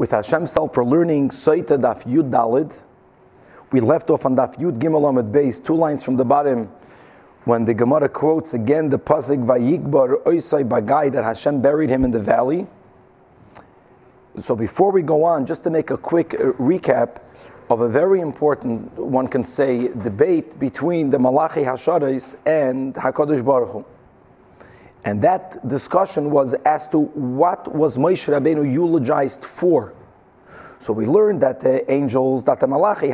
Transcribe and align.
with 0.00 0.12
Hashem 0.12 0.46
self, 0.46 0.74
we're 0.78 0.82
learning 0.82 1.28
Soita 1.28 1.78
Daf 1.78 2.04
Yud 2.04 2.30
Dalid. 2.30 2.78
We 3.70 3.80
left 3.80 4.08
off 4.08 4.24
on 4.24 4.34
Daf 4.34 4.56
Yud 4.56 4.78
Gimel 4.78 5.06
Amid 5.06 5.30
base, 5.30 5.58
two 5.58 5.74
lines 5.76 6.02
from 6.02 6.16
the 6.16 6.24
bottom, 6.24 6.70
when 7.44 7.66
the 7.66 7.74
Gemara 7.74 8.08
quotes 8.08 8.54
again 8.54 8.88
the 8.88 8.98
pasuk 8.98 9.44
Vayikbar 9.44 10.22
Oisai 10.22 10.66
Bagai 10.66 11.12
that 11.12 11.22
Hashem 11.22 11.60
buried 11.60 11.90
him 11.90 12.02
in 12.02 12.12
the 12.12 12.18
valley. 12.18 12.66
So 14.38 14.56
before 14.56 14.90
we 14.90 15.02
go 15.02 15.22
on, 15.24 15.44
just 15.44 15.64
to 15.64 15.70
make 15.70 15.90
a 15.90 15.98
quick 15.98 16.32
uh, 16.32 16.52
recap 16.52 17.20
of 17.68 17.82
a 17.82 17.88
very 17.90 18.20
important, 18.20 18.96
one 18.96 19.28
can 19.28 19.44
say, 19.44 19.88
debate 19.88 20.58
between 20.58 21.10
the 21.10 21.18
Malachi 21.18 21.64
Hasharis 21.64 22.36
and 22.46 22.94
Hakadosh 22.94 23.44
Baruch 23.44 23.72
Hu. 23.72 23.84
And 25.04 25.22
that 25.22 25.66
discussion 25.66 26.30
was 26.30 26.54
as 26.64 26.86
to 26.88 26.98
what 26.98 27.74
was 27.74 27.96
Moshe 27.96 28.28
Rabbeinu 28.28 28.70
eulogized 28.70 29.44
for. 29.44 29.94
So 30.78 30.92
we 30.92 31.06
learned 31.06 31.40
that 31.42 31.60
the 31.60 31.90
angels, 31.90 32.44
that 32.44 32.60
the 32.60 32.66
Malachi 32.66 33.10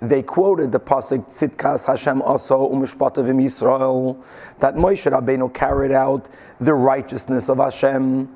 they 0.00 0.22
quoted 0.22 0.70
the 0.70 0.78
pasuk 0.78 1.26
Tzidkas 1.26 1.86
Hashem 1.86 2.20
Aso 2.22 2.72
Umishpatavim 2.72 3.42
Yisrael, 3.42 4.22
that 4.60 4.76
Moshe 4.76 5.10
Rabbeinu 5.10 5.52
carried 5.52 5.90
out 5.90 6.28
the 6.60 6.74
righteousness 6.74 7.48
of 7.48 7.58
Hashem. 7.58 8.28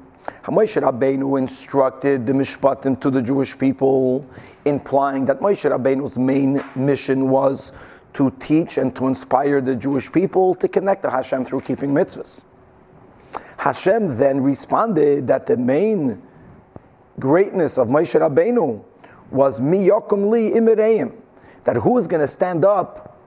Moshe 0.44 0.82
Rabbeinu 0.82 1.38
instructed 1.38 2.26
the 2.26 2.32
Mishpatim 2.32 3.00
to 3.00 3.10
the 3.10 3.22
Jewish 3.22 3.56
people, 3.56 4.26
implying 4.64 5.24
that 5.26 5.40
Moshe 5.40 5.70
Rabbeinu's 5.70 6.18
main 6.18 6.62
mission 6.74 7.28
was 7.28 7.72
to 8.14 8.30
teach 8.38 8.78
and 8.78 8.94
to 8.96 9.08
inspire 9.08 9.60
the 9.60 9.74
Jewish 9.74 10.10
people 10.12 10.54
to 10.56 10.68
connect 10.68 11.02
to 11.02 11.10
Hashem 11.10 11.44
through 11.44 11.62
keeping 11.62 11.92
mitzvahs. 11.92 12.42
Hashem 13.58 14.18
then 14.18 14.42
responded 14.42 15.28
that 15.28 15.46
the 15.46 15.56
main 15.56 16.20
greatness 17.18 17.78
of 17.78 17.88
Moshe 17.88 18.18
Rabbeinu 18.18 18.84
was 19.30 19.60
mi 19.60 19.88
yokum 19.88 20.30
li 20.30 20.50
imireim, 20.50 21.14
that 21.64 21.76
who 21.76 21.96
is 21.96 22.06
going 22.06 22.20
to 22.20 22.28
stand 22.28 22.64
up 22.64 23.18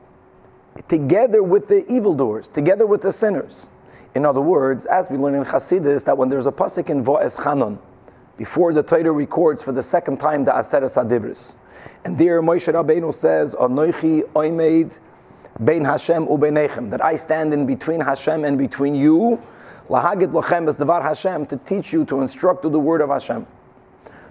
together 0.87 1.41
with 1.41 1.67
the 1.67 1.89
evildoers, 1.91 2.49
together 2.49 2.85
with 2.85 3.01
the 3.01 3.11
sinners. 3.11 3.69
In 4.13 4.25
other 4.25 4.41
words, 4.41 4.85
as 4.85 5.09
we 5.09 5.17
learn 5.17 5.35
in 5.35 5.45
Chassidus, 5.45 6.05
that 6.05 6.17
when 6.17 6.29
there's 6.29 6.47
a 6.47 6.51
pasuk 6.51 6.89
in 6.89 7.03
Vo'es 7.03 7.41
Chanon, 7.41 7.79
before 8.37 8.73
the 8.73 8.83
Torah 8.83 9.11
records 9.11 9.63
for 9.63 9.71
the 9.71 9.83
second 9.83 10.19
time 10.19 10.43
the 10.43 10.51
Aseret 10.51 10.83
Adibris, 10.83 11.55
and 12.03 12.17
there 12.17 12.41
Moshe 12.41 12.71
Rabbeinu 12.71 13.13
says, 13.13 13.55
Anoichi 13.55 14.23
oimeid 14.33 14.99
bein 15.63 15.85
Hashem 15.85 16.27
ubeinechem, 16.27 16.89
that 16.89 17.03
I 17.03 17.15
stand 17.15 17.53
in 17.53 17.65
between 17.65 18.01
Hashem 18.01 18.43
and 18.43 18.57
between 18.57 18.95
you, 18.95 19.41
lahagit 19.87 20.31
lochem 20.31 20.67
is 20.67 20.75
devar 20.75 21.01
Hashem, 21.01 21.45
to 21.47 21.57
teach 21.57 21.93
you, 21.93 22.05
to 22.05 22.21
instruct 22.21 22.63
you 22.63 22.69
the 22.69 22.79
word 22.79 23.01
of 23.01 23.09
Hashem. 23.09 23.47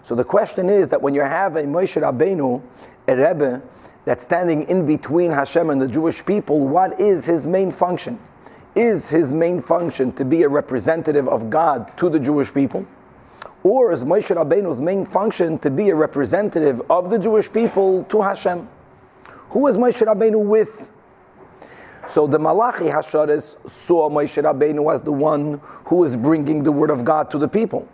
So 0.03 0.15
the 0.15 0.25
question 0.25 0.69
is 0.69 0.91
that 0.91 1.01
when 1.01 1.15
you 1.15 1.23
have 1.23 1.57
a 1.57 1.63
Moshe 1.63 2.01
Rabbeinu, 2.01 2.63
a 3.09 3.17
Rebbe, 3.17 3.63
that's 4.05 4.23
standing 4.23 4.65
in 4.69 4.87
between 4.87 5.33
Hashem 5.33 5.71
and 5.71 5.81
the 5.81 5.89
Jewish 5.89 6.25
people, 6.25 6.61
what 6.61 7.01
is 7.01 7.25
his 7.25 7.47
main 7.47 7.71
function? 7.71 8.19
Is 8.75 9.09
his 9.09 9.33
main 9.33 9.61
function 9.61 10.13
to 10.13 10.25
be 10.25 10.43
a 10.43 10.49
representative 10.49 11.29
of 11.29 11.49
God 11.49 11.97
to 11.97 12.11
the 12.11 12.21
Jewish 12.21 12.53
people? 12.53 12.87
Or 13.63 13.93
is 13.93 14.05
Moshe 14.05 14.35
Rabbeinu's 14.35 14.81
main 14.81 15.07
function 15.07 15.59
to 15.61 15.71
be 15.71 15.91
a 15.91 15.95
representative 15.95 16.83
of 16.91 17.11
the 17.11 17.19
Jewish 17.19 17.51
people 17.51 18.05
to 18.05 18.23
Hashem? 18.23 18.69
Who 19.51 19.67
is 19.69 19.77
Moshe 19.77 20.05
Rabbeinu 20.05 20.45
with? 20.45 20.91
So 22.07 22.27
the 22.27 22.39
Malachi 22.39 22.87
Hasharis 22.87 23.71
saw 23.71 24.11
Moshe 24.11 24.43
Rabbeinu 24.43 24.93
as 24.93 25.03
the 25.03 25.13
one 25.13 25.61
who 25.87 26.05
is 26.05 26.17
bringing 26.17 26.63
the 26.63 26.73
word 26.73 26.91
of 26.91 27.05
God 27.05 27.31
to 27.31 27.39
the 27.39 27.49
people. 27.49 27.89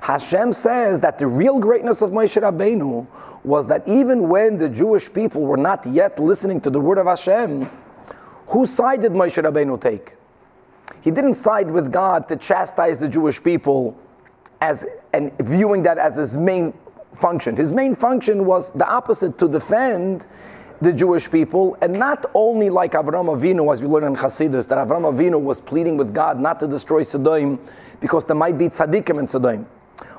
Hashem 0.00 0.52
says 0.52 1.00
that 1.00 1.18
the 1.18 1.26
real 1.26 1.58
greatness 1.58 2.02
of 2.02 2.10
Moshe 2.10 2.40
Rabbeinu 2.40 3.06
was 3.44 3.68
that 3.68 3.86
even 3.86 4.28
when 4.28 4.58
the 4.58 4.68
Jewish 4.68 5.12
people 5.12 5.42
were 5.42 5.56
not 5.56 5.86
yet 5.86 6.18
listening 6.18 6.60
to 6.62 6.70
the 6.70 6.80
word 6.80 6.98
of 6.98 7.06
Hashem, 7.06 7.70
whose 8.48 8.70
side 8.70 9.02
did 9.02 9.12
Moshe 9.12 9.42
Rabbeinu 9.42 9.80
take? 9.80 10.14
He 11.00 11.10
didn't 11.10 11.34
side 11.34 11.70
with 11.70 11.92
God 11.92 12.28
to 12.28 12.36
chastise 12.36 12.98
the 12.98 13.08
Jewish 13.08 13.42
people 13.42 13.96
as 14.64 14.86
and 15.12 15.30
viewing 15.38 15.82
that 15.82 15.98
as 15.98 16.16
his 16.16 16.36
main 16.36 16.72
function. 17.12 17.54
His 17.54 17.72
main 17.72 17.94
function 17.94 18.46
was 18.46 18.70
the 18.72 18.88
opposite 18.88 19.38
to 19.38 19.46
defend 19.46 20.26
the 20.80 20.92
Jewish 20.92 21.30
people, 21.30 21.76
and 21.82 21.92
not 21.92 22.26
only 22.34 22.68
like 22.70 22.92
Avram 22.92 23.28
Avinu, 23.34 23.72
as 23.72 23.80
we 23.80 23.88
learn 23.88 24.04
in 24.04 24.16
Chassidus, 24.16 24.66
that 24.68 24.78
Avram 24.78 25.04
Avinu 25.12 25.40
was 25.40 25.60
pleading 25.60 25.96
with 25.96 26.12
God 26.12 26.40
not 26.40 26.58
to 26.60 26.66
destroy 26.66 27.02
Sodom 27.02 27.60
because 28.00 28.24
there 28.24 28.34
might 28.36 28.58
be 28.58 28.66
tzaddikim 28.66 29.18
in 29.20 29.26
Sodom. 29.26 29.66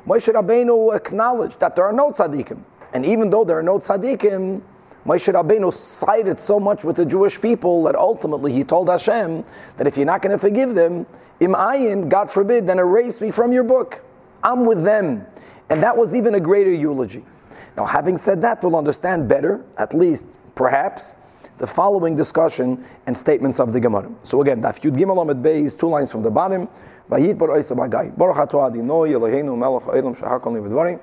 Moshe 0.08 0.32
Rabbeinu 0.32 0.96
acknowledged 0.96 1.60
that 1.60 1.76
there 1.76 1.86
are 1.86 1.94
no 1.94 2.12
tzaddikim, 2.12 2.60
and 2.94 3.06
even 3.06 3.30
though 3.32 3.44
there 3.44 3.58
are 3.58 3.64
no 3.64 3.80
tzaddikim, 3.80 4.62
Moshe 5.06 5.34
Rabbeinu 5.34 5.74
sided 5.74 6.40
so 6.40 6.60
much 6.60 6.84
with 6.84 6.96
the 6.96 7.06
Jewish 7.06 7.42
people 7.42 7.84
that 7.84 7.96
ultimately 7.96 8.54
he 8.54 8.64
told 8.64 8.90
Hashem 8.90 9.44
that 9.78 9.88
if 9.88 9.98
you're 9.98 10.06
not 10.06 10.22
going 10.22 10.32
to 10.32 10.40
forgive 10.40 10.76
them, 10.76 11.06
im 11.40 11.54
ayin, 11.54 12.10
God 12.10 12.32
forbid, 12.32 12.66
then 12.68 12.80
erase 12.80 13.20
me 13.22 13.32
from 13.32 13.52
your 13.52 13.64
book. 13.64 14.02
I'm 14.46 14.66
with 14.66 14.84
them. 14.84 15.26
And 15.70 15.82
that 15.82 15.98
was 15.98 16.16
even 16.16 16.36
a 16.36 16.40
greater 16.40 16.72
eulogy. 16.72 17.26
Now, 17.76 17.86
having 17.86 18.18
said 18.18 18.42
that, 18.44 18.64
we'll 18.64 18.76
understand 18.76 19.28
better, 19.28 19.66
at 19.78 19.94
least 19.94 20.28
perhaps, 20.54 21.16
the 21.58 21.66
following 21.66 22.16
discussion 22.16 22.86
and 23.08 23.18
statements 23.18 23.60
of 23.60 23.74
the 23.74 23.80
Gemara. 23.80 24.12
So 24.24 24.42
again, 24.42 24.62
Daf 24.62 24.80
Yud 24.82 24.96
Gimel 24.98 25.22
Amid 25.22 25.38
Beis, 25.38 25.78
two 25.78 25.90
lines 25.90 26.12
from 26.12 26.22
the 26.22 26.30
bottom. 26.30 26.68
Vayit 27.10 27.38
bar 27.38 27.50
oisa 27.50 27.76
bagai. 27.76 28.16
Baruch 28.16 28.38
ato 28.38 28.60
adinoi 28.60 29.12
Eloheinu 29.12 29.58
melech 29.58 29.84
ha'elam 29.84 30.16
shahakon 30.16 30.54
li 30.54 31.00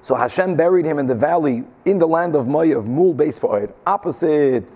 So 0.00 0.16
Hashem 0.16 0.56
buried 0.56 0.86
him 0.86 0.98
in 0.98 1.06
the 1.06 1.14
valley 1.14 1.64
in 1.84 1.98
the 1.98 2.08
land 2.08 2.34
of 2.34 2.46
Moav, 2.46 2.84
Mul 2.84 3.14
Beis 3.14 3.38
Pa'ir, 3.38 3.72
opposite 3.86 4.74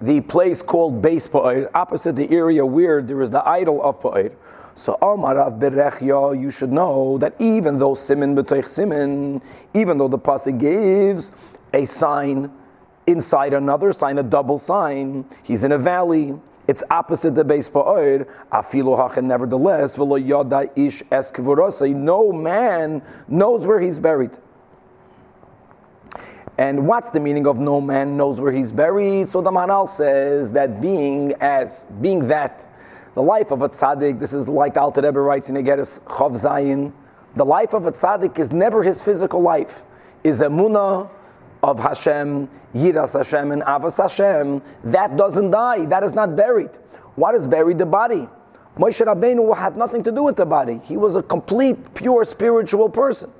the 0.00 0.20
place 0.22 0.60
called 0.60 1.02
Beis 1.02 1.28
Pa'ir, 1.28 1.70
opposite 1.74 2.16
the 2.16 2.30
area 2.30 2.64
where 2.66 3.00
there 3.00 3.20
is 3.20 3.30
the 3.30 3.46
idol 3.46 3.82
of 3.82 4.00
Pa'ir. 4.00 4.34
So 4.76 4.98
Amarav 5.00 5.58
Berechya, 5.58 6.38
you 6.38 6.50
should 6.50 6.70
know 6.70 7.16
that 7.16 7.34
even 7.38 7.78
though 7.78 7.94
Simin 7.94 8.36
B'toich 8.36 8.66
Simin, 8.66 9.40
even 9.72 9.96
though 9.96 10.06
the 10.06 10.18
pasuk 10.18 10.60
gives 10.60 11.32
a 11.72 11.86
sign 11.86 12.52
inside 13.06 13.54
another 13.54 13.90
sign, 13.92 14.18
a 14.18 14.22
double 14.22 14.58
sign, 14.58 15.24
he's 15.42 15.64
in 15.64 15.72
a 15.72 15.78
valley. 15.78 16.38
It's 16.68 16.84
opposite 16.90 17.34
the 17.34 17.42
base 17.42 17.70
pa'oid. 17.70 18.28
Afilu 18.52 18.98
hachin, 18.98 19.24
nevertheless, 19.24 19.96
v'lo 19.96 20.22
yada 20.22 20.68
ish 20.76 21.02
es 21.10 21.32
No 21.80 22.30
man 22.32 23.00
knows 23.28 23.66
where 23.66 23.80
he's 23.80 23.98
buried. 23.98 24.32
And 26.58 26.86
what's 26.86 27.08
the 27.08 27.20
meaning 27.20 27.46
of 27.46 27.58
no 27.58 27.80
man 27.80 28.18
knows 28.18 28.42
where 28.42 28.52
he's 28.52 28.72
buried? 28.72 29.30
So 29.30 29.40
the 29.40 29.50
Maharal 29.50 29.88
says 29.88 30.52
that 30.52 30.82
being 30.82 31.32
as 31.40 31.84
being 32.02 32.28
that 32.28 32.66
the 33.16 33.22
life 33.22 33.50
of 33.50 33.62
a 33.62 33.68
tzaddik, 33.70 34.18
this 34.18 34.34
is 34.34 34.46
like 34.46 34.74
the 34.74 34.80
Alter 34.82 35.00
Rebbe 35.00 35.18
writes 35.18 35.48
in 35.48 35.54
Egeres 35.56 36.00
Chav 36.02 36.32
Zayin, 36.32 36.92
the 37.34 37.46
life 37.46 37.72
of 37.72 37.86
a 37.86 37.92
tzaddik 37.92 38.38
is 38.38 38.52
never 38.52 38.82
his 38.82 39.02
physical 39.02 39.40
life, 39.40 39.84
is 40.22 40.42
emuna 40.42 41.10
of 41.62 41.80
Hashem, 41.80 42.46
Yiras 42.74 43.16
Hashem, 43.16 43.52
and 43.52 43.62
Avas 43.62 43.96
Hashem. 43.96 44.60
That 44.84 45.16
doesn't 45.16 45.50
die, 45.50 45.86
that 45.86 46.02
is 46.02 46.14
not 46.14 46.36
buried. 46.36 46.68
What 47.14 47.34
is 47.34 47.46
buried? 47.46 47.78
The 47.78 47.86
body. 47.86 48.28
Moshe 48.76 49.02
Rabbeinu 49.02 49.56
had 49.56 49.78
nothing 49.78 50.02
to 50.02 50.12
do 50.12 50.22
with 50.22 50.36
the 50.36 50.44
body. 50.44 50.82
He 50.84 50.98
was 50.98 51.16
a 51.16 51.22
complete, 51.22 51.94
pure 51.94 52.22
spiritual 52.26 52.90
person. 52.90 53.32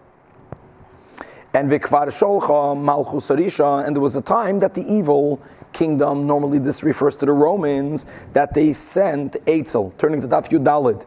And 1.52 1.70
Vikvar 1.70 2.06
Sholcha, 2.06 2.80
Malchus 2.80 3.28
and 3.28 3.94
there 3.94 4.00
was 4.00 4.16
a 4.16 4.22
time 4.22 4.58
that 4.60 4.72
the 4.72 4.90
evil 4.90 5.42
kingdom, 5.76 6.26
normally 6.26 6.58
this 6.58 6.82
refers 6.82 7.14
to 7.16 7.26
the 7.26 7.32
Romans, 7.32 8.06
that 8.32 8.54
they 8.54 8.72
sent 8.72 9.34
Eitzel, 9.44 9.96
turning 9.98 10.22
to 10.22 10.26
Daf 10.26 10.48
Yudalid. 10.48 11.06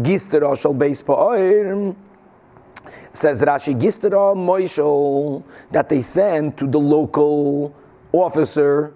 Gistera 0.00 0.58
shall 0.58 0.74
base 0.74 1.02
says 3.12 3.42
Rashi, 3.42 3.78
Gistera 3.78 4.34
Moishel, 4.34 5.42
that 5.70 5.88
they 5.88 6.00
sent 6.00 6.56
to 6.56 6.66
the 6.66 6.80
local 6.80 7.74
officer 8.12 8.94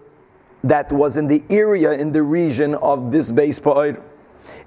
that 0.64 0.90
was 0.92 1.16
in 1.16 1.26
the 1.26 1.42
area, 1.50 1.92
in 1.92 2.12
the 2.12 2.22
region 2.22 2.74
of 2.76 3.12
this 3.12 3.30
base 3.30 3.58
pa'oir. 3.58 4.00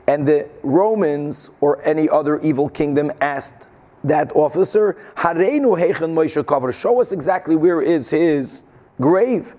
And 0.07 0.27
the 0.27 0.49
Romans 0.61 1.49
or 1.59 1.81
any 1.83 2.07
other 2.07 2.39
evil 2.41 2.69
kingdom 2.69 3.11
asked 3.19 3.67
that 4.03 4.31
officer, 4.35 4.95
Hareinu 5.15 5.79
Hechen 5.79 6.13
Moshe 6.13 6.45
Cover, 6.45 6.71
show 6.71 7.01
us 7.01 7.11
exactly 7.11 7.55
where 7.55 7.81
is 7.81 8.11
his 8.11 8.61
grave. 9.01 9.55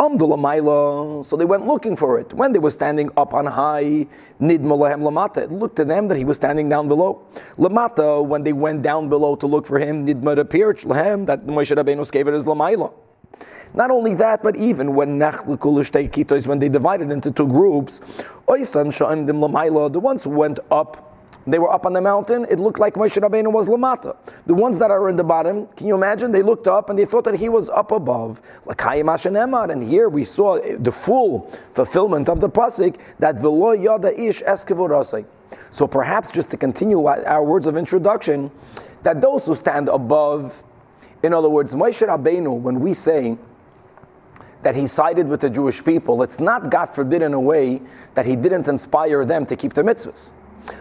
So 0.00 1.36
they 1.36 1.44
went 1.44 1.66
looking 1.66 1.96
for 1.96 2.20
it. 2.20 2.32
When 2.32 2.52
they 2.52 2.60
were 2.60 2.70
standing 2.70 3.10
up 3.16 3.34
on 3.34 3.46
high, 3.46 4.06
Nidmalahem 4.40 5.00
Lamata, 5.02 5.38
it 5.38 5.50
looked 5.50 5.76
to 5.76 5.84
them 5.84 6.06
that 6.08 6.16
he 6.16 6.24
was 6.24 6.36
standing 6.36 6.68
down 6.68 6.86
below. 6.86 7.22
Lamata, 7.56 8.24
when 8.24 8.44
they 8.44 8.52
went 8.52 8.82
down 8.82 9.08
below 9.08 9.34
to 9.36 9.46
look 9.46 9.66
for 9.66 9.78
him, 9.78 10.06
Nidma 10.06 10.38
appeared 10.38 10.78
Lahem, 10.80 11.26
that 11.26 11.46
Moshe 11.46 11.74
Rabbeinu 11.74 12.10
gave 12.12 12.28
it 12.28 12.34
as 12.34 12.46
Lamaila. 12.46 12.92
Not 13.74 13.90
only 13.90 14.14
that, 14.14 14.42
but 14.42 14.56
even 14.56 14.94
when 14.94 15.18
when 15.18 16.58
they 16.58 16.68
divided 16.68 17.10
into 17.12 17.30
two 17.30 17.46
groups, 17.46 18.00
the 18.46 20.00
ones 20.00 20.24
who 20.24 20.30
went 20.30 20.58
up 20.70 21.07
they 21.52 21.58
were 21.58 21.72
up 21.72 21.86
on 21.86 21.92
the 21.92 22.00
mountain, 22.00 22.46
it 22.50 22.58
looked 22.58 22.78
like 22.78 22.94
Moshe 22.94 23.16
Rabbeinu 23.16 23.52
was 23.52 23.68
Lamata. 23.68 24.16
The 24.46 24.54
ones 24.54 24.78
that 24.78 24.90
are 24.90 25.08
in 25.08 25.16
the 25.16 25.24
bottom, 25.24 25.66
can 25.76 25.86
you 25.86 25.94
imagine? 25.94 26.32
They 26.32 26.42
looked 26.42 26.66
up 26.66 26.90
and 26.90 26.98
they 26.98 27.04
thought 27.04 27.24
that 27.24 27.36
he 27.36 27.48
was 27.48 27.68
up 27.70 27.92
above. 27.92 28.42
And 28.66 29.82
here 29.82 30.08
we 30.08 30.24
saw 30.24 30.58
the 30.60 30.92
full 30.92 31.50
fulfillment 31.70 32.28
of 32.28 32.40
the 32.40 32.48
Pasik 32.48 32.98
that 33.18 33.40
Velo 33.40 33.72
Yada 33.72 34.12
Ish 34.20 34.42
Eskivurasai. 34.42 35.24
So 35.70 35.86
perhaps 35.86 36.30
just 36.30 36.50
to 36.50 36.56
continue 36.56 37.04
our 37.06 37.44
words 37.44 37.66
of 37.66 37.76
introduction, 37.76 38.50
that 39.02 39.20
those 39.20 39.46
who 39.46 39.54
stand 39.54 39.88
above, 39.88 40.64
in 41.22 41.32
other 41.32 41.48
words, 41.48 41.74
Moshe 41.74 42.06
Rabbeinu, 42.06 42.58
when 42.60 42.80
we 42.80 42.92
say 42.94 43.38
that 44.62 44.74
he 44.74 44.86
sided 44.86 45.28
with 45.28 45.40
the 45.40 45.50
Jewish 45.50 45.84
people, 45.84 46.22
it's 46.22 46.40
not, 46.40 46.68
God 46.70 46.86
forbid, 46.86 47.22
in 47.22 47.32
a 47.32 47.40
way 47.40 47.80
that 48.14 48.26
he 48.26 48.34
didn't 48.34 48.66
inspire 48.66 49.24
them 49.24 49.46
to 49.46 49.54
keep 49.54 49.72
the 49.74 49.82
mitzvahs. 49.82 50.32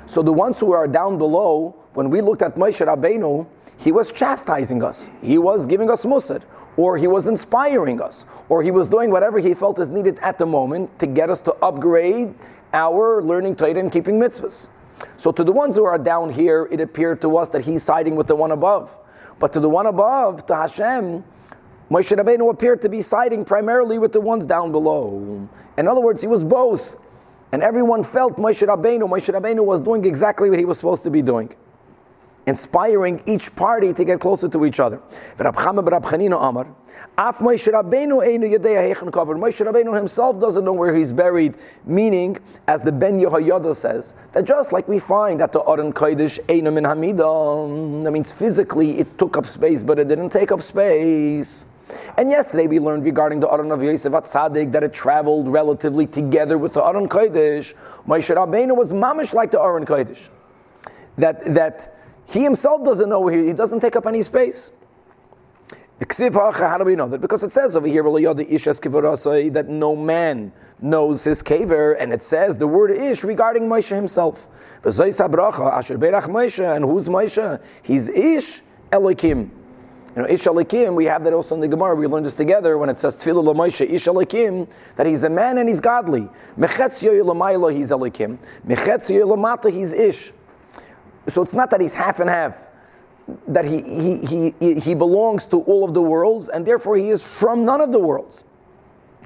So 0.05 0.21
the 0.21 0.33
ones 0.33 0.59
who 0.59 0.71
are 0.71 0.87
down 0.87 1.17
below, 1.17 1.75
when 1.93 2.09
we 2.09 2.21
looked 2.21 2.41
at 2.41 2.55
Moshe 2.55 2.85
Rabbeinu, 2.85 3.47
he 3.77 3.91
was 3.91 4.11
chastising 4.11 4.83
us. 4.83 5.09
He 5.21 5.37
was 5.37 5.65
giving 5.65 5.89
us 5.89 6.05
musad, 6.05 6.41
or 6.77 6.97
he 6.97 7.07
was 7.07 7.27
inspiring 7.27 8.01
us, 8.01 8.25
or 8.49 8.63
he 8.63 8.71
was 8.71 8.87
doing 8.87 9.11
whatever 9.11 9.39
he 9.39 9.53
felt 9.53 9.79
is 9.79 9.89
needed 9.89 10.17
at 10.19 10.37
the 10.37 10.45
moment 10.45 10.97
to 10.99 11.07
get 11.07 11.29
us 11.29 11.41
to 11.41 11.53
upgrade 11.55 12.33
our 12.73 13.21
learning 13.21 13.55
Torah 13.55 13.77
and 13.79 13.91
keeping 13.91 14.19
mitzvahs. 14.19 14.69
So 15.17 15.31
to 15.31 15.43
the 15.43 15.51
ones 15.51 15.75
who 15.75 15.85
are 15.85 15.97
down 15.97 16.31
here, 16.31 16.67
it 16.71 16.81
appeared 16.81 17.21
to 17.21 17.37
us 17.37 17.49
that 17.49 17.65
he's 17.65 17.83
siding 17.83 18.15
with 18.15 18.27
the 18.27 18.35
one 18.35 18.51
above. 18.51 18.97
But 19.39 19.53
to 19.53 19.59
the 19.59 19.69
one 19.69 19.85
above, 19.85 20.45
to 20.47 20.55
Hashem, 20.55 21.23
Moshe 21.89 22.17
Rabbeinu 22.17 22.49
appeared 22.51 22.81
to 22.81 22.89
be 22.89 23.01
siding 23.01 23.45
primarily 23.45 23.97
with 23.99 24.11
the 24.11 24.21
ones 24.21 24.45
down 24.45 24.71
below. 24.71 25.47
In 25.77 25.87
other 25.87 26.01
words, 26.01 26.21
he 26.21 26.27
was 26.27 26.43
both. 26.43 26.97
And 27.51 27.63
everyone 27.63 28.03
felt 28.03 28.37
Moshe 28.37 28.67
Rabbeinu. 28.67 29.03
Moshe 29.03 29.33
Rabbeinu 29.33 29.65
was 29.65 29.79
doing 29.79 30.03
exactly 30.05 30.49
what 30.49 30.59
he 30.59 30.65
was 30.65 30.77
supposed 30.77 31.03
to 31.03 31.09
be 31.09 31.21
doing. 31.21 31.55
Inspiring 32.45 33.21
each 33.25 33.55
party 33.55 33.93
to 33.93 34.03
get 34.05 34.19
closer 34.19 34.49
to 34.49 34.65
each 34.65 34.79
other. 34.79 35.01
Moshe 39.37 39.65
Rabbeinu 39.65 39.95
himself 39.95 40.39
doesn't 40.39 40.63
know 40.65 40.73
where 40.73 40.95
he's 40.95 41.11
buried, 41.11 41.55
meaning, 41.85 42.37
as 42.67 42.83
the 42.83 42.91
Ben 42.91 43.19
Yehoyada 43.19 43.75
says, 43.75 44.13
that 44.33 44.45
just 44.45 44.71
like 44.71 44.87
we 44.87 44.99
find 44.99 45.39
that 45.39 45.51
the 45.51 45.61
Aron 45.61 45.93
Kodesh 45.93 46.39
einu 46.49 46.71
min 46.71 46.83
hamida, 46.83 48.03
that 48.03 48.11
means 48.11 48.31
physically 48.31 48.99
it 48.99 49.17
took 49.17 49.37
up 49.37 49.45
space, 49.45 49.83
but 49.83 49.99
it 49.99 50.07
didn't 50.07 50.29
take 50.29 50.51
up 50.51 50.61
space. 50.61 51.65
And 52.17 52.29
yesterday 52.29 52.67
we 52.67 52.79
learned 52.79 53.05
regarding 53.05 53.39
the 53.39 53.49
Aron 53.49 53.71
of 53.71 53.81
Yosef 53.81 54.11
Atzadik 54.11 54.71
that 54.73 54.83
it 54.83 54.93
traveled 54.93 55.47
relatively 55.47 56.05
together 56.05 56.57
with 56.57 56.73
the 56.73 56.83
Aron 56.83 57.07
Kodesh. 57.07 57.73
Moshe 58.05 58.35
Rabbeinu 58.35 58.75
was 58.75 58.93
mamish 58.93 59.33
like 59.33 59.51
the 59.51 59.61
Aron 59.61 59.85
Kodesh. 59.85 60.29
That, 61.17 61.43
that 61.53 61.95
he 62.27 62.43
himself 62.43 62.83
doesn't 62.83 63.09
know 63.09 63.27
he, 63.27 63.53
doesn't 63.53 63.79
take 63.79 63.95
up 63.95 64.05
any 64.05 64.21
space. 64.21 64.71
How 65.99 66.77
do 66.77 66.85
we 66.85 66.95
know 66.95 67.07
that? 67.07 67.21
Because 67.21 67.43
it 67.43 67.51
says 67.51 67.75
over 67.75 67.87
here, 67.87 68.03
that 68.03 69.65
no 69.67 69.95
man 69.95 70.51
knows 70.79 71.23
his 71.23 71.41
kaver, 71.41 71.95
and 71.99 72.13
it 72.13 72.21
says 72.21 72.57
the 72.57 72.67
word 72.67 72.91
ish 72.91 73.23
regarding 73.23 73.63
Moshe 73.63 73.95
himself. 73.95 74.47
And 74.83 74.93
who's 76.85 77.09
Moshe? 77.09 77.63
He's 77.81 78.09
ish 78.09 78.61
Elikim. 78.91 79.49
You 80.17 80.23
know, 80.23 80.29
Ish 80.29 80.45
Elikim, 80.45 80.95
we 80.95 81.05
have 81.05 81.23
that 81.25 81.33
also 81.33 81.53
in 81.53 81.61
the 81.61 81.67
Gemara, 81.67 81.95
we 81.95 82.07
learned 82.07 82.25
this 82.25 82.33
together 82.33 82.75
when 82.79 82.89
it 82.89 82.97
says 82.97 83.15
Tfilah 83.17 83.55
Moshe, 83.55 83.87
Ish 83.87 84.05
Elikim, 84.05 84.67
that 84.95 85.05
he's 85.05 85.21
a 85.21 85.29
man 85.29 85.59
and 85.59 85.69
he's 85.69 85.79
godly. 85.79 86.27
Mechetz 86.57 87.03
Yoyelamayla, 87.03 87.71
he's 87.71 87.91
Elikim. 87.91 88.39
Mechetz 88.65 89.11
Yoyelamata, 89.11 89.71
he's 89.71 89.93
Ish. 89.93 90.31
So 91.27 91.43
it's 91.43 91.53
not 91.53 91.69
that 91.69 91.81
he's 91.81 91.93
half 91.93 92.19
and 92.19 92.31
half 92.31 92.67
that 93.47 93.65
he, 93.65 94.25
he, 94.25 94.55
he, 94.59 94.79
he 94.79 94.95
belongs 94.95 95.45
to 95.45 95.61
all 95.61 95.85
of 95.85 95.93
the 95.93 96.01
worlds, 96.01 96.49
and 96.49 96.65
therefore 96.65 96.97
he 96.97 97.09
is 97.09 97.23
from 97.23 97.63
none 97.63 97.79
of 97.79 97.91
the 97.91 97.99
worlds. 97.99 98.43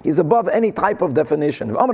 He's 0.03 0.17
above 0.17 0.47
any 0.47 0.71
type 0.71 1.01
of 1.01 1.13
definition. 1.13 1.73
Now 1.73 1.87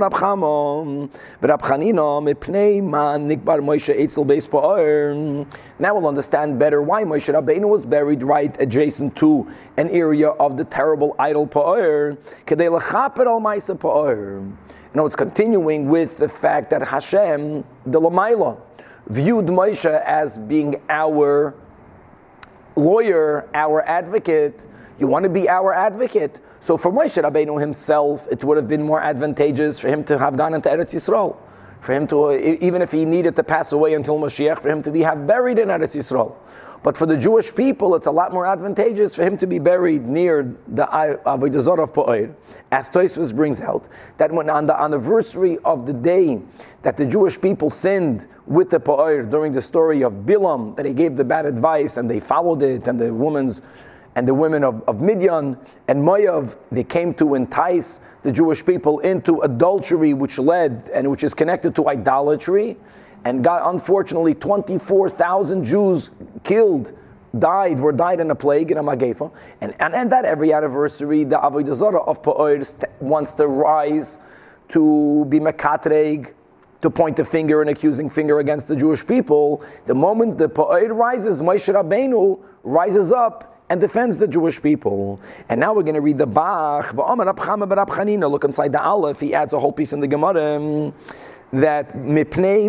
we'll 5.94 6.08
understand 6.08 6.58
better 6.58 6.82
why 6.82 7.04
Moshe 7.04 7.32
Rabbeinu 7.32 7.68
was 7.68 7.84
buried 7.84 8.22
right 8.22 8.56
adjacent 8.60 9.14
to 9.16 9.46
an 9.76 9.90
area 9.90 10.28
of 10.30 10.56
the 10.56 10.64
terrible 10.64 11.14
idol 11.18 11.46
Pa'er. 11.46 12.16
Know, 14.94 15.04
it's 15.04 15.16
continuing 15.16 15.88
with 15.88 16.16
the 16.16 16.28
fact 16.28 16.70
that 16.70 16.88
Hashem, 16.88 17.62
the 17.84 18.00
Lamaila, 18.00 18.58
viewed 19.06 19.46
Moshe 19.46 19.84
as 19.84 20.38
being 20.38 20.80
our 20.88 21.54
lawyer, 22.74 23.46
our 23.52 23.82
advocate, 23.82 24.66
you 24.98 25.06
want 25.06 25.24
to 25.24 25.28
be 25.28 25.48
our 25.48 25.74
advocate. 25.74 26.40
So 26.60 26.76
for 26.76 26.90
Moshe 26.90 27.22
Rabbeinu 27.22 27.60
himself, 27.60 28.26
it 28.30 28.42
would 28.44 28.56
have 28.56 28.68
been 28.68 28.82
more 28.82 29.00
advantageous 29.00 29.78
for 29.78 29.88
him 29.88 30.04
to 30.04 30.18
have 30.18 30.36
gone 30.36 30.54
into 30.54 30.68
Eretz 30.68 30.94
Yisrael. 30.94 31.36
For 31.80 31.92
him 31.92 32.08
to, 32.08 32.32
even 32.64 32.82
if 32.82 32.90
he 32.90 33.04
needed 33.04 33.36
to 33.36 33.44
pass 33.44 33.70
away 33.70 33.94
until 33.94 34.18
Mashiach, 34.18 34.60
for 34.60 34.68
him 34.68 34.82
to 34.82 34.90
be 34.90 35.02
have 35.02 35.26
buried 35.26 35.60
in 35.60 35.68
Eretz 35.68 35.94
Yisrael. 35.96 36.34
But 36.82 36.96
for 36.96 37.06
the 37.06 37.16
Jewish 37.16 37.54
people, 37.54 37.94
it's 37.96 38.06
a 38.06 38.10
lot 38.10 38.32
more 38.32 38.46
advantageous 38.46 39.14
for 39.14 39.22
him 39.22 39.36
to 39.38 39.46
be 39.46 39.58
buried 39.58 40.06
near 40.06 40.56
the 40.68 40.86
Avodah 40.86 41.60
Zarah 41.60 41.82
of 41.82 41.92
Pa'ir. 41.92 42.34
As 42.70 42.88
Tosfos 42.88 43.34
brings 43.34 43.60
out, 43.60 43.88
that 44.16 44.30
when 44.32 44.48
on 44.48 44.66
the 44.66 44.80
anniversary 44.80 45.58
of 45.64 45.86
the 45.86 45.92
day 45.92 46.40
that 46.82 46.96
the 46.96 47.04
Jewish 47.04 47.40
people 47.40 47.68
sinned 47.68 48.28
with 48.46 48.70
the 48.70 48.78
Pa'ir 48.78 49.28
during 49.28 49.52
the 49.52 49.62
story 49.62 50.02
of 50.02 50.24
Bilam, 50.24 50.76
that 50.76 50.86
he 50.86 50.92
gave 50.92 51.16
the 51.16 51.24
bad 51.24 51.46
advice 51.46 51.96
and 51.96 52.08
they 52.08 52.20
followed 52.20 52.62
it, 52.62 52.86
and 52.86 53.00
the 53.00 53.12
woman's 53.12 53.60
and 54.18 54.26
the 54.26 54.34
women 54.34 54.64
of, 54.64 54.82
of 54.88 55.00
Midian 55.00 55.56
and 55.86 56.02
Moav, 56.02 56.56
they 56.72 56.82
came 56.82 57.14
to 57.14 57.36
entice 57.36 58.00
the 58.22 58.32
Jewish 58.32 58.66
people 58.66 58.98
into 58.98 59.42
adultery, 59.42 60.12
which 60.12 60.40
led 60.40 60.90
and 60.92 61.08
which 61.08 61.22
is 61.22 61.34
connected 61.34 61.76
to 61.76 61.88
idolatry 61.88 62.76
and 63.24 63.44
got 63.44 63.72
unfortunately 63.72 64.34
24,000 64.34 65.64
Jews 65.64 66.10
killed, 66.42 66.92
died, 67.38 67.78
were 67.78 67.92
died 67.92 68.18
in 68.18 68.28
a 68.32 68.34
plague 68.34 68.72
in 68.72 68.78
a. 68.78 68.90
And, 69.60 69.76
and, 69.78 69.94
and 69.94 70.10
that 70.10 70.24
every 70.24 70.52
anniversary, 70.52 71.22
the 71.22 71.38
Avodah 71.38 71.74
Zarah 71.74 72.02
of 72.02 72.20
Pa'or 72.20 72.88
wants 72.98 73.34
to 73.34 73.46
rise 73.46 74.18
to 74.70 75.26
be 75.26 75.38
Mekatreg, 75.38 76.34
to 76.80 76.90
point 76.90 77.14
the 77.14 77.24
finger 77.24 77.60
and 77.60 77.70
accusing 77.70 78.10
finger 78.10 78.40
against 78.40 78.66
the 78.66 78.74
Jewish 78.74 79.06
people. 79.06 79.64
The 79.86 79.94
moment 79.94 80.38
the 80.38 80.48
Pa'or 80.48 80.92
rises, 80.92 81.40
Moshe 81.40 81.72
Rabbeinu 81.72 82.42
rises 82.64 83.12
up 83.12 83.54
and 83.70 83.80
defends 83.80 84.18
the 84.18 84.28
Jewish 84.28 84.60
people. 84.62 85.20
And 85.48 85.60
now 85.60 85.74
we're 85.74 85.82
going 85.82 85.94
to 85.94 86.00
read 86.00 86.18
the 86.18 86.26
Bach. 86.26 86.92
Look 86.94 88.44
inside 88.44 88.72
the 88.72 88.80
Aleph. 88.82 89.20
He 89.20 89.34
adds 89.34 89.52
a 89.52 89.58
whole 89.58 89.72
piece 89.72 89.92
in 89.92 90.00
the 90.00 90.08
Gemara 90.08 90.56
um, 90.56 90.94
that 91.52 91.94
me'eni 91.96 92.68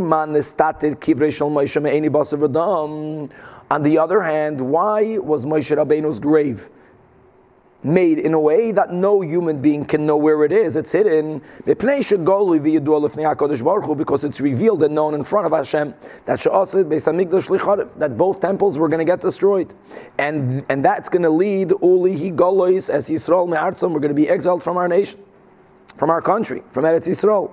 basav. 2.10 3.30
On 3.72 3.84
the 3.84 4.00
other 4.00 4.22
hand, 4.24 4.62
why 4.62 5.20
was 5.20 5.46
Moshe 5.46 5.76
Rabbeinu's 5.76 6.20
grave 6.20 6.70
made 7.84 8.20
in 8.20 8.34
a 8.34 8.40
way 8.40 8.72
that 8.72 8.92
no 8.92 9.22
human 9.22 9.62
being 9.62 9.86
can 9.86 10.06
know 10.06 10.18
where 10.18 10.44
it 10.44 10.52
is? 10.52 10.76
It's 10.76 10.92
hidden. 10.92 11.42
Because 11.66 12.02
it's 14.24 14.42
revealed 14.42 14.84
and 14.84 14.96
known 14.96 15.14
in 15.14 15.24
front 15.24 15.46
of 15.46 15.52
Hashem 15.54 15.94
that 16.26 16.40
that 17.98 18.18
both 18.18 18.40
temples 18.40 18.78
were 18.78 18.88
going 18.88 19.00
to 19.00 19.06
get 19.06 19.22
destroyed, 19.22 19.74
and 20.18 20.66
and 20.70 20.84
that's 20.84 21.10
going 21.10 21.24
to 21.24 21.30
lead 21.30 21.72
uli 21.82 22.32
golois 22.32 22.90
as 22.90 23.10
Yisrael 23.10 23.48
me'artzam. 23.48 23.92
We're 23.92 24.00
going 24.00 24.10
to 24.10 24.16
be 24.16 24.30
exiled 24.30 24.62
from 24.64 24.78
our 24.78 24.88
nation 24.88 25.20
from 26.00 26.10
our 26.10 26.22
country, 26.22 26.64
from 26.70 26.86
Eretz 26.86 27.10
Yisrael. 27.10 27.52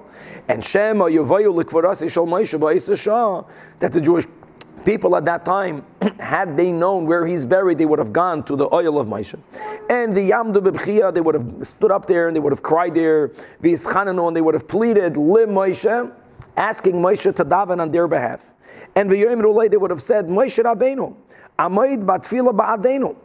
And 0.48 0.64
Shema 0.64 1.06
Yovayu 1.06 1.52
Likvarasi 1.62 2.08
Shal 2.08 2.26
Moshe 2.26 3.46
that 3.80 3.92
the 3.92 4.00
Jewish 4.00 4.24
people 4.86 5.16
at 5.16 5.26
that 5.26 5.44
time, 5.44 5.84
had 6.20 6.56
they 6.56 6.72
known 6.72 7.04
where 7.04 7.26
he's 7.26 7.44
buried, 7.44 7.76
they 7.76 7.84
would 7.84 7.98
have 7.98 8.12
gone 8.12 8.42
to 8.44 8.56
the 8.56 8.72
oil 8.72 8.98
of 8.98 9.08
Moshe. 9.08 9.38
And 9.90 10.16
the 10.16 10.30
Yamdu 10.30 10.58
Bebchia, 10.58 11.12
they 11.12 11.20
would 11.20 11.34
have 11.34 11.66
stood 11.66 11.92
up 11.92 12.06
there 12.06 12.28
and 12.28 12.34
they 12.34 12.40
would 12.40 12.52
have 12.52 12.62
cried 12.62 12.94
there, 12.94 13.28
Vizchananu, 13.62 14.28
and 14.28 14.36
they 14.36 14.40
would 14.40 14.54
have 14.54 14.66
pleaded, 14.66 15.16
Lim 15.18 15.50
Moshe, 15.50 16.12
asking 16.56 16.94
Moshe 16.94 17.34
to 17.34 17.44
daven 17.44 17.80
on 17.80 17.90
their 17.90 18.08
behalf. 18.08 18.54
And 18.94 19.10
V'yoim 19.10 19.70
they 19.70 19.76
would 19.76 19.90
have 19.90 20.00
said, 20.00 20.26
Moshe 20.26 20.62
Rabbeinu, 20.62 21.14
Amaid 21.58 22.04
Batfila 22.04 22.56
Ba'adenu. 22.56 23.16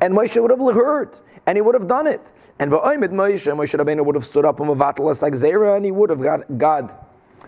And 0.00 0.14
Moshe 0.14 0.40
would 0.40 0.50
have 0.50 0.60
heard, 0.74 1.16
and 1.46 1.56
he 1.56 1.62
would 1.62 1.74
have 1.74 1.86
done 1.86 2.06
it. 2.06 2.32
And 2.58 2.72
Va'oimid 2.72 3.10
Moshe, 3.10 3.54
Moshe 3.54 3.78
Rabbeinu 3.78 4.04
would 4.04 4.14
have 4.14 4.24
stood 4.24 4.44
up 4.44 4.60
on 4.60 4.68
Mavatalas 4.68 5.22
like 5.22 5.34
Zera, 5.34 5.76
and 5.76 5.84
he 5.84 5.90
would 5.90 6.10
have 6.10 6.22
got 6.22 6.58
God 6.58 6.96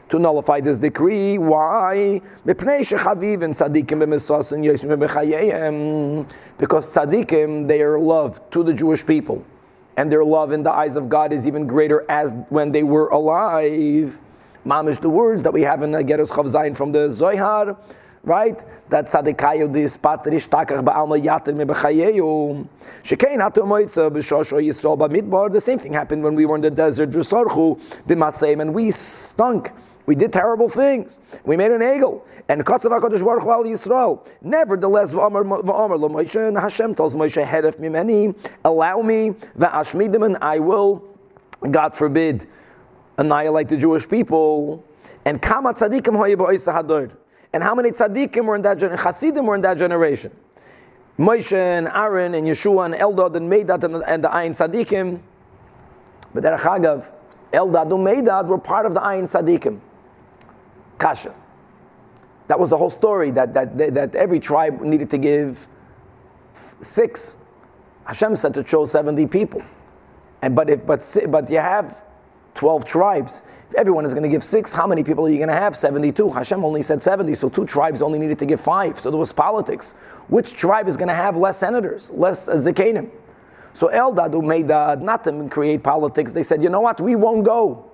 to 0.09 0.19
nullify 0.19 0.61
this 0.61 0.79
decree. 0.79 1.39
Why? 1.39 2.21
Because 2.45 2.89
tzaddikim, 6.87 7.67
they 7.69 7.83
are 7.83 7.99
love 7.99 8.51
to 8.51 8.63
the 8.63 8.75
Jewish 8.75 9.05
people. 9.07 9.43
And 9.97 10.11
their 10.13 10.25
love 10.25 10.53
in 10.53 10.63
the 10.63 10.71
eyes 10.71 10.97
of 10.97 11.09
God 11.09 11.33
is 11.33 11.47
even 11.47 11.67
greater 11.67 12.05
as 12.09 12.33
when 12.49 12.71
they 12.73 12.83
were 12.85 13.09
alive. 13.09 14.21
Mamish, 14.65 15.01
the 15.01 15.11
words 15.11 15.43
that 15.43 15.53
we 15.53 15.63
have 15.63 15.83
in 15.83 15.91
Geras 15.91 16.31
Chav 16.31 16.47
Zayin 16.47 16.77
from 16.77 16.93
the 16.93 17.11
Zohar, 17.11 17.77
right? 18.23 18.65
That 18.91 19.07
tzadikayu 19.07 19.73
dis 19.73 19.97
patrish 19.97 20.49
takach 20.49 20.85
ba'alma 20.85 21.19
yater 21.21 21.55
me 21.55 21.65
b'chayeyu. 21.65 22.67
Shekein 23.03 23.39
hatu 23.39 23.65
moitza 23.65 24.11
yisrael 24.11 24.97
b'midbar. 24.99 25.51
The 25.53 25.61
same 25.61 25.79
thing 25.79 25.95
happened 25.95 26.23
when 26.23 26.35
we 26.35 26.47
were 26.47 26.57
in 26.57 26.61
the 26.61 26.71
desert, 26.71 27.11
Drusarchu, 27.11 27.79
b'maseim, 28.07 28.61
and 28.61 28.73
we 28.75 28.91
stunk. 28.91 29.73
We 30.09 30.15
did 30.15 30.33
terrible 30.33 30.71
things. 30.71 31.21
We 31.45 31.59
made 31.59 31.71
an 31.71 31.83
egel. 31.83 32.23
And 32.49 32.65
Katzav 32.65 32.99
HaKadosh 32.99 33.23
Baruch 33.23 33.43
Hu 33.43 33.51
al 33.51 33.65
Yisrael. 33.65 34.27
Nevertheless, 34.41 35.13
v'amar 35.13 35.45
v'amar 35.45 36.01
lo 36.01 36.09
Moshe, 36.09 36.49
and 36.49 36.57
Hashem 36.57 36.95
tells 36.95 37.15
Moshe, 37.15 37.45
heref 37.45 37.79
mimeni, 37.79 38.35
allow 38.65 39.03
me, 39.03 39.33
v'ashmidim, 39.59 40.25
and 40.25 40.39
I 40.41 40.61
will, 40.61 41.05
God 41.71 41.95
forbid, 41.95 42.47
annihilate 43.19 43.69
the 43.69 43.77
Jewish 43.77 44.09
people. 44.09 44.83
And 45.27 45.43
kama 45.43 45.75
tzadikim 45.75 46.17
hoye. 46.17 47.13
And 47.53 47.63
how 47.63 47.75
many 47.75 47.91
tzaddikim 47.91 48.47
were 48.47 48.57
in 48.57 48.63
that 48.63 48.79
generation? 48.79 49.05
Hasidim 49.05 49.45
were 49.45 49.57
in 49.57 49.61
that 49.61 49.77
generation. 49.77 50.33
Moshe 51.19 51.53
and 51.53 51.87
Aaron 51.87 52.35
and 52.35 52.47
Yeshua 52.47 52.87
and 52.87 52.95
Eldad 52.95 53.37
and 53.37 53.53
Medad 53.53 53.85
and, 53.85 54.03
and 54.07 54.25
the 54.25 54.29
Ayin 54.29 54.53
tzaddikim. 54.53 55.21
But 56.33 56.45
Derech 56.45 56.61
Hagav, 56.61 57.13
Eldad 57.53 57.93
and 57.93 58.27
Medad 58.27 58.47
were 58.47 58.57
part 58.57 58.87
of 58.87 58.95
the 58.95 59.01
Ayin 59.01 59.25
tzaddikim. 59.25 59.81
Kasha. 60.99 61.35
That 62.49 62.59
was 62.59 62.71
the 62.71 62.77
whole 62.77 62.91
story 62.91 63.31
that, 63.33 63.55
that, 63.55 63.79
that 63.95 64.15
every 64.15 64.41
tribe 64.41 64.81
needed 64.81 65.11
to 65.11 65.19
give 65.19 65.69
six. 66.81 67.37
Hashem 68.05 68.37
said 68.37 68.55
to 68.55 68.65
chose 68.65 68.91
70 68.93 69.27
people. 69.27 69.63
And, 70.41 70.57
but, 70.57 70.71
if, 70.71 70.87
but, 70.87 71.05
but 71.29 71.51
you 71.51 71.59
have 71.59 72.05
12 72.55 72.85
tribes. 72.85 73.43
If 73.69 73.75
everyone 73.75 74.07
is 74.07 74.15
going 74.15 74.23
to 74.23 74.29
give 74.29 74.43
six, 74.43 74.73
how 74.73 74.87
many 74.87 75.05
people 75.05 75.27
are 75.27 75.29
you 75.29 75.37
going 75.37 75.49
to 75.49 75.55
have? 75.55 75.77
72. 75.77 76.31
Hashem 76.31 76.65
only 76.65 76.81
said 76.83 77.03
70, 77.03 77.35
so 77.35 77.49
two 77.49 77.67
tribes 77.67 78.01
only 78.01 78.19
needed 78.19 78.39
to 78.39 78.47
give 78.47 78.61
five. 78.61 78.99
So 78.99 79.11
there 79.11 79.19
was 79.19 79.33
politics. 79.33 79.93
Which 80.29 80.55
tribe 80.55 80.89
is 80.89 80.97
going 80.97 81.09
to 81.09 81.15
have 81.15 81.37
less 81.37 81.59
senators, 81.59 82.11
less 82.11 82.49
uh, 82.49 82.55
zikanim? 82.55 83.11
So 83.75 83.89
Eldad, 83.89 85.03
not 85.03 85.25
to 85.25 85.49
create 85.51 85.83
politics, 85.83 86.33
they 86.33 86.43
said, 86.43 86.63
you 86.63 86.69
know 86.71 86.81
what, 86.81 87.01
we 87.01 87.15
won't 87.15 87.45
go. 87.45 87.88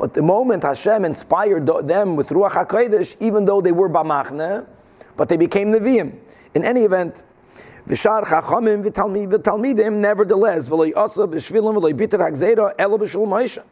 But 0.00 0.14
the 0.14 0.22
moment 0.22 0.62
Hashem 0.62 1.04
inspired 1.04 1.66
them 1.86 2.16
with 2.16 2.30
Ruach 2.30 2.52
HaKodesh, 2.52 3.16
even 3.20 3.44
though 3.44 3.60
they 3.60 3.70
were 3.70 3.90
Bamachne, 3.90 4.66
but 5.14 5.28
they 5.28 5.36
became 5.36 5.72
Nevi'im. 5.72 6.18
In 6.54 6.64
any 6.64 6.84
event, 6.84 7.22
V'shar 7.86 8.24
chachamim 8.24 8.82
v'talmidim, 8.82 9.92
nevertheless, 9.98 10.70
v'loi 10.70 10.96
asa 10.96 11.26
b'shvilim 11.26 11.74
v'loi 11.74 11.94
bitter 11.94 12.16
ha'gzeira 12.16 12.72
elo 12.78 12.96
b'shul 12.96 13.28
Moshe. 13.28 13.62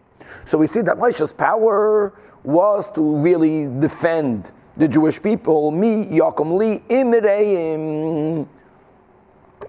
So 0.44 0.58
we 0.58 0.66
see 0.66 0.82
that 0.82 0.98
Moshe's 0.98 1.32
power 1.32 2.12
was 2.44 2.92
to 2.92 3.16
really 3.16 3.64
defend 3.80 4.50
the 4.76 4.86
Jewish 4.86 5.22
people, 5.22 5.70
mi 5.70 6.04
yakum 6.04 6.58
li 6.58 6.82
imreim, 6.90 8.46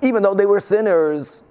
even 0.01 0.23
though 0.23 0.33
they 0.33 0.45
were 0.45 0.59
sinners, 0.59 1.41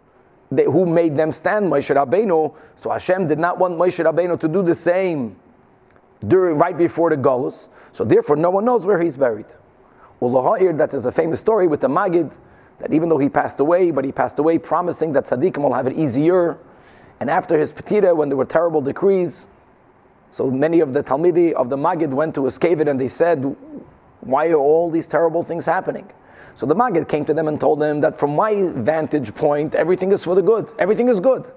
they, 0.50 0.64
who 0.64 0.86
made 0.86 1.16
them 1.16 1.32
stand 1.32 1.66
Moshe 1.66 1.94
Rabbeinu. 1.94 2.54
So 2.76 2.90
Hashem 2.90 3.26
did 3.26 3.38
not 3.38 3.58
want 3.58 3.78
Moshe 3.78 4.02
Rabbeinu 4.04 4.38
to 4.40 4.48
do 4.48 4.62
the 4.62 4.74
same 4.74 5.36
during, 6.26 6.56
right 6.58 6.76
before 6.76 7.10
the 7.10 7.16
Golos. 7.16 7.68
So 7.92 8.04
therefore, 8.04 8.36
no 8.36 8.50
one 8.50 8.64
knows 8.64 8.86
where 8.86 9.00
he's 9.00 9.16
buried. 9.16 9.46
Well, 10.20 10.56
that 10.74 10.94
is 10.94 11.04
a 11.04 11.12
famous 11.12 11.40
story 11.40 11.68
with 11.68 11.80
the 11.80 11.88
Magid 11.88 12.36
that 12.78 12.92
even 12.92 13.08
though 13.08 13.18
he 13.18 13.28
passed 13.28 13.60
away, 13.60 13.90
but 13.90 14.04
he 14.04 14.12
passed 14.12 14.38
away 14.38 14.58
promising 14.58 15.12
that 15.12 15.24
tzaddikim 15.24 15.58
will 15.58 15.74
have 15.74 15.86
it 15.86 15.94
easier. 15.94 16.58
And 17.20 17.28
after 17.28 17.58
his 17.58 17.72
petita, 17.72 18.14
when 18.14 18.28
there 18.28 18.36
were 18.38 18.44
terrible 18.44 18.80
decrees, 18.80 19.46
so 20.30 20.50
many 20.50 20.80
of 20.80 20.94
the 20.94 21.02
Talmidi 21.02 21.52
of 21.52 21.70
the 21.70 21.76
Magid 21.76 22.10
went 22.10 22.34
to 22.36 22.46
escape 22.46 22.78
it 22.80 22.88
and 22.88 23.00
they 23.00 23.08
said, 23.08 23.56
Why 24.20 24.48
are 24.48 24.56
all 24.56 24.90
these 24.90 25.06
terrible 25.06 25.42
things 25.42 25.66
happening? 25.66 26.08
So 26.58 26.66
the 26.66 26.74
Magid 26.74 27.08
came 27.08 27.24
to 27.26 27.32
them 27.32 27.46
and 27.46 27.60
told 27.60 27.78
them 27.78 28.00
that 28.00 28.18
from 28.18 28.34
my 28.34 28.72
vantage 28.74 29.32
point, 29.32 29.76
everything 29.76 30.10
is 30.10 30.24
for 30.24 30.34
the 30.34 30.42
good. 30.42 30.68
Everything 30.76 31.06
is 31.06 31.20
good. 31.20 31.48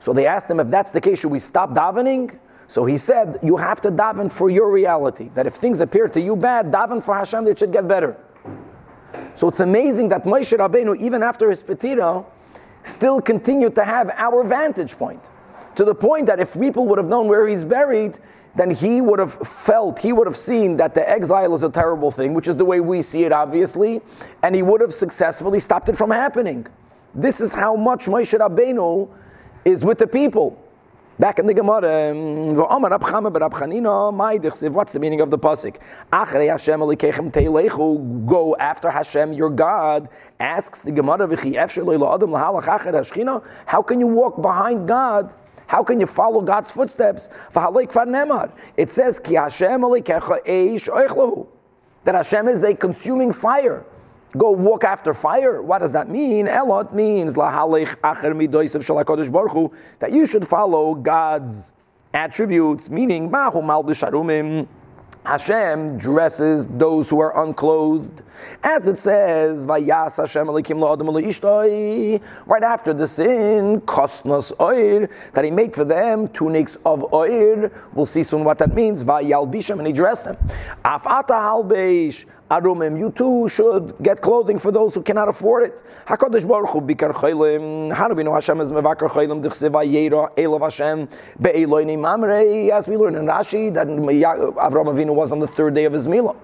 So 0.00 0.12
they 0.12 0.26
asked 0.26 0.50
him, 0.50 0.58
if 0.58 0.66
that's 0.66 0.90
the 0.90 1.00
case, 1.00 1.20
should 1.20 1.30
we 1.30 1.38
stop 1.38 1.70
davening? 1.70 2.40
So 2.66 2.86
he 2.86 2.96
said, 2.96 3.38
you 3.44 3.56
have 3.58 3.80
to 3.82 3.92
daven 3.92 4.32
for 4.32 4.50
your 4.50 4.72
reality. 4.72 5.30
That 5.34 5.46
if 5.46 5.54
things 5.54 5.80
appear 5.80 6.08
to 6.08 6.20
you 6.20 6.34
bad, 6.34 6.72
daven 6.72 7.00
for 7.00 7.14
Hashem, 7.14 7.44
they 7.44 7.54
should 7.54 7.70
get 7.70 7.86
better. 7.86 8.16
So 9.36 9.46
it's 9.46 9.60
amazing 9.60 10.08
that 10.08 10.24
Moshe 10.24 10.58
Rabbeinu, 10.58 10.96
even 10.96 11.22
after 11.22 11.48
his 11.48 11.62
petira, 11.62 12.26
still 12.82 13.20
continued 13.20 13.76
to 13.76 13.84
have 13.84 14.10
our 14.16 14.42
vantage 14.42 14.98
point. 14.98 15.22
To 15.76 15.84
the 15.84 15.94
point 15.94 16.26
that 16.26 16.40
if 16.40 16.54
people 16.54 16.84
would 16.88 16.98
have 16.98 17.08
known 17.08 17.28
where 17.28 17.46
he's 17.46 17.64
buried, 17.64 18.18
then 18.56 18.70
he 18.70 19.00
would 19.00 19.18
have 19.18 19.32
felt, 19.32 19.98
he 19.98 20.12
would 20.12 20.26
have 20.26 20.36
seen 20.36 20.76
that 20.78 20.94
the 20.94 21.08
exile 21.08 21.54
is 21.54 21.62
a 21.62 21.70
terrible 21.70 22.10
thing, 22.10 22.34
which 22.34 22.48
is 22.48 22.56
the 22.56 22.64
way 22.64 22.80
we 22.80 23.02
see 23.02 23.24
it, 23.24 23.32
obviously, 23.32 24.00
and 24.42 24.54
he 24.54 24.62
would 24.62 24.80
have 24.80 24.94
successfully 24.94 25.60
stopped 25.60 25.88
it 25.88 25.96
from 25.96 26.10
happening. 26.10 26.66
This 27.14 27.40
is 27.40 27.52
how 27.52 27.76
much 27.76 28.06
Moshe 28.06 28.38
Rabbeinu 28.38 29.08
is 29.64 29.84
with 29.84 29.98
the 29.98 30.06
people. 30.06 30.62
Back 31.18 31.38
in 31.38 31.46
the 31.46 31.54
Gemara, 31.54 32.10
um, 32.10 32.54
what's 34.74 34.92
the 34.92 35.00
meaning 35.00 35.22
of 35.22 35.30
the 35.30 35.38
pasuk? 35.38 35.76
Go 38.26 38.56
after 38.56 38.90
Hashem, 38.90 39.32
your 39.32 39.48
God. 39.48 40.10
Asks 40.38 40.82
the 40.82 40.92
Gemara, 40.92 41.26
how 43.64 43.82
can 43.82 44.00
you 44.00 44.06
walk 44.06 44.42
behind 44.42 44.86
God? 44.86 45.34
How 45.66 45.82
can 45.82 46.00
you 46.00 46.06
follow 46.06 46.42
God's 46.42 46.70
footsteps? 46.70 47.28
It 48.76 48.90
says, 48.90 49.20
that 52.04 52.14
Hashem 52.14 52.48
is 52.48 52.62
a 52.62 52.74
consuming 52.74 53.32
fire 53.32 53.84
go 54.36 54.50
walk 54.50 54.84
after 54.84 55.14
fire. 55.14 55.62
What 55.62 55.78
does 55.78 55.92
that 55.92 56.08
mean? 56.08 56.46
Elot 56.48 56.92
means 56.94 57.34
that 59.98 60.12
you 60.12 60.26
should 60.26 60.46
follow 60.46 60.94
God's 60.94 61.72
attributes, 62.12 62.90
meaning 62.90 63.30
Hashem 65.26 65.98
dresses 65.98 66.66
those 66.68 67.10
who 67.10 67.18
are 67.18 67.44
unclothed. 67.44 68.22
As 68.62 68.86
it 68.86 68.96
says, 68.96 69.66
Vayas 69.66 70.18
Hashem 70.18 70.46
right 72.46 72.62
after 72.62 72.94
the 72.94 73.08
sin, 73.08 73.80
Kosnos 73.80 74.52
Oir, 74.60 75.08
that 75.32 75.44
he 75.44 75.50
made 75.50 75.74
for 75.74 75.84
them 75.84 76.28
tunics 76.28 76.76
of 76.86 77.12
Oir. 77.12 77.72
We'll 77.92 78.06
see 78.06 78.22
soon 78.22 78.44
what 78.44 78.58
that 78.58 78.72
means. 78.72 79.02
Vayalbisham, 79.02 79.78
and 79.78 79.86
he 79.88 79.92
dressed 79.92 80.26
them. 80.26 80.36
Afata 80.84 81.30
Halbeish, 81.30 82.24
Arumim, 82.50 82.96
you 82.96 83.10
too 83.10 83.48
should 83.48 83.94
get 84.00 84.20
clothing 84.20 84.60
for 84.60 84.70
those 84.70 84.94
who 84.94 85.02
cannot 85.02 85.28
afford 85.28 85.64
it. 85.64 85.82
HaKadosh 86.06 86.46
Baruch 86.46 86.70
Hu 86.70 86.80
bikar 86.80 87.12
chaylim. 87.12 87.92
How 87.92 88.06
do 88.06 88.14
we 88.14 88.22
know 88.22 88.34
Hashem 88.34 88.60
is 88.60 88.70
mevakar 88.70 89.10
chaylim? 89.10 89.42
Dichseva 89.42 89.84
yera 89.84 90.32
elav 90.36 90.62
Hashem 90.62 91.08
be'eloini 91.40 91.98
mamrei. 91.98 92.70
As 92.70 92.86
we 92.86 92.96
learn 92.96 93.16
in 93.16 93.26
Rashi, 93.26 93.74
that 93.74 93.88
Avram 93.88 94.86
Avinu 94.86 95.12
was 95.12 95.32
on 95.32 95.40
the 95.40 95.48
third 95.48 95.74
day 95.74 95.86
of 95.86 95.92
his 95.92 96.06
milah 96.06 96.36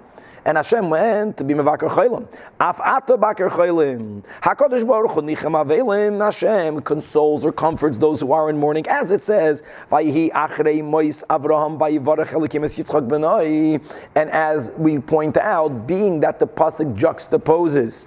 and 0.45 0.57
Hashem 0.57 0.91
went 0.91 1.37
to 1.37 1.45
be 1.45 1.55
mevakar 1.55 1.89
chaylim. 1.91 2.27
Af 2.59 2.81
ata 2.81 3.17
bakar 3.17 3.51
chaylim. 3.51 4.25
Hakadosh 4.43 4.87
baruch 4.87 5.13
hu 5.13 5.23
nichem 5.23 5.53
avelim. 5.53 6.23
Hashem 6.23 6.83
consoles 6.83 7.47
or 7.47 7.53
comforts 7.53 7.99
those 7.99 8.21
who 8.21 8.33
are 8.33 8.51
in 8.51 8.59
mourning, 8.59 8.87
as 8.89 9.13
it 9.13 9.23
says, 9.23 9.63
Vayihi 9.91 10.31
achrei 10.33 10.83
mois 10.85 11.23
Avraham 11.31 11.79
vayivarach 11.79 12.29
elikim 12.29 12.65
es 12.65 12.79
Yitzchak 12.79 13.09
benoi. 13.09 13.83
And 14.15 14.31
as 14.31 14.73
we 14.77 14.99
point 14.99 15.37
out, 15.37 15.87
being 15.87 16.21
that 16.21 16.39
the 16.39 16.47
pasuk 16.47 16.97
juxtaposes 16.99 18.07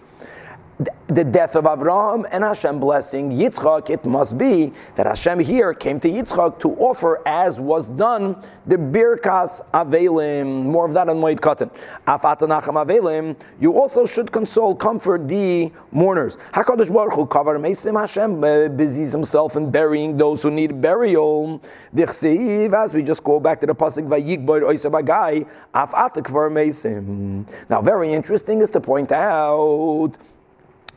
the 1.08 1.24
death 1.24 1.56
of 1.56 1.66
Avraham 1.66 2.26
and 2.32 2.44
Hashem 2.44 2.80
blessing 2.80 3.32
Yitzchak, 3.32 3.90
it 3.90 4.04
must 4.06 4.38
be 4.38 4.74
that 4.96 5.06
Hashem 5.06 5.40
here 5.40 5.74
came 5.74 6.00
to 6.02 6.10
Yitzchak 6.10 6.60
to 6.60 6.72
offer, 6.76 7.22
as 7.28 7.60
was 7.60 7.88
done, 7.88 8.42
the 8.66 8.76
Birkas 8.76 9.62
Avelim. 9.72 10.64
More 10.66 10.86
of 10.86 10.94
that 10.94 11.08
on 11.08 11.18
Moed 11.18 11.40
Katan. 11.40 11.72
Afatanacham 12.08 12.86
Avelim. 12.86 13.40
You 13.60 13.74
also 13.80 14.06
should 14.06 14.32
console, 14.32 14.76
comfort 14.76 15.28
the 15.28 15.72
mourners. 15.92 16.38
Hakadosh 16.54 16.92
Baruch 16.92 17.14
Hu 17.14 17.26
cover 17.26 17.58
Mesim 17.60 18.00
Hashem 18.00 18.44
uh, 18.44 18.68
busies 18.70 19.14
himself 19.14 19.56
in 19.56 19.72
burying 19.72 20.18
those 20.18 20.44
who 20.44 20.52
need 20.52 20.82
burial. 20.82 21.62
Dichseiv, 21.96 22.74
as 22.74 22.94
we 22.94 23.04
just 23.04 23.24
go 23.24 23.40
back 23.40 23.60
to 23.62 23.68
the 23.68 23.76
pasuk 23.76 24.08
Vayikbar 24.10 24.64
Oisabagai, 24.64 25.48
Afatak 25.74 26.26
Mesim. 26.52 27.48
Now, 27.70 27.82
very 27.82 28.12
interesting 28.12 28.62
is 28.62 28.72
to 28.72 28.82
point 28.82 29.12
out 29.12 30.18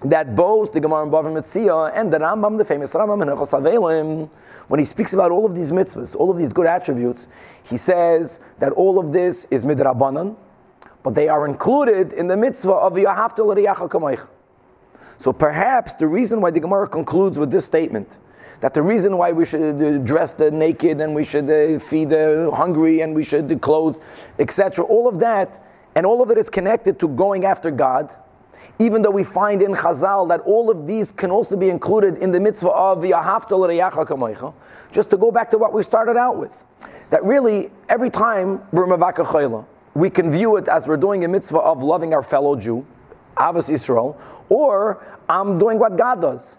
that 0.04 0.36
both 0.36 0.72
the 0.72 0.80
Gemara 0.80 1.02
and 1.02 1.12
Bava 1.12 1.26
Metzia 1.26 1.92
and 1.94 2.12
the 2.12 2.18
Rambam, 2.18 2.56
the 2.58 2.64
famous 2.64 2.94
Rambam 2.94 3.22
in 3.22 3.28
Avelim, 3.28 4.28
when 4.68 4.78
he 4.78 4.84
speaks 4.84 5.12
about 5.14 5.30
all 5.30 5.44
of 5.44 5.54
these 5.54 5.72
mitzvahs, 5.72 6.14
all 6.14 6.30
of 6.30 6.36
these 6.36 6.52
good 6.52 6.66
attributes, 6.66 7.26
he 7.64 7.76
says 7.76 8.40
that 8.58 8.72
all 8.72 8.98
of 8.98 9.12
this 9.12 9.46
is 9.50 9.64
midrabanan, 9.64 10.36
but 11.02 11.14
they 11.14 11.28
are 11.28 11.46
included 11.46 12.12
in 12.12 12.28
the 12.28 12.36
mitzvah 12.36 12.72
of 12.72 12.92
Yahavta 12.92 13.44
l'riyacha 13.44 13.88
kamoich. 13.88 14.28
So 15.16 15.32
perhaps 15.32 15.94
the 15.94 16.06
reason 16.06 16.40
why 16.40 16.50
the 16.50 16.60
Gemara 16.60 16.86
concludes 16.86 17.38
with 17.38 17.50
this 17.50 17.64
statement, 17.64 18.18
that 18.60 18.74
the 18.74 18.82
reason 18.82 19.16
why 19.16 19.32
we 19.32 19.44
should 19.44 19.82
uh, 19.82 19.98
dress 19.98 20.32
the 20.32 20.50
naked 20.50 21.00
and 21.00 21.14
we 21.14 21.24
should 21.24 21.48
uh, 21.48 21.78
feed 21.78 22.10
the 22.10 22.52
hungry 22.54 23.00
and 23.00 23.14
we 23.14 23.24
should 23.24 23.60
clothe, 23.60 24.00
etc., 24.38 24.84
all 24.84 25.08
of 25.08 25.18
that, 25.18 25.64
and 25.94 26.06
all 26.06 26.22
of 26.22 26.30
it 26.30 26.38
is 26.38 26.50
connected 26.50 27.00
to 27.00 27.08
going 27.08 27.44
after 27.44 27.70
God, 27.70 28.14
even 28.78 29.02
though 29.02 29.10
we 29.10 29.24
find 29.24 29.62
in 29.62 29.72
Chazal 29.72 30.28
that 30.28 30.40
all 30.40 30.70
of 30.70 30.86
these 30.86 31.10
can 31.10 31.30
also 31.30 31.56
be 31.56 31.68
included 31.68 32.16
in 32.18 32.32
the 32.32 32.40
mitzvah 32.40 32.70
of 32.70 33.02
Kamoicha, 34.06 34.54
just 34.92 35.10
to 35.10 35.16
go 35.16 35.30
back 35.30 35.50
to 35.50 35.58
what 35.58 35.72
we 35.72 35.82
started 35.82 36.16
out 36.16 36.38
with. 36.38 36.64
That 37.10 37.24
really, 37.24 37.70
every 37.88 38.10
time 38.10 38.62
we're 38.72 38.86
we 39.94 40.10
can 40.10 40.30
view 40.30 40.56
it 40.56 40.68
as 40.68 40.86
we're 40.86 40.96
doing 40.96 41.24
a 41.24 41.28
mitzvah 41.28 41.58
of 41.58 41.82
loving 41.82 42.14
our 42.14 42.22
fellow 42.22 42.54
Jew, 42.56 42.86
Avos 43.36 43.70
Israel, 43.70 44.20
or 44.48 45.04
I'm 45.28 45.58
doing 45.58 45.78
what 45.78 45.96
God 45.96 46.20
does. 46.20 46.58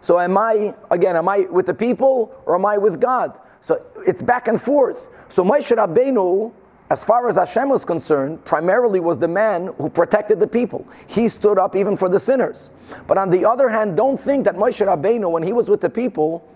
So 0.00 0.20
am 0.20 0.36
I, 0.36 0.74
again, 0.90 1.16
am 1.16 1.28
I 1.28 1.46
with 1.50 1.66
the 1.66 1.74
people 1.74 2.34
or 2.44 2.56
am 2.56 2.66
I 2.66 2.78
with 2.78 3.00
God? 3.00 3.38
So 3.60 3.84
it's 4.06 4.22
back 4.22 4.48
and 4.48 4.60
forth. 4.60 5.08
So 5.28 5.44
Moshe 5.44 5.74
Rabbeinu, 5.76 6.52
as 6.88 7.02
far 7.02 7.28
as 7.28 7.36
Hashem 7.36 7.68
was 7.68 7.84
concerned, 7.84 8.44
primarily 8.44 9.00
was 9.00 9.18
the 9.18 9.28
man 9.28 9.74
who 9.78 9.88
protected 9.88 10.38
the 10.38 10.46
people. 10.46 10.86
He 11.08 11.26
stood 11.28 11.58
up 11.58 11.74
even 11.74 11.96
for 11.96 12.08
the 12.08 12.20
sinners. 12.20 12.70
But 13.08 13.18
on 13.18 13.30
the 13.30 13.44
other 13.44 13.68
hand, 13.68 13.96
don't 13.96 14.18
think 14.18 14.44
that 14.44 14.54
Moshe 14.54 14.86
Rabbeinu, 14.86 15.30
when 15.30 15.42
he 15.42 15.52
was 15.52 15.68
with 15.68 15.80
the 15.80 15.90
people, 15.90 16.46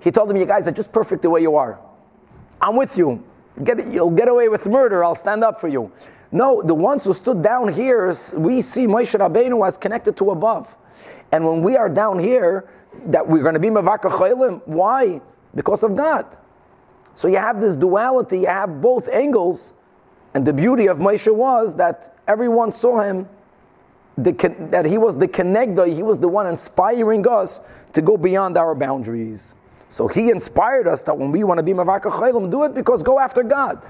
he 0.00 0.10
told 0.10 0.30
them, 0.30 0.36
you 0.38 0.46
guys 0.46 0.66
are 0.66 0.72
just 0.72 0.92
perfect 0.92 1.22
the 1.22 1.30
way 1.30 1.42
you 1.42 1.56
are. 1.56 1.78
I'm 2.60 2.76
with 2.76 2.96
you. 2.96 3.22
Get, 3.62 3.86
you'll 3.88 4.10
get 4.10 4.28
away 4.28 4.48
with 4.48 4.66
murder, 4.66 5.04
I'll 5.04 5.14
stand 5.14 5.44
up 5.44 5.60
for 5.60 5.68
you. 5.68 5.92
No, 6.32 6.62
the 6.62 6.74
ones 6.74 7.04
who 7.04 7.12
stood 7.12 7.42
down 7.42 7.72
here, 7.72 8.14
we 8.34 8.60
see 8.60 8.86
Moshe 8.86 9.18
Rabbeinu 9.18 9.66
as 9.66 9.76
connected 9.76 10.16
to 10.16 10.30
above. 10.30 10.76
And 11.32 11.44
when 11.44 11.62
we 11.62 11.76
are 11.76 11.88
down 11.88 12.18
here, 12.18 12.68
that 13.06 13.28
we're 13.28 13.42
going 13.42 13.54
to 13.54 13.60
be 13.60 13.68
Mavaka 13.68 14.10
Chaylim, 14.10 14.62
why? 14.66 15.20
Because 15.54 15.82
of 15.82 15.96
God. 15.96 16.24
So 17.16 17.28
you 17.28 17.38
have 17.38 17.62
this 17.62 17.76
duality, 17.76 18.40
you 18.40 18.46
have 18.46 18.82
both 18.82 19.08
angles. 19.08 19.72
And 20.34 20.46
the 20.46 20.52
beauty 20.52 20.86
of 20.86 20.98
Moshe 20.98 21.34
was 21.34 21.74
that 21.76 22.14
everyone 22.28 22.72
saw 22.72 23.00
him, 23.00 23.26
the, 24.18 24.32
that 24.70 24.84
he 24.84 24.98
was 24.98 25.16
the 25.16 25.26
connector, 25.26 25.92
he 25.92 26.02
was 26.02 26.18
the 26.18 26.28
one 26.28 26.46
inspiring 26.46 27.26
us 27.26 27.60
to 27.94 28.02
go 28.02 28.18
beyond 28.18 28.58
our 28.58 28.74
boundaries. 28.74 29.54
So 29.88 30.08
he 30.08 30.28
inspired 30.30 30.86
us 30.86 31.02
that 31.04 31.16
when 31.16 31.32
we 31.32 31.42
want 31.42 31.56
to 31.56 31.62
be 31.62 31.72
Mavaka 31.72 32.12
Chaylim, 32.12 32.50
do 32.50 32.64
it 32.64 32.74
because 32.74 33.02
go 33.02 33.18
after 33.18 33.42
God. 33.42 33.82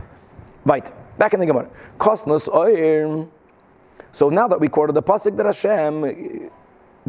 Right, 0.64 0.88
back 1.18 1.34
in 1.34 1.40
the 1.40 1.46
Gemara. 1.46 1.68
Kosnos 1.98 2.46
oir. 2.48 3.26
So 4.12 4.28
now 4.28 4.46
that 4.46 4.60
we 4.60 4.68
quoted 4.68 4.94
the 4.94 5.02
pasuk 5.02 5.36
that 5.36 5.46
Hashem 5.46 6.48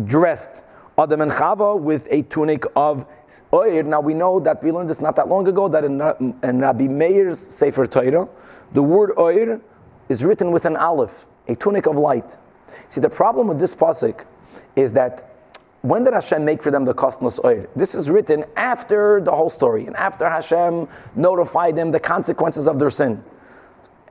dressed 0.04 0.64
Adam 1.00 1.22
and 1.22 1.32
Chava 1.32 1.80
with 1.80 2.08
a 2.10 2.24
tunic 2.24 2.66
of 2.76 3.06
oir. 3.52 3.84
Now 3.84 4.02
we 4.02 4.16
know 4.16 4.40
that 4.40 4.64
we 4.64 4.72
learned 4.72 4.90
this 4.90 5.00
not 5.00 5.16
that 5.18 5.28
long 5.28 5.48
ago 5.48 5.68
that 5.68 5.84
in, 5.84 6.02
in 6.42 6.60
Rabbi 6.60 6.88
Meir's 6.88 7.38
Sefer 7.38 7.86
Torah, 7.86 8.28
the 8.74 8.82
word 8.82 9.12
oir 9.16 9.62
is 10.10 10.26
written 10.26 10.52
with 10.52 10.66
an 10.66 10.76
aleph, 10.76 11.28
a 11.48 11.56
tunic 11.56 11.86
of 11.86 11.98
light. 11.98 12.40
See, 12.88 13.00
the 13.00 13.12
problem 13.12 13.48
with 13.48 13.60
this 13.60 13.76
pasuk 13.76 14.26
is 14.76 14.94
that 14.94 15.36
when 15.84 16.04
did 16.04 16.16
Hashem 16.16 16.44
make 16.44 16.64
for 16.64 16.72
them 16.72 16.84
the 16.84 16.96
kosnos 16.96 17.38
oir? 17.46 17.70
This 17.76 17.94
is 17.94 18.10
written 18.10 18.46
after 18.56 19.22
the 19.22 19.32
whole 19.32 19.52
story 19.52 19.86
and 19.86 19.96
after 19.98 20.28
Hashem 20.28 20.88
notified 21.16 21.76
them 21.76 21.92
the 21.92 22.00
consequences 22.00 22.68
of 22.68 22.80
their 22.80 22.90
sin. 22.90 23.24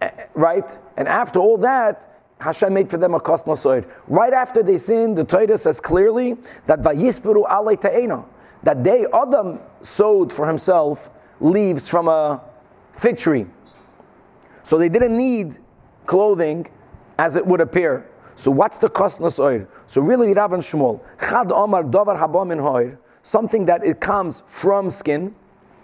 Eh, 0.00 0.10
right? 0.34 0.78
And 0.96 1.08
after 1.08 1.40
all 1.40 1.58
that, 1.58 2.15
Hashem 2.40 2.74
made 2.74 2.90
for 2.90 2.98
them 2.98 3.14
a 3.14 3.20
kosnos 3.20 3.64
oir. 3.64 3.84
Right 4.08 4.32
after 4.32 4.62
they 4.62 4.78
sinned, 4.78 5.16
the 5.16 5.24
Torah 5.24 5.56
says 5.56 5.80
clearly 5.80 6.36
that 6.66 6.80
vayispiru 6.80 7.48
alei 7.48 8.24
that 8.62 8.84
they, 8.84 9.06
Adam, 9.12 9.60
sowed 9.80 10.32
for 10.32 10.46
himself 10.46 11.10
leaves 11.40 11.88
from 11.88 12.08
a 12.08 12.42
fig 12.92 13.16
tree. 13.16 13.46
So 14.62 14.78
they 14.78 14.88
didn't 14.88 15.16
need 15.16 15.58
clothing 16.06 16.68
as 17.18 17.36
it 17.36 17.46
would 17.46 17.60
appear. 17.60 18.10
So 18.34 18.50
what's 18.50 18.78
the 18.78 18.90
kosnos 18.90 19.38
oir? 19.38 19.68
So 19.86 20.02
really, 20.02 20.34
Rav 20.34 20.52
and 20.52 20.62
Shmuel, 20.62 21.00
chad 21.18 21.50
omar 21.50 21.84
davar 21.84 22.18
haba 22.18 22.46
min 22.46 22.58
hoir, 22.58 22.98
something 23.22 23.64
that 23.64 23.84
it 23.84 24.00
comes 24.00 24.42
from 24.46 24.90
skin, 24.90 25.34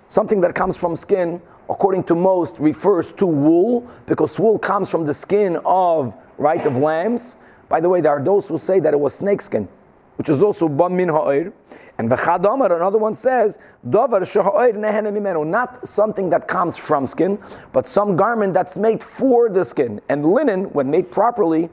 something 0.08 0.42
that 0.42 0.54
comes 0.54 0.76
from 0.76 0.96
skin, 0.96 1.40
according 1.70 2.04
to 2.04 2.14
most, 2.14 2.58
refers 2.58 3.12
to 3.12 3.26
wool, 3.26 3.88
because 4.06 4.38
wool 4.38 4.58
comes 4.58 4.90
from 4.90 5.06
the 5.06 5.14
skin 5.14 5.56
of 5.64 6.14
right, 6.42 6.64
of 6.66 6.76
lambs. 6.76 7.36
By 7.68 7.80
the 7.80 7.88
way, 7.88 8.00
there 8.00 8.12
are 8.12 8.22
those 8.22 8.48
who 8.48 8.58
say 8.58 8.80
that 8.80 8.92
it 8.92 9.00
was 9.00 9.14
snakeskin, 9.14 9.68
which 10.16 10.28
is 10.28 10.42
also 10.42 10.68
ban 10.68 10.94
min 10.94 11.08
ha'ir. 11.08 11.52
And 11.98 12.10
the 12.10 12.16
chadamar, 12.16 12.74
another 12.74 12.98
one 12.98 13.14
says, 13.14 13.58
davar 13.86 14.22
mimenu, 14.22 15.46
not 15.46 15.86
something 15.86 16.30
that 16.30 16.48
comes 16.48 16.76
from 16.76 17.06
skin, 17.06 17.38
but 17.72 17.86
some 17.86 18.16
garment 18.16 18.54
that's 18.54 18.76
made 18.76 19.02
for 19.04 19.48
the 19.48 19.64
skin. 19.64 20.00
And 20.08 20.26
linen, 20.26 20.64
when 20.72 20.90
made 20.90 21.10
properly, 21.10 21.70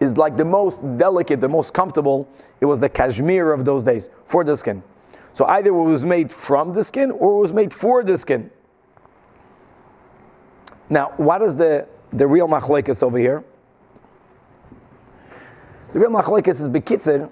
is 0.00 0.16
like 0.16 0.36
the 0.36 0.44
most 0.44 0.80
delicate, 0.98 1.40
the 1.40 1.48
most 1.48 1.74
comfortable. 1.74 2.28
It 2.60 2.66
was 2.66 2.80
the 2.80 2.88
cashmere 2.88 3.52
of 3.52 3.64
those 3.64 3.84
days 3.84 4.10
for 4.24 4.44
the 4.44 4.56
skin. 4.56 4.82
So 5.32 5.44
either 5.46 5.70
it 5.70 5.84
was 5.84 6.04
made 6.04 6.32
from 6.32 6.72
the 6.72 6.82
skin 6.82 7.10
or 7.10 7.36
it 7.36 7.40
was 7.40 7.52
made 7.52 7.72
for 7.72 8.02
the 8.02 8.16
skin. 8.16 8.50
Now, 10.90 11.12
what 11.16 11.42
is 11.42 11.56
the, 11.56 11.86
the 12.12 12.26
real 12.26 12.48
machlekes 12.48 13.02
over 13.02 13.18
here? 13.18 13.44
The 15.92 16.00
real 16.00 16.10
machlekes 16.10 16.60
is 16.60 16.68
bekitzer, 16.68 17.30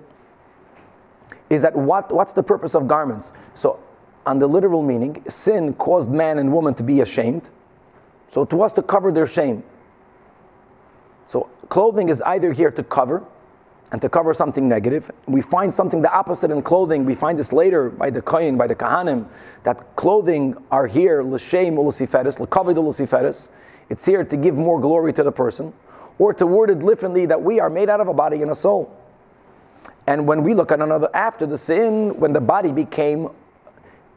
is 1.51 1.63
that 1.63 1.75
what, 1.75 2.13
what's 2.13 2.33
the 2.33 2.43
purpose 2.43 2.75
of 2.75 2.89
garments? 2.89 3.33
So, 3.55 3.79
on 4.25 4.39
the 4.39 4.47
literal 4.47 4.83
meaning, 4.83 5.23
sin 5.29 5.75
caused 5.75 6.11
man 6.11 6.39
and 6.39 6.53
woman 6.53 6.75
to 6.75 6.83
be 6.83 7.01
ashamed. 7.01 7.51
So, 8.29 8.43
it 8.43 8.53
was 8.53 8.73
to 8.75 8.83
cover 8.83 9.13
their 9.13 9.27
shame. 9.27 9.63
So, 11.27 11.49
clothing 11.69 12.09
is 12.09 12.23
either 12.23 12.53
here 12.53 12.71
to 12.71 12.83
cover 12.83 13.25
and 13.93 14.01
to 14.03 14.09
cover 14.09 14.35
something 14.35 14.69
negative. 14.69 15.11
We 15.27 15.43
find 15.43 15.73
something 15.73 16.01
the 16.03 16.13
opposite 16.13 16.51
in 16.51 16.63
clothing. 16.63 17.05
We 17.05 17.15
find 17.15 17.39
this 17.39 17.53
later 17.53 17.91
by 17.91 18.11
the 18.11 18.23
Kohen, 18.23 18.57
by 18.57 18.67
the 18.67 18.75
Kahanim, 18.75 19.29
that 19.63 19.95
clothing 19.95 20.57
are 20.73 20.87
here, 20.89 21.23
l'shem 21.23 21.77
u'lusiferis, 21.77 22.41
l'kavid 22.41 22.77
u'lusiferis. 22.77 23.49
It's 23.89 24.05
here 24.05 24.25
to 24.25 24.37
give 24.37 24.57
more 24.57 24.81
glory 24.81 25.13
to 25.13 25.23
the 25.23 25.31
person 25.31 25.73
or 26.19 26.33
to 26.35 26.47
word 26.47 26.71
it 26.71 26.79
differently, 26.79 27.27
that 27.27 27.43
we 27.43 27.61
are 27.61 27.71
made 27.71 27.89
out 27.89 28.01
of 28.01 28.09
a 28.09 28.15
body 28.15 28.43
and 28.43 28.51
a 28.51 28.55
soul. 28.55 28.95
And 30.07 30.27
when 30.27 30.43
we 30.43 30.55
look 30.55 30.71
at 30.71 30.81
another, 30.81 31.09
after 31.15 31.47
the 31.47 31.59
sin, 31.59 32.19
when 32.21 32.33
the 32.33 32.41
body 32.41 32.73
became, 32.73 33.29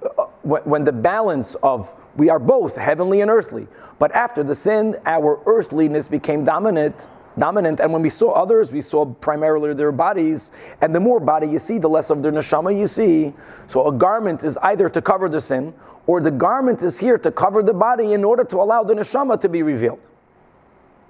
uh, 0.04 0.24
when 0.44 0.84
the 0.84 0.94
balance 0.94 1.56
of 1.56 1.96
we 2.16 2.30
are 2.30 2.40
both 2.40 2.76
heavenly 2.76 3.22
and 3.22 3.32
earthly, 3.32 3.68
but 3.98 4.14
after 4.14 4.44
the 4.44 4.56
sin, 4.56 4.98
our 5.06 5.42
earthliness 5.46 6.08
became 6.08 6.46
dominant. 6.46 7.08
Dominant, 7.38 7.80
and 7.80 7.94
when 7.94 8.02
we 8.02 8.10
saw 8.10 8.32
others, 8.32 8.72
we 8.72 8.82
saw 8.82 9.06
primarily 9.06 9.74
their 9.74 9.94
bodies, 9.94 10.52
and 10.82 10.94
the 10.94 11.00
more 11.00 11.22
body 11.22 11.48
you 11.48 11.60
see, 11.60 11.78
the 11.78 11.88
less 11.88 12.10
of 12.10 12.22
their 12.22 12.34
neshama 12.34 12.78
you 12.78 12.86
see. 12.86 13.34
So 13.68 13.88
a 13.88 13.94
garment 13.94 14.44
is 14.44 14.58
either 14.58 14.90
to 14.90 15.02
cover 15.02 15.30
the 15.30 15.40
sin, 15.40 15.74
or 16.06 16.20
the 16.20 16.32
garment 16.32 16.84
is 16.84 17.00
here 17.00 17.18
to 17.20 17.32
cover 17.32 17.64
the 17.64 17.74
body 17.74 18.12
in 18.12 18.26
order 18.26 18.44
to 18.44 18.58
allow 18.58 18.84
the 18.84 18.94
neshama 18.94 19.40
to 19.40 19.48
be 19.48 19.64
revealed. 19.64 20.06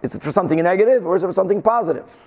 Is 0.02 0.16
it 0.16 0.22
for 0.22 0.32
something 0.32 0.62
negative 0.62 1.06
or 1.06 1.16
is 1.16 1.24
it 1.24 1.28
for 1.28 1.34
something 1.34 1.62
positive? 1.62 2.18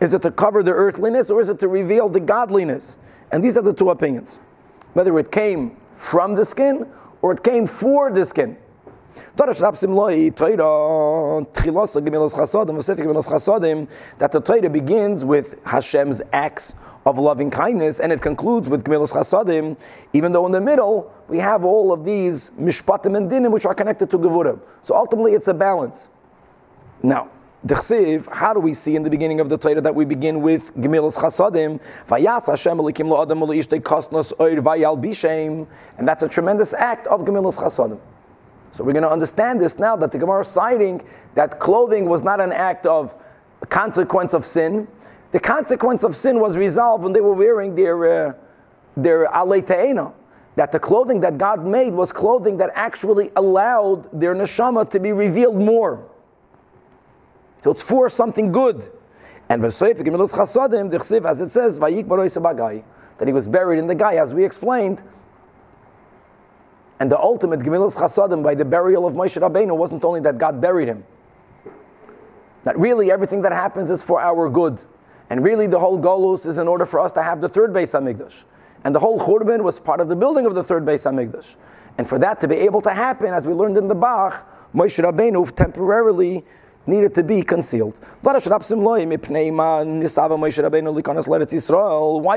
Is 0.00 0.14
it 0.14 0.22
to 0.22 0.30
cover 0.30 0.62
the 0.62 0.72
earthliness 0.72 1.30
or 1.30 1.40
is 1.40 1.48
it 1.48 1.58
to 1.60 1.68
reveal 1.68 2.08
the 2.08 2.20
godliness? 2.20 2.98
And 3.32 3.42
these 3.42 3.56
are 3.56 3.62
the 3.62 3.72
two 3.72 3.90
opinions. 3.90 4.38
Whether 4.92 5.18
it 5.18 5.30
came 5.30 5.76
from 5.92 6.34
the 6.34 6.44
skin 6.44 6.88
or 7.20 7.32
it 7.32 7.42
came 7.42 7.66
for 7.66 8.10
the 8.10 8.24
skin. 8.24 8.56
That 14.18 14.32
the 14.32 14.40
Torah 14.40 14.70
begins 14.70 15.24
with 15.24 15.64
Hashem's 15.64 16.22
acts 16.32 16.74
of 17.06 17.18
loving 17.18 17.50
kindness, 17.50 18.00
and 18.00 18.12
it 18.12 18.20
concludes 18.20 18.68
with 18.68 18.84
Gemilas 18.84 19.12
Chasadim, 19.12 19.78
even 20.12 20.32
though 20.32 20.44
in 20.46 20.52
the 20.52 20.60
middle 20.60 21.10
we 21.28 21.38
have 21.38 21.64
all 21.64 21.92
of 21.92 22.04
these 22.04 22.50
Mishpatim 22.52 23.16
and 23.16 23.30
Dinim 23.30 23.50
which 23.50 23.64
are 23.64 23.74
connected 23.74 24.10
to 24.10 24.18
Gevurim. 24.18 24.60
So 24.82 24.94
ultimately 24.94 25.32
it's 25.32 25.48
a 25.48 25.54
balance. 25.54 26.08
Now, 27.02 27.30
Dechsiv, 27.66 28.30
how 28.32 28.54
do 28.54 28.60
we 28.60 28.72
see 28.72 28.94
in 28.94 29.02
the 29.02 29.10
beginning 29.10 29.40
of 29.40 29.48
the 29.48 29.58
Torah 29.58 29.80
that 29.80 29.94
we 29.94 30.04
begin 30.04 30.42
with 30.42 30.72
Gemilas 30.76 31.18
Chasadim? 31.18 31.80
Vayas 32.06 32.46
Hashem 32.46 32.78
elikim 32.78 33.08
lo 33.08 33.20
adam 33.22 33.40
ishte 33.40 33.80
kosnos 33.80 34.32
oir 34.38 34.60
vayal 34.62 34.96
bishem. 35.02 35.66
And 35.96 36.06
that's 36.06 36.22
a 36.22 36.28
tremendous 36.28 36.72
act 36.72 37.06
of 37.08 37.22
Gemilas 37.22 37.58
Chasadim. 37.58 37.98
So 38.70 38.84
we're 38.84 38.92
going 38.92 39.02
to 39.02 39.10
understand 39.10 39.60
this 39.60 39.78
now 39.78 39.96
that 39.96 40.12
the 40.12 40.18
Gemara 40.18 40.42
is 40.42 40.48
citing 40.48 41.02
that 41.34 41.58
clothing 41.58 42.08
was 42.08 42.22
not 42.22 42.40
an 42.40 42.52
act 42.52 42.86
of 42.86 43.14
consequence 43.68 44.34
of 44.34 44.44
sin, 44.44 44.86
the 45.30 45.40
consequence 45.40 46.04
of 46.04 46.16
sin 46.16 46.40
was 46.40 46.56
resolved 46.56 47.04
when 47.04 47.12
they 47.12 47.20
were 47.20 47.34
wearing 47.34 47.74
their 47.74 48.28
uh, 48.28 48.34
their 48.96 49.26
alei 49.28 50.12
That 50.56 50.72
the 50.72 50.78
clothing 50.78 51.20
that 51.20 51.38
God 51.38 51.64
made 51.64 51.92
was 51.94 52.12
clothing 52.12 52.56
that 52.58 52.70
actually 52.74 53.30
allowed 53.36 54.08
their 54.18 54.34
neshama 54.34 54.88
to 54.90 54.98
be 55.00 55.12
revealed 55.12 55.56
more. 55.56 56.08
So 57.62 57.70
it's 57.70 57.82
for 57.82 58.08
something 58.08 58.52
good. 58.52 58.90
And 59.48 59.64
as 59.64 59.80
it 59.80 59.84
says, 61.50 61.78
that 63.18 63.26
he 63.26 63.32
was 63.32 63.48
buried 63.48 63.78
in 63.78 63.86
the 63.86 63.94
guy, 63.94 64.14
as 64.14 64.34
we 64.34 64.44
explained. 64.44 65.02
And 67.00 67.10
the 67.10 67.18
ultimate 67.18 67.60
Gemilas 67.60 67.96
Chasadim 67.96 68.42
by 68.42 68.54
the 68.54 68.64
burial 68.64 69.06
of 69.06 69.14
Moshe 69.14 69.40
Rabbeinu 69.40 69.76
wasn't 69.76 70.04
only 70.04 70.20
that 70.20 70.38
God 70.38 70.60
buried 70.60 70.88
him, 70.88 71.04
that 72.64 72.76
really 72.78 73.10
everything 73.10 73.42
that 73.42 73.52
happens 73.52 73.90
is 73.90 74.02
for 74.02 74.20
our 74.20 74.50
good. 74.50 74.80
And 75.30 75.44
really 75.44 75.66
the 75.66 75.78
whole 75.78 75.98
Golus 75.98 76.46
is 76.46 76.58
in 76.58 76.66
order 76.66 76.86
for 76.86 77.00
us 77.00 77.12
to 77.12 77.22
have 77.22 77.40
the 77.40 77.48
third 77.48 77.70
Beis 77.70 77.98
HaMikdash. 77.98 78.44
And 78.84 78.94
the 78.94 79.00
whole 79.00 79.18
Churban 79.20 79.62
was 79.62 79.78
part 79.78 80.00
of 80.00 80.08
the 80.08 80.16
building 80.16 80.46
of 80.46 80.54
the 80.54 80.64
third 80.64 80.84
Beis 80.84 81.10
HaMikdash. 81.10 81.56
And 81.98 82.08
for 82.08 82.18
that 82.18 82.40
to 82.40 82.48
be 82.48 82.56
able 82.56 82.80
to 82.82 82.90
happen, 82.90 83.32
as 83.32 83.46
we 83.46 83.52
learned 83.52 83.76
in 83.76 83.88
the 83.88 83.94
Bach, 83.94 84.46
Moshe 84.74 85.02
Rabbeinu 85.02 85.54
temporarily 85.54 86.44
needed 86.88 87.14
to 87.14 87.22
be 87.22 87.42
concealed. 87.42 87.98
Why 88.22 88.38
do 88.38 88.44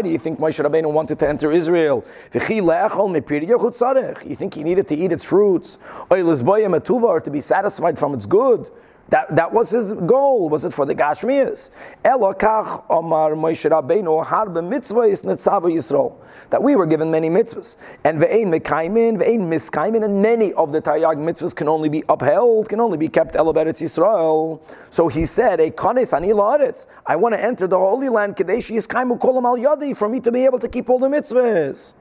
you 0.10 0.18
think 0.18 0.40
Moshe 0.40 0.64
Rabbeinu 0.64 0.92
wanted 0.92 1.20
to 1.20 1.28
enter 1.28 1.52
Israel? 1.52 2.04
You 2.34 2.40
think 4.36 4.54
he 4.54 4.64
needed 4.64 4.88
to 4.88 4.96
eat 4.96 5.12
its 5.12 5.24
fruits? 5.24 5.78
Or 6.10 6.18
to 6.18 7.32
be 7.32 7.42
satisfied 7.42 7.98
from 7.98 8.14
its 8.14 8.26
good? 8.26 8.70
That, 9.12 9.36
that 9.36 9.52
was 9.52 9.72
his 9.72 9.92
goal. 9.92 10.48
Was 10.48 10.64
it 10.64 10.72
for 10.72 10.86
the 10.86 10.96
Gashmias? 10.96 11.70
Elokach 12.04 12.86
Omar 12.90 13.32
Moshe 13.32 13.70
Rabbeinu 13.70 14.26
harbe 14.26 14.64
mitzvahs 14.64 15.26
netzava 15.26 15.70
Yisrael. 15.70 16.16
That 16.50 16.64
we 16.64 16.78
were 16.78 16.86
given 16.86 17.12
many 17.12 17.30
mitzvahs. 17.30 17.76
And 18.06 18.20
ve'ein 18.20 18.46
mekaimin, 18.46 19.22
ve'ein 19.22 19.42
miskaimin, 19.42 20.06
and 20.06 20.22
many 20.22 20.54
of 20.54 20.72
the 20.72 20.82
Taryag 20.82 21.18
mitzvahs 21.18 21.54
can 21.54 21.68
only 21.68 21.90
be 21.90 22.04
upheld, 22.08 22.70
can 22.70 22.80
only 22.80 22.98
be 22.98 23.10
kept 23.10 23.36
elevated 23.36 23.76
Yisrael. 23.76 24.62
So 24.90 25.10
he 25.10 25.26
said, 25.26 25.60
A 25.60 25.72
kanes 25.72 26.14
ani 26.16 26.30
la'aretz. 26.30 26.88
I 27.06 27.18
want 27.18 27.36
to 27.36 27.44
enter 27.44 27.68
the 27.68 27.78
Holy 27.78 28.08
Land, 28.08 28.38
kadesh 28.38 28.70
yiskaimu 28.70 29.20
kolam 29.20 29.44
al 29.44 29.58
yadi, 29.58 29.96
for 29.96 30.08
me 30.08 30.22
to 30.22 30.32
be 30.32 30.46
able 30.46 30.60
to 30.60 30.70
keep 30.70 30.90
all 30.90 31.00
the 31.00 31.10
mitzvahs. 31.10 31.96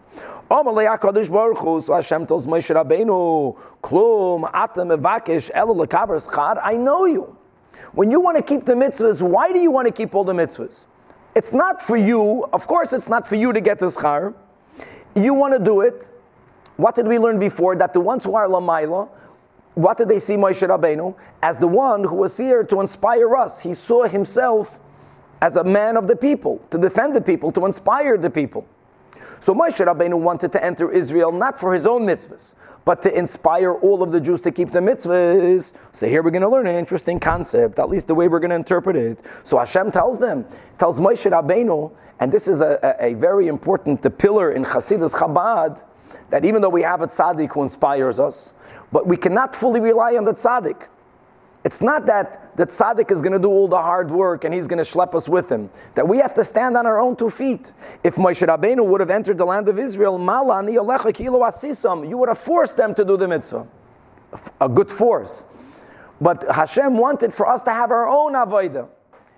Amalei 0.50 0.98
HaKadosh 0.98 1.30
Baruch 1.30 1.58
Hu, 1.58 1.80
so 1.80 1.94
Hashem 1.94 2.26
tells 2.26 2.46
Moshe 2.46 2.74
Rabbeinu, 2.74 3.56
Klum, 3.82 4.50
Atam 4.52 4.88
Evakesh, 4.88 5.50
Elo 5.54 5.74
Lekaber 5.74 6.20
Schar, 6.28 6.60
I 6.62 6.76
know 6.76 7.04
you. 7.04 7.36
When 7.92 8.10
you 8.10 8.20
want 8.20 8.36
to 8.36 8.42
keep 8.42 8.64
the 8.64 8.74
mitzvahs, 8.74 9.22
why 9.22 9.52
do 9.52 9.58
you 9.58 9.70
want 9.70 9.86
to 9.86 9.92
keep 9.92 10.14
all 10.14 10.24
the 10.24 10.32
mitzvahs? 10.32 10.86
It's 11.34 11.52
not 11.52 11.80
for 11.80 11.96
you, 11.96 12.44
of 12.52 12.66
course 12.66 12.92
it's 12.92 13.08
not 13.08 13.26
for 13.26 13.36
you 13.36 13.52
to 13.52 13.60
get 13.60 13.78
the 13.78 13.86
schar. 13.86 14.34
You 15.14 15.34
want 15.34 15.54
to 15.54 15.64
do 15.64 15.80
it. 15.80 16.10
What 16.76 16.94
did 16.94 17.06
we 17.06 17.18
learn 17.18 17.38
before? 17.38 17.76
That 17.76 17.92
the 17.92 18.00
ones 18.00 18.24
who 18.24 18.34
are 18.34 18.48
Lamaila, 18.48 19.08
what 19.74 19.96
did 19.98 20.08
they 20.08 20.18
see 20.18 20.34
Moshe 20.34 20.66
Rabbeinu? 20.66 21.14
As 21.42 21.58
the 21.58 21.68
one 21.68 22.04
who 22.04 22.16
was 22.16 22.36
here 22.36 22.64
to 22.64 22.80
inspire 22.80 23.36
us. 23.36 23.60
He 23.60 23.74
saw 23.74 24.08
himself 24.08 24.80
as 25.40 25.56
a 25.56 25.64
man 25.64 25.96
of 25.96 26.06
the 26.06 26.16
people, 26.16 26.60
to 26.70 26.78
defend 26.78 27.14
the 27.14 27.20
people, 27.20 27.50
to 27.52 27.64
inspire 27.64 28.18
the 28.18 28.30
people. 28.30 28.66
So 29.40 29.54
Moshe 29.54 29.82
Rabbeinu 29.84 30.20
wanted 30.20 30.52
to 30.52 30.62
enter 30.62 30.92
Israel 30.92 31.32
not 31.32 31.58
for 31.58 31.72
his 31.72 31.86
own 31.86 32.02
mitzvahs, 32.02 32.54
but 32.84 33.00
to 33.02 33.18
inspire 33.18 33.72
all 33.72 34.02
of 34.02 34.12
the 34.12 34.20
Jews 34.20 34.42
to 34.42 34.52
keep 34.52 34.70
the 34.70 34.80
mitzvahs. 34.80 35.72
So 35.92 36.06
here 36.06 36.22
we're 36.22 36.30
going 36.30 36.42
to 36.42 36.48
learn 36.48 36.66
an 36.66 36.76
interesting 36.76 37.18
concept, 37.18 37.78
at 37.78 37.88
least 37.88 38.06
the 38.06 38.14
way 38.14 38.28
we're 38.28 38.38
going 38.38 38.50
to 38.50 38.56
interpret 38.56 38.96
it. 38.96 39.20
So 39.42 39.58
Hashem 39.58 39.92
tells 39.92 40.18
them, 40.18 40.44
tells 40.78 41.00
Moshe 41.00 41.30
Rabbeinu, 41.30 41.90
and 42.20 42.30
this 42.30 42.48
is 42.48 42.60
a, 42.60 42.96
a, 43.00 43.12
a 43.12 43.14
very 43.14 43.48
important 43.48 44.02
pillar 44.18 44.52
in 44.52 44.62
Hasidus 44.62 45.14
Chabad, 45.14 45.84
that 46.28 46.44
even 46.44 46.60
though 46.60 46.68
we 46.68 46.82
have 46.82 47.00
a 47.00 47.06
tzaddik 47.06 47.52
who 47.52 47.62
inspires 47.62 48.20
us, 48.20 48.52
but 48.92 49.06
we 49.06 49.16
cannot 49.16 49.56
fully 49.56 49.80
rely 49.80 50.16
on 50.16 50.24
the 50.24 50.34
tzaddik. 50.34 50.86
It's 51.62 51.82
not 51.82 52.06
that 52.06 52.56
the 52.56 52.66
tzaddik 52.66 53.10
is 53.10 53.20
going 53.20 53.32
to 53.32 53.38
do 53.38 53.48
all 53.48 53.68
the 53.68 53.76
hard 53.76 54.10
work 54.10 54.44
and 54.44 54.54
he's 54.54 54.66
going 54.66 54.82
to 54.82 54.84
schlep 54.84 55.14
us 55.14 55.28
with 55.28 55.50
him. 55.50 55.68
That 55.94 56.08
we 56.08 56.18
have 56.18 56.32
to 56.34 56.44
stand 56.44 56.76
on 56.76 56.86
our 56.86 56.98
own 56.98 57.16
two 57.16 57.28
feet. 57.28 57.72
If 58.02 58.16
Moshe 58.16 58.46
Rabbeinu 58.46 58.86
would 58.86 59.00
have 59.00 59.10
entered 59.10 59.36
the 59.36 59.44
land 59.44 59.68
of 59.68 59.78
Israel, 59.78 60.18
you 60.18 62.18
would 62.18 62.28
have 62.28 62.38
forced 62.38 62.76
them 62.76 62.94
to 62.94 63.04
do 63.04 63.16
the 63.16 63.28
mitzvah. 63.28 63.66
A 64.60 64.68
good 64.68 64.90
force. 64.90 65.44
But 66.20 66.44
Hashem 66.50 66.96
wanted 66.96 67.34
for 67.34 67.48
us 67.48 67.62
to 67.64 67.70
have 67.70 67.90
our 67.90 68.08
own 68.08 68.34
avodah. 68.34 68.88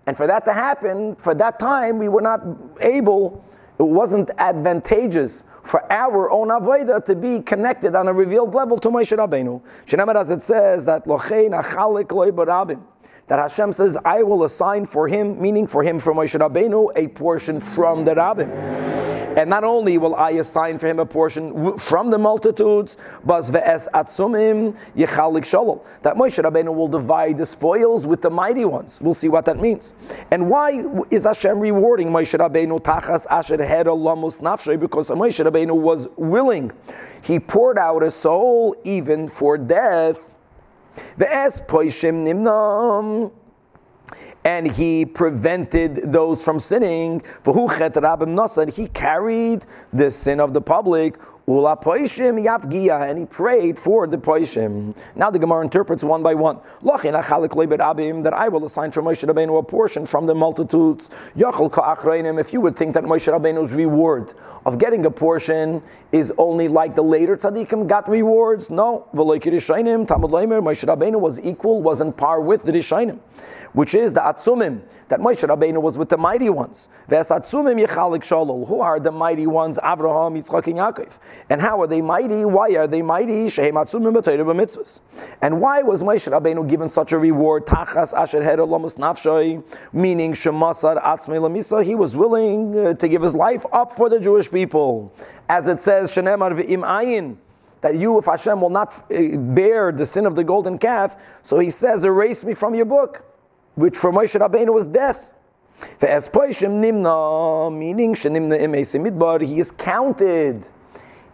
And 0.06 0.16
for 0.16 0.26
that 0.26 0.44
to 0.46 0.52
happen, 0.52 1.16
for 1.16 1.34
that 1.34 1.58
time, 1.58 1.98
we 1.98 2.08
were 2.08 2.20
not 2.20 2.40
able, 2.80 3.44
it 3.78 3.82
wasn't 3.82 4.30
advantageous 4.38 5.44
for 5.62 5.90
our 5.92 6.30
own 6.30 6.48
avodah 6.48 7.04
to 7.04 7.14
be 7.14 7.40
connected 7.40 7.94
on 7.94 8.08
a 8.08 8.12
revealed 8.12 8.54
level 8.54 8.78
to 8.78 8.88
Moshe 8.88 9.16
Rabbeinu. 9.16 9.62
Shenamar 9.86 10.16
as 10.16 10.30
it 10.30 10.42
says 10.42 10.84
that 10.86 11.06
lochein 11.06 11.50
achalik 11.50 12.10
loy 12.12 12.30
barabim. 12.30 12.82
That 13.28 13.38
Hashem 13.38 13.72
says, 13.72 13.96
I 14.04 14.22
will 14.24 14.44
assign 14.44 14.84
for 14.84 15.08
him, 15.08 15.40
meaning 15.40 15.66
for 15.66 15.82
him, 15.82 15.98
from 16.00 16.16
Moshe 16.18 16.38
Rabbeinu, 16.38 16.90
a 16.96 17.08
portion 17.08 17.60
from 17.60 18.04
the 18.04 18.14
Rabbim. 18.14 18.91
And 19.36 19.50
not 19.50 19.64
only 19.64 19.98
will 19.98 20.14
I 20.14 20.30
assign 20.32 20.78
for 20.78 20.86
him 20.86 20.98
a 20.98 21.06
portion 21.06 21.78
from 21.78 22.10
the 22.10 22.18
multitudes, 22.18 22.96
but. 23.24 23.42
That 26.02 26.16
Moshe 26.16 26.42
Rabbeinu 26.42 26.74
will 26.74 26.88
divide 26.88 27.38
the 27.38 27.46
spoils 27.46 28.06
with 28.06 28.22
the 28.22 28.30
mighty 28.30 28.64
ones. 28.64 29.00
We'll 29.00 29.14
see 29.14 29.28
what 29.28 29.44
that 29.46 29.58
means. 29.58 29.94
And 30.30 30.48
why 30.48 30.84
is 31.10 31.24
Hashem 31.24 31.58
rewarding 31.58 32.08
Moshe 32.08 32.38
Rabbeinu 32.38 32.80
tachas 32.80 33.26
asher 33.30 33.56
her 33.56 33.84
lamus 33.84 34.40
nafshay? 34.40 34.78
Because 34.78 35.10
Moshe 35.10 35.44
Rabbeinu 35.44 35.76
was 35.76 36.08
willing. 36.16 36.72
He 37.22 37.38
poured 37.38 37.78
out 37.78 38.02
his 38.02 38.14
soul 38.14 38.74
even 38.84 39.28
for 39.28 39.58
death. 39.58 40.34
Ve'es 41.16 41.66
poishim 41.66 42.24
nimnam 42.26 43.32
and 44.44 44.72
he 44.72 45.04
prevented 45.04 46.12
those 46.12 46.42
from 46.42 46.58
sinning. 46.58 47.20
For 47.20 47.54
who 47.54 47.68
he 47.68 48.88
carried 48.88 49.66
the 49.92 50.10
sin 50.10 50.40
of 50.40 50.52
the 50.52 50.60
public 50.60 51.16
and 51.44 53.18
he 53.18 53.26
prayed 53.26 53.76
for 53.78 54.06
the 54.06 54.16
poishim. 54.16 54.96
Now 55.16 55.30
the 55.30 55.40
Gemara 55.40 55.62
interprets 55.62 56.04
one 56.04 56.22
by 56.22 56.34
one. 56.34 56.60
That 56.82 58.32
I 58.32 58.48
will 58.48 58.64
assign 58.64 58.92
for 58.92 59.02
Moshe 59.02 59.24
Rabbeinu 59.24 59.58
a 59.58 59.62
portion 59.62 60.06
from 60.06 60.26
the 60.26 60.34
multitudes. 60.36 61.10
If 61.34 62.52
you 62.52 62.60
would 62.60 62.76
think 62.76 62.94
that 62.94 63.02
Moshe 63.04 63.32
Rabbeinu's 63.32 63.72
reward 63.72 64.34
of 64.64 64.78
getting 64.78 65.04
a 65.04 65.10
portion 65.10 65.82
is 66.12 66.32
only 66.38 66.68
like 66.68 66.94
the 66.94 67.02
later 67.02 67.36
tzaddikim 67.36 67.88
got 67.88 68.08
rewards, 68.08 68.70
no. 68.70 69.08
Moshe 69.12 70.84
Rabbeinu 70.86 71.20
was 71.20 71.40
equal, 71.40 71.82
was 71.82 72.00
in 72.00 72.12
par 72.12 72.40
with 72.40 72.62
the 72.62 72.70
Rishainim, 72.70 73.18
which 73.72 73.94
is 73.94 74.14
the 74.14 74.20
atzumim 74.20 74.82
that 75.08 75.20
Moshe 75.20 75.46
Rabbeinu 75.46 75.80
was 75.80 75.98
with 75.98 76.08
the 76.08 76.16
mighty 76.16 76.50
ones. 76.50 76.88
Ves 77.08 77.30
atzumim 77.30 77.84
yechalik 77.84 78.22
shalol. 78.22 78.68
Who 78.68 78.80
are 78.80 79.00
the 79.00 79.12
mighty 79.12 79.46
ones? 79.46 79.78
Avraham, 79.78 80.38
Yitzchak, 80.38 80.66
and 80.66 80.76
Yaakov. 80.76 81.18
And 81.48 81.60
how 81.60 81.80
are 81.80 81.86
they 81.86 82.02
mighty? 82.02 82.44
Why 82.44 82.74
are 82.76 82.86
they 82.86 83.02
mighty? 83.02 83.42
And 83.42 85.60
why 85.60 85.82
was 85.82 86.02
Moshe 86.02 86.30
Rabbeinu 86.30 86.68
given 86.68 86.88
such 86.88 87.12
a 87.12 87.18
reward? 87.18 87.66
Tachas 87.66 88.12
asher 88.12 88.40
nafshay, 88.40 89.62
meaning 89.92 90.32
shemasar 90.32 91.02
atzmei 91.02 91.40
lamisa. 91.40 91.84
He 91.84 91.94
was 91.94 92.16
willing 92.16 92.78
uh, 92.78 92.94
to 92.94 93.08
give 93.08 93.22
his 93.22 93.34
life 93.34 93.64
up 93.72 93.92
for 93.92 94.08
the 94.08 94.20
Jewish 94.20 94.50
people, 94.50 95.12
as 95.48 95.68
it 95.68 95.80
says, 95.80 96.12
shenemar 96.12 96.58
v'im 96.58 96.82
ayin 96.82 97.36
that 97.80 97.96
you, 97.96 98.18
if 98.18 98.26
Hashem 98.26 98.60
will 98.60 98.70
not 98.70 98.94
uh, 99.10 99.36
bear 99.36 99.92
the 99.92 100.06
sin 100.06 100.24
of 100.24 100.36
the 100.36 100.44
golden 100.44 100.78
calf, 100.78 101.16
so 101.42 101.58
he 101.58 101.68
says, 101.68 102.04
erase 102.04 102.44
me 102.44 102.54
from 102.54 102.74
your 102.74 102.84
book, 102.84 103.24
which 103.74 103.96
for 103.96 104.12
Moshe 104.12 104.38
Rabbeinu 104.38 104.72
was 104.74 104.86
death. 104.86 105.34
nimna, 105.80 107.76
meaning 107.76 108.14
shenimna 108.14 109.42
he 109.42 109.58
is 109.58 109.70
counted 109.70 110.68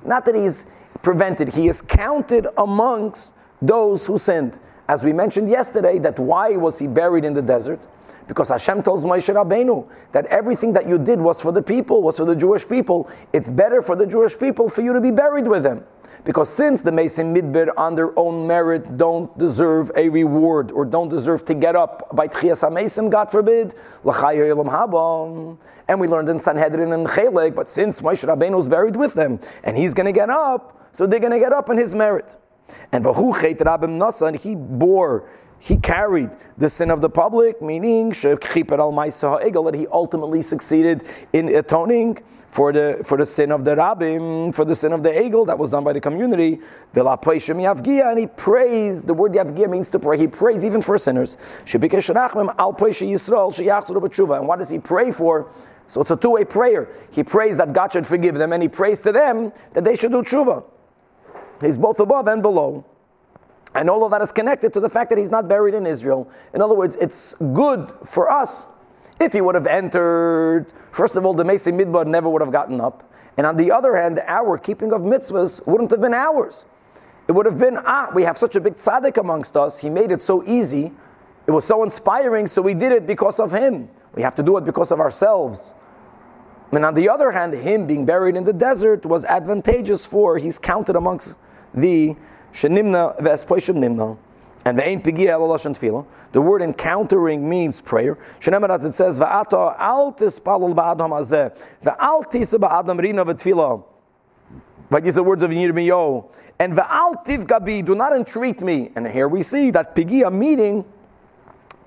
not 0.05 0.25
that 0.25 0.35
he's 0.35 0.67
prevented, 1.03 1.55
he 1.55 1.69
is 1.69 1.83
counted 1.83 2.47
amongst 2.57 3.35
those 3.61 4.07
who 4.07 4.19
sinned. 4.19 4.59
As 4.89 5.05
we 5.05 5.13
mentioned 5.13 5.51
yesterday, 5.51 5.99
that 5.99 6.19
why 6.19 6.57
was 6.57 6.79
he 6.79 6.87
buried 6.87 7.25
in 7.25 7.35
the 7.35 7.43
desert? 7.43 7.87
Because 8.27 8.49
Hashem 8.51 8.83
tells 8.83 9.05
Moshe 9.05 9.33
Rabbeinu 9.35 9.89
that 10.13 10.27
everything 10.27 10.73
that 10.75 10.89
you 10.89 10.99
did 10.99 11.21
was 11.21 11.41
for 11.41 11.53
the 11.53 11.63
people, 11.63 12.03
was 12.03 12.19
for 12.19 12.25
the 12.25 12.37
Jewish 12.37 12.69
people. 12.69 13.11
It's 13.33 13.51
better 13.51 13.83
for 13.83 13.97
the 13.97 14.07
Jewish 14.07 14.39
people 14.39 14.69
for 14.69 14.83
you 14.83 14.93
to 14.93 15.01
be 15.01 15.11
buried 15.11 15.49
with 15.49 15.63
them. 15.63 15.85
Because 16.29 16.51
since 16.51 16.83
the 16.83 16.93
Mason 16.93 17.35
Midbir 17.35 17.69
on 17.79 17.95
their 17.95 18.13
own 18.19 18.47
merit 18.47 18.99
don't 18.99 19.37
deserve 19.39 19.91
a 19.97 20.11
reward 20.11 20.71
or 20.73 20.85
don't 20.85 21.09
deserve 21.09 21.47
to 21.47 21.55
get 21.55 21.75
up 21.75 22.15
by 22.15 22.29
Tchias 22.29 22.61
HaMesim, 22.69 23.11
God 23.11 23.31
forbid, 23.31 23.75
and 25.89 25.99
we 25.99 26.07
learned 26.07 26.29
in 26.29 26.39
Sanhedrin 26.39 26.93
and 26.93 27.07
Chelek, 27.07 27.55
but 27.55 27.67
since 27.67 28.03
Moshe 28.03 28.29
Rabbeinu 28.29 28.59
is 28.59 28.69
buried 28.69 28.95
with 28.95 29.15
them 29.15 29.41
and 29.65 29.79
he's 29.79 29.95
going 29.95 30.05
to 30.05 30.13
get 30.13 30.29
up, 30.29 30.91
so 30.93 31.07
they're 31.07 31.19
going 31.19 31.33
to 31.33 31.39
get 31.39 31.55
up 31.55 31.71
in 31.71 31.79
his 31.79 31.95
merit. 31.95 32.37
And 32.93 33.07
and 33.07 34.37
he 34.37 34.55
bore 34.55 35.31
he 35.61 35.77
carried 35.79 36.31
the 36.59 36.69
sin 36.69 36.91
of 36.91 37.01
the 37.01 37.09
public, 37.09 37.63
meaning 37.63 38.13
that 38.13 39.75
he 39.75 39.87
ultimately 39.87 40.43
succeeded 40.43 41.05
in 41.33 41.49
atoning 41.49 42.19
for 42.49 42.73
the 42.73 43.01
for 43.05 43.17
the 43.19 43.27
sin 43.27 43.53
of 43.53 43.65
the 43.65 43.77
rabbim, 43.77 44.55
for 44.55 44.65
the 44.65 44.75
sin 44.75 44.93
of 44.93 45.03
the 45.03 45.11
egel 45.11 45.47
that 45.47 45.59
was 45.59 45.71
done 45.71 45.85
by 45.85 45.93
the 45.93 46.01
community. 46.01 46.59
And 46.95 48.19
he 48.19 48.27
prays. 48.27 49.05
The 49.05 49.15
word 49.15 49.33
yavgia 49.33 49.69
means 49.69 49.91
to 49.91 49.99
pray. 49.99 50.19
He 50.19 50.27
prays 50.27 50.65
even 50.65 50.81
for 50.81 50.97
sinners. 50.97 51.37
And 51.73 51.83
what 54.49 54.59
does 54.59 54.71
he 54.71 54.79
pray 54.79 55.13
for? 55.13 55.53
So 55.87 56.01
it's 56.01 56.11
a 56.11 56.17
two 56.17 56.31
way 56.31 56.45
prayer. 56.45 56.89
He 57.11 57.23
prays 57.23 57.59
that 57.59 57.73
God 57.73 57.93
should 57.93 58.07
forgive 58.07 58.35
them, 58.37 58.53
and 58.53 58.63
he 58.63 58.69
prays 58.69 59.01
to 59.01 59.13
them 59.13 59.53
that 59.75 59.85
they 59.85 59.95
should 59.95 60.11
do 60.11 60.23
tshuva. 60.23 60.65
He's 61.61 61.79
both 61.79 62.01
above 62.01 62.27
and 62.29 62.43
below. 62.43 62.85
And 63.75 63.91
all 63.91 64.05
of 64.05 64.11
that 64.13 64.23
is 64.23 64.33
connected 64.33 64.73
to 64.73 64.81
the 64.81 64.89
fact 64.89 65.11
that 65.11 65.19
he's 65.19 65.31
not 65.31 65.49
buried 65.49 65.75
in 65.75 65.87
Israel. 65.87 66.31
In 66.55 66.63
other 66.63 66.75
words, 66.75 66.97
it's 66.97 67.35
good 67.53 67.93
for 68.05 68.31
us 68.31 68.67
if 69.21 69.33
he 69.33 69.41
would 69.41 69.55
have 69.55 69.67
entered. 69.67 70.67
First 70.93 71.17
of 71.17 71.27
all, 71.27 71.35
the 71.35 71.45
Mesi 71.45 71.73
Midbar 71.73 72.07
never 72.07 72.29
would 72.29 72.43
have 72.43 72.53
gotten 72.53 72.81
up. 72.81 73.11
And 73.37 73.47
on 73.47 73.57
the 73.57 73.71
other 73.71 73.97
hand, 73.97 74.21
our 74.27 74.59
keeping 74.59 74.93
of 74.93 75.03
mitzvahs 75.03 75.67
wouldn't 75.67 75.91
have 75.91 76.01
been 76.01 76.15
ours. 76.15 76.67
It 77.29 77.33
would 77.33 77.47
have 77.47 77.59
been, 77.59 77.79
ah, 77.85 78.11
we 78.15 78.23
have 78.25 78.39
such 78.39 78.57
a 78.57 78.61
big 78.61 78.75
tzaddik 78.75 79.17
amongst 79.17 79.57
us. 79.57 79.81
He 79.81 79.91
made 79.91 80.11
it 80.11 80.23
so 80.23 80.43
easy. 80.45 80.93
It 81.47 81.51
was 81.51 81.65
so 81.65 81.83
inspiring, 81.83 82.47
so 82.47 82.63
we 82.63 82.75
did 82.75 82.91
it 82.91 83.07
because 83.07 83.39
of 83.39 83.53
him. 83.53 83.91
We 84.15 84.23
have 84.23 84.35
to 84.37 84.43
do 84.43 84.57
it 84.57 84.65
because 84.65 84.91
of 84.91 84.99
ourselves. 84.99 85.75
And 86.73 86.85
on 86.85 86.95
the 86.95 87.09
other 87.09 87.33
hand, 87.33 87.55
him 87.55 87.87
being 87.87 88.05
buried 88.05 88.37
in 88.37 88.45
the 88.45 88.53
desert 88.53 89.07
was 89.07 89.25
advantageous 89.25 90.05
for 90.05 90.39
he's 90.39 90.59
counted 90.59 90.97
amongst 90.97 91.37
the 91.73 92.17
Shenimna 92.53 93.19
Vespoishim 93.21 93.77
Nimna. 93.77 94.19
And 94.69 94.79
the 94.79 94.87
Ein 94.87 95.01
Pigia 95.01 95.39
Tefillah. 95.39 96.05
The 96.33 96.43
word 96.43 96.61
encountering 96.61 97.49
means 97.49 97.81
prayer. 97.81 98.17
Shenemar 98.39 98.69
as 98.69 98.85
it 98.85 98.93
says, 98.93 99.19
Va'ata 99.19 99.75
al 99.79 100.13
tispalul 100.13 100.75
ba'adam 100.75 101.09
hazeh. 101.09 101.59
Va'al 101.83 102.27
ba'adam 102.29 103.01
rina 103.01 103.25
v'tefillah. 103.25 103.83
Like 104.91 105.05
these 105.05 105.17
are 105.17 105.23
words 105.23 105.43
of 105.43 105.53
Yirmiyo. 105.53 106.31
And 106.59 106.75
va'al 106.75 107.25
tivgabi, 107.25 107.83
do 107.83 107.95
not 107.95 108.15
entreat 108.15 108.61
me. 108.61 108.91
And 108.95 109.09
here 109.09 109.27
we 109.27 109.41
see 109.41 109.71
that 109.71 109.97
Pigia 109.97 110.31
meeting, 110.31 110.85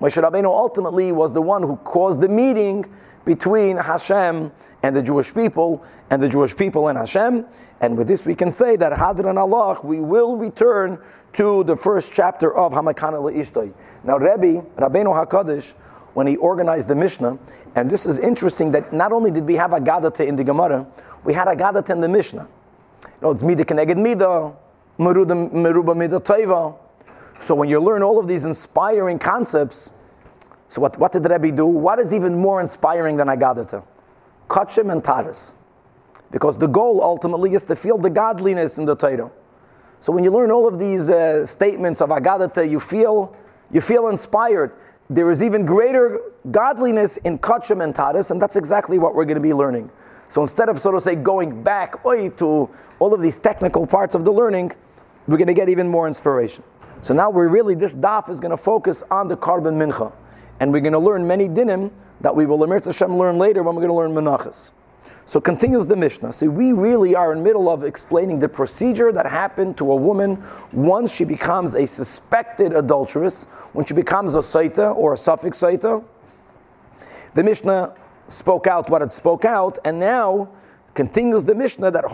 Moshe 0.02 0.20
Rabbeinu 0.20 0.46
ultimately 0.46 1.12
was 1.12 1.32
the 1.32 1.40
one 1.40 1.62
who 1.62 1.76
caused 1.76 2.20
the 2.20 2.28
meeting 2.28 2.84
between 3.24 3.76
Hashem 3.76 4.50
and 4.82 4.96
the 4.96 5.02
Jewish 5.02 5.32
people, 5.32 5.84
and 6.10 6.20
the 6.20 6.28
Jewish 6.28 6.56
people 6.56 6.88
and 6.88 6.98
Hashem. 6.98 7.46
And 7.80 7.96
with 7.96 8.08
this, 8.08 8.26
we 8.26 8.34
can 8.34 8.50
say 8.50 8.74
that 8.74 8.92
Hadran 8.92 9.36
Alach, 9.36 9.84
we 9.84 10.00
will 10.00 10.36
return 10.36 10.98
to 11.34 11.62
the 11.62 11.76
first 11.76 12.12
chapter 12.12 12.52
of 12.52 12.72
Hamakana 12.72 13.22
Le'ishtoi. 13.22 13.72
Now, 14.02 14.18
Rebbe, 14.18 14.62
Rabbeinu 14.76 15.24
HaKadosh, 15.24 15.70
when 16.14 16.26
he 16.26 16.36
organized 16.36 16.88
the 16.88 16.96
Mishnah, 16.96 17.38
and 17.76 17.88
this 17.88 18.04
is 18.04 18.18
interesting 18.18 18.72
that 18.72 18.92
not 18.92 19.12
only 19.12 19.30
did 19.30 19.46
we 19.46 19.54
have 19.54 19.72
a 19.72 19.78
Agadata 19.78 20.26
in 20.26 20.34
the 20.34 20.42
Gemara, 20.42 20.84
we 21.22 21.32
had 21.32 21.46
a 21.46 21.54
Agadata 21.54 21.90
in 21.90 22.00
the 22.00 22.08
Mishnah. 22.08 22.48
You 23.04 23.10
know, 23.22 23.30
it's 23.30 23.44
Mida 23.44 23.64
Keneged 23.64 23.96
Mida, 23.96 24.52
Meruba 24.98 25.96
Mida 25.96 26.18
Taiva. 26.18 26.76
So 27.42 27.56
when 27.56 27.68
you 27.68 27.80
learn 27.80 28.04
all 28.04 28.20
of 28.20 28.28
these 28.28 28.44
inspiring 28.44 29.18
concepts, 29.18 29.90
so 30.68 30.80
what, 30.80 30.96
what 30.96 31.10
did 31.10 31.28
Rebbe 31.28 31.50
do? 31.50 31.66
What 31.66 31.98
is 31.98 32.14
even 32.14 32.36
more 32.36 32.60
inspiring 32.60 33.16
than 33.16 33.26
Agadata? 33.26 33.82
Kachim 34.48 34.92
and 34.92 35.02
Taras. 35.02 35.52
Because 36.30 36.56
the 36.56 36.68
goal 36.68 37.02
ultimately 37.02 37.52
is 37.54 37.64
to 37.64 37.74
feel 37.74 37.98
the 37.98 38.10
godliness 38.10 38.78
in 38.78 38.84
the 38.84 38.94
Torah. 38.94 39.32
So 39.98 40.12
when 40.12 40.22
you 40.22 40.30
learn 40.30 40.52
all 40.52 40.68
of 40.68 40.78
these 40.78 41.10
uh, 41.10 41.44
statements 41.44 42.00
of 42.00 42.10
Agadata, 42.10 42.70
you 42.70 42.78
feel, 42.78 43.34
you 43.72 43.80
feel 43.80 44.06
inspired. 44.06 44.72
There 45.10 45.28
is 45.28 45.42
even 45.42 45.66
greater 45.66 46.20
godliness 46.48 47.16
in 47.18 47.40
Kachim 47.40 47.82
and 47.82 47.92
Taras, 47.92 48.30
and 48.30 48.40
that's 48.40 48.54
exactly 48.54 49.00
what 49.00 49.16
we're 49.16 49.24
going 49.24 49.34
to 49.34 49.40
be 49.42 49.52
learning. 49.52 49.90
So 50.28 50.42
instead 50.42 50.68
of 50.68 50.78
sort 50.78 50.94
of 50.94 51.02
say 51.02 51.16
going 51.16 51.64
back 51.64 52.06
oy, 52.06 52.30
to 52.30 52.70
all 53.00 53.12
of 53.12 53.20
these 53.20 53.36
technical 53.36 53.84
parts 53.84 54.14
of 54.14 54.24
the 54.24 54.32
learning, 54.32 54.70
we're 55.26 55.38
going 55.38 55.48
to 55.48 55.54
get 55.54 55.68
even 55.68 55.88
more 55.88 56.06
inspiration. 56.06 56.62
So 57.02 57.14
now 57.14 57.30
we're 57.30 57.48
really, 57.48 57.74
this 57.74 57.94
daf 57.94 58.30
is 58.30 58.40
going 58.40 58.52
to 58.52 58.56
focus 58.56 59.02
on 59.10 59.28
the 59.28 59.36
korban 59.36 59.74
mincha. 59.74 60.12
And 60.60 60.72
we're 60.72 60.80
going 60.80 60.92
to 60.92 61.00
learn 61.00 61.26
many 61.26 61.48
dinim 61.48 61.90
that 62.20 62.34
we 62.34 62.46
will 62.46 62.64
Hashem 62.66 63.18
learn 63.18 63.38
later 63.38 63.64
when 63.64 63.74
we're 63.74 63.86
going 63.86 63.90
to 63.90 63.94
learn 63.94 64.12
menachas. 64.12 64.70
So 65.24 65.40
continues 65.40 65.88
the 65.88 65.96
Mishnah. 65.96 66.32
See, 66.32 66.48
we 66.48 66.72
really 66.72 67.14
are 67.14 67.32
in 67.32 67.42
middle 67.42 67.68
of 67.68 67.82
explaining 67.82 68.38
the 68.38 68.48
procedure 68.48 69.10
that 69.12 69.26
happened 69.26 69.76
to 69.78 69.90
a 69.90 69.96
woman 69.96 70.42
once 70.72 71.12
she 71.12 71.24
becomes 71.24 71.74
a 71.74 71.86
suspected 71.86 72.72
adulteress, 72.72 73.44
when 73.72 73.84
she 73.84 73.94
becomes 73.94 74.34
a 74.34 74.38
saita 74.38 74.94
or 74.94 75.12
a 75.12 75.16
suffix 75.16 75.60
saita. 75.60 76.04
The 77.34 77.42
Mishnah 77.42 77.94
spoke 78.28 78.66
out 78.66 78.90
what 78.90 79.02
it 79.02 79.12
spoke 79.12 79.44
out, 79.44 79.78
and 79.84 79.98
now 79.98 80.50
continues 80.94 81.44
the 81.44 81.54
Mishnah 81.54 81.90
that 81.90 82.04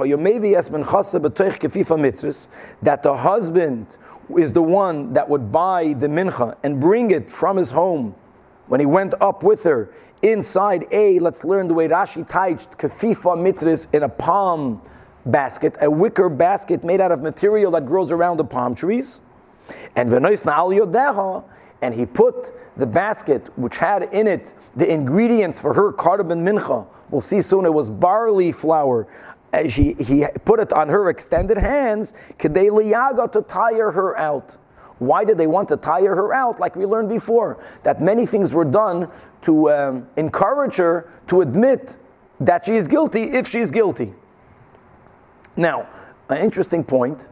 that 2.83 3.03
the 3.03 3.17
husband 3.17 3.97
is 4.37 4.53
the 4.53 4.63
one 4.63 5.13
that 5.15 5.29
would 5.29 5.51
buy 5.51 5.95
the 5.95 6.07
mincha 6.07 6.57
and 6.63 6.81
bring 6.81 7.11
it 7.11 7.31
from 7.31 7.57
his 7.57 7.73
home 7.73 8.15
when 8.67 8.81
he 8.81 8.87
went 8.87 9.15
up 9.21 9.43
with 9.43 9.65
her 9.65 9.91
inside 10.23 10.85
a, 10.93 11.19
let's 11.19 11.45
learn 11.45 11.69
the 11.69 11.75
way 11.75 11.89
Rashi 11.89 12.29
taiched 12.29 12.79
kafifa 12.79 13.37
mitzvahs 13.37 13.93
in 13.95 14.03
a 14.03 14.09
palm 14.09 14.83
basket, 15.25 15.77
a 15.81 15.91
wicker 15.91 16.29
basket 16.29 16.85
made 16.85 17.01
out 17.01 17.13
of 17.13 17.23
material 17.23 17.71
that 17.73 17.87
grows 17.87 18.13
around 18.13 18.37
the 18.37 18.45
palm 18.45 18.75
trees. 18.75 19.21
And 19.95 20.11
and 21.81 21.95
he 21.95 22.07
put 22.07 22.53
the 22.77 22.87
basket 22.87 23.57
which 23.59 23.79
had 23.79 24.03
in 24.03 24.27
it 24.27 24.53
the 24.75 24.91
ingredients 24.91 25.61
for 25.61 25.75
her 25.75 25.93
korban 25.93 26.49
mincha. 26.49 26.87
We'll 27.11 27.21
see 27.21 27.41
soon 27.41 27.65
it 27.65 27.73
was 27.73 27.91
barley 27.91 28.53
flour. 28.53 29.07
As 29.53 29.77
he, 29.77 29.95
he 29.95 30.27
put 30.45 30.61
it 30.61 30.73
on 30.73 30.89
her 30.89 31.09
extended 31.09 31.57
hands, 31.57 32.13
Kede 32.39 32.71
Liaga 32.71 33.33
to 33.33 33.43
tire 33.43 33.93
her 33.93 34.17
out. 34.19 34.59
Why 34.99 35.25
did 35.25 35.39
they 35.39 35.47
want 35.47 35.69
to 35.69 35.77
tire 35.77 36.15
her 36.15 36.35
out? 36.35 36.61
Like 36.61 36.77
we 36.77 36.85
learned 36.85 37.09
before, 37.09 37.65
that 37.83 38.03
many 38.03 38.27
things 38.27 38.53
were 38.53 38.65
done 38.65 39.11
to 39.43 39.71
um, 39.71 40.09
encourage 40.17 40.77
her 40.77 41.11
to 41.29 41.41
admit 41.41 41.97
that 42.41 42.67
she 42.67 42.75
is 42.75 42.89
guilty 42.89 43.23
if 43.23 43.49
she 43.49 43.61
is 43.61 43.71
guilty. 43.71 44.13
Now, 45.57 45.89
an 46.29 46.39
interesting 46.39 46.85
point 46.85 47.27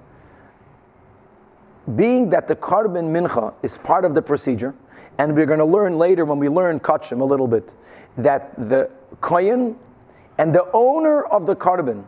being 1.95 2.31
that 2.31 2.49
the 2.49 2.57
korban 2.57 3.12
mincha 3.12 3.55
is 3.62 3.79
part 3.79 4.05
of 4.05 4.15
the 4.15 4.23
procedure, 4.23 4.75
and 5.18 5.35
we're 5.35 5.46
going 5.46 5.59
to 5.59 5.64
learn 5.64 5.98
later 5.98 6.24
when 6.24 6.38
we 6.38 6.48
learn 6.48 6.81
kachim 6.81 7.20
a 7.20 7.24
little 7.24 7.48
bit, 7.48 7.74
that 8.16 8.55
the 8.57 8.90
kohen 9.20 9.76
and 10.38 10.55
the 10.55 10.68
owner 10.72 11.24
of 11.24 11.46
the 11.46 11.57
korban 11.57 12.05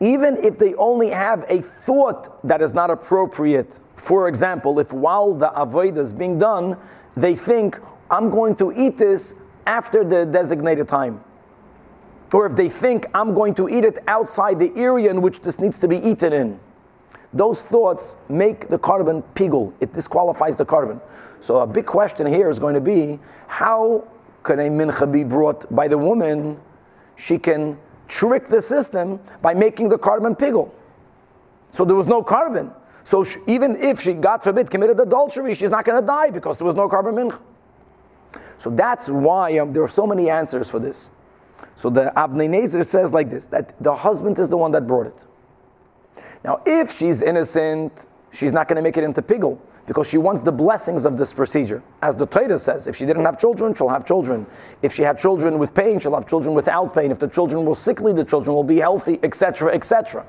even 0.00 0.38
if 0.38 0.58
they 0.58 0.74
only 0.76 1.10
have 1.10 1.44
a 1.48 1.60
thought 1.60 2.46
that 2.46 2.62
is 2.62 2.72
not 2.72 2.90
appropriate. 2.90 3.78
For 3.96 4.28
example, 4.28 4.80
if 4.80 4.92
while 4.92 5.34
the 5.34 5.48
avodah 5.48 5.98
is 5.98 6.12
being 6.14 6.38
done, 6.38 6.78
they 7.16 7.34
think, 7.34 7.78
I'm 8.10 8.30
going 8.30 8.56
to 8.56 8.72
eat 8.72 8.96
this 8.96 9.34
after 9.66 10.02
the 10.02 10.24
designated 10.24 10.88
time. 10.88 11.22
Or 12.32 12.46
if 12.46 12.56
they 12.56 12.68
think, 12.68 13.06
I'm 13.12 13.34
going 13.34 13.54
to 13.56 13.68
eat 13.68 13.84
it 13.84 13.98
outside 14.06 14.58
the 14.58 14.72
area 14.74 15.10
in 15.10 15.20
which 15.20 15.42
this 15.42 15.58
needs 15.58 15.78
to 15.80 15.88
be 15.88 15.98
eaten 15.98 16.32
in. 16.32 16.60
Those 17.32 17.66
thoughts 17.66 18.16
make 18.28 18.68
the 18.68 18.78
korban 18.78 19.22
pigul. 19.34 19.74
It 19.80 19.92
disqualifies 19.92 20.56
the 20.56 20.64
korban. 20.64 21.00
So 21.40 21.60
a 21.60 21.66
big 21.66 21.86
question 21.86 22.26
here 22.26 22.50
is 22.50 22.58
going 22.58 22.74
to 22.74 22.80
be, 22.80 23.18
how 23.48 24.06
can 24.42 24.60
a 24.60 24.68
mincha 24.68 25.10
be 25.10 25.24
brought 25.24 25.74
by 25.74 25.88
the 25.88 25.96
woman? 25.98 26.60
She 27.16 27.38
can 27.38 27.78
trick 28.08 28.48
the 28.48 28.60
system 28.60 29.20
by 29.40 29.54
making 29.54 29.88
the 29.88 29.98
korban 29.98 30.38
pigul. 30.38 30.70
So 31.70 31.84
there 31.84 31.96
was 31.96 32.06
no 32.06 32.22
korban. 32.22 32.74
So 33.04 33.24
she, 33.24 33.40
even 33.46 33.76
if 33.76 34.00
she, 34.00 34.12
God 34.12 34.42
forbid, 34.42 34.70
committed 34.70 35.00
adultery, 35.00 35.54
she's 35.54 35.70
not 35.70 35.84
going 35.84 36.00
to 36.00 36.06
die 36.06 36.30
because 36.30 36.58
there 36.58 36.66
was 36.66 36.76
no 36.76 36.88
korban 36.88 37.14
mincha. 37.14 37.40
So 38.58 38.68
that's 38.68 39.08
why 39.08 39.56
um, 39.58 39.70
there 39.70 39.82
are 39.82 39.88
so 39.88 40.06
many 40.06 40.28
answers 40.28 40.68
for 40.68 40.78
this. 40.78 41.10
So 41.74 41.88
the 41.88 42.12
Avnei 42.14 42.48
Nezer 42.48 42.84
says 42.84 43.14
like 43.14 43.30
this, 43.30 43.46
that 43.46 43.82
the 43.82 43.94
husband 43.94 44.38
is 44.38 44.50
the 44.50 44.58
one 44.58 44.72
that 44.72 44.86
brought 44.86 45.06
it. 45.06 45.24
Now, 46.44 46.60
if 46.66 46.96
she's 46.96 47.22
innocent, 47.22 48.06
she's 48.30 48.52
not 48.52 48.68
going 48.68 48.76
to 48.76 48.82
make 48.82 48.98
it 48.98 49.04
into 49.04 49.22
pigul 49.22 49.58
because 49.90 50.08
she 50.08 50.18
wants 50.18 50.42
the 50.42 50.52
blessings 50.52 51.04
of 51.04 51.18
this 51.18 51.32
procedure. 51.32 51.82
As 52.00 52.14
the 52.14 52.24
Torah 52.24 52.60
says, 52.60 52.86
if 52.86 52.94
she 52.94 53.04
didn't 53.04 53.24
have 53.24 53.40
children, 53.40 53.74
she'll 53.74 53.88
have 53.88 54.06
children. 54.06 54.46
If 54.82 54.94
she 54.94 55.02
had 55.02 55.18
children 55.18 55.58
with 55.58 55.74
pain, 55.74 55.98
she'll 55.98 56.14
have 56.14 56.28
children 56.28 56.54
without 56.54 56.94
pain. 56.94 57.10
If 57.10 57.18
the 57.18 57.26
children 57.26 57.64
were 57.64 57.74
sickly, 57.74 58.12
the 58.12 58.24
children 58.24 58.54
will 58.54 58.62
be 58.62 58.76
healthy, 58.76 59.18
etc., 59.24 59.74
etc. 59.74 60.24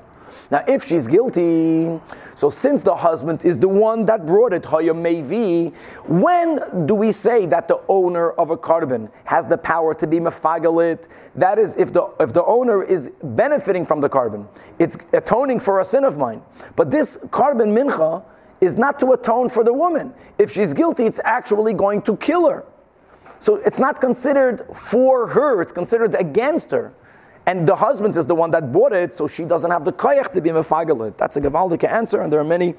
Now, 0.50 0.64
if 0.66 0.84
she's 0.84 1.06
guilty, 1.06 2.00
so 2.34 2.50
since 2.50 2.82
the 2.82 2.96
husband 2.96 3.44
is 3.44 3.60
the 3.60 3.68
one 3.68 4.04
that 4.06 4.26
brought 4.26 4.52
it, 4.52 4.64
Mevi, 4.64 5.72
when 6.08 6.86
do 6.86 6.96
we 6.96 7.12
say 7.12 7.46
that 7.46 7.68
the 7.68 7.80
owner 7.88 8.32
of 8.32 8.50
a 8.50 8.56
korban 8.56 9.12
has 9.26 9.46
the 9.46 9.58
power 9.58 9.94
to 9.94 10.08
be 10.08 10.18
mafagalit? 10.18 11.06
That 11.36 11.60
is, 11.60 11.76
if 11.76 11.92
the 11.92 12.10
if 12.18 12.32
the 12.32 12.44
owner 12.44 12.82
is 12.82 13.12
benefiting 13.22 13.86
from 13.86 14.00
the 14.00 14.08
korban, 14.08 14.48
it's 14.80 14.98
atoning 15.12 15.60
for 15.60 15.78
a 15.78 15.84
sin 15.84 16.02
of 16.02 16.18
mine. 16.18 16.42
But 16.74 16.90
this 16.90 17.16
korban 17.30 17.72
mincha 17.72 18.24
is 18.62 18.78
not 18.78 18.98
to 19.00 19.12
atone 19.12 19.48
for 19.48 19.64
the 19.64 19.72
woman. 19.72 20.14
If 20.38 20.52
she's 20.52 20.72
guilty, 20.72 21.04
it's 21.04 21.20
actually 21.24 21.74
going 21.74 22.00
to 22.02 22.16
kill 22.16 22.48
her. 22.48 22.64
So 23.40 23.56
it's 23.56 23.80
not 23.80 24.00
considered 24.00 24.64
for 24.72 25.26
her, 25.28 25.60
it's 25.60 25.72
considered 25.72 26.14
against 26.14 26.70
her. 26.70 26.94
And 27.44 27.66
the 27.66 27.74
husband 27.74 28.16
is 28.16 28.26
the 28.26 28.36
one 28.36 28.52
that 28.52 28.72
bought 28.72 28.92
it, 28.92 29.14
so 29.14 29.26
she 29.26 29.44
doesn't 29.44 29.72
have 29.72 29.84
the 29.84 29.92
koyach 29.92 30.32
to 30.34 30.40
be 30.40 30.50
mefagelit. 30.50 31.16
That's 31.16 31.36
a 31.36 31.40
gewaldige 31.40 31.88
answer, 31.88 32.20
and 32.20 32.32
there 32.32 32.38
are 32.38 32.44
many, 32.44 32.76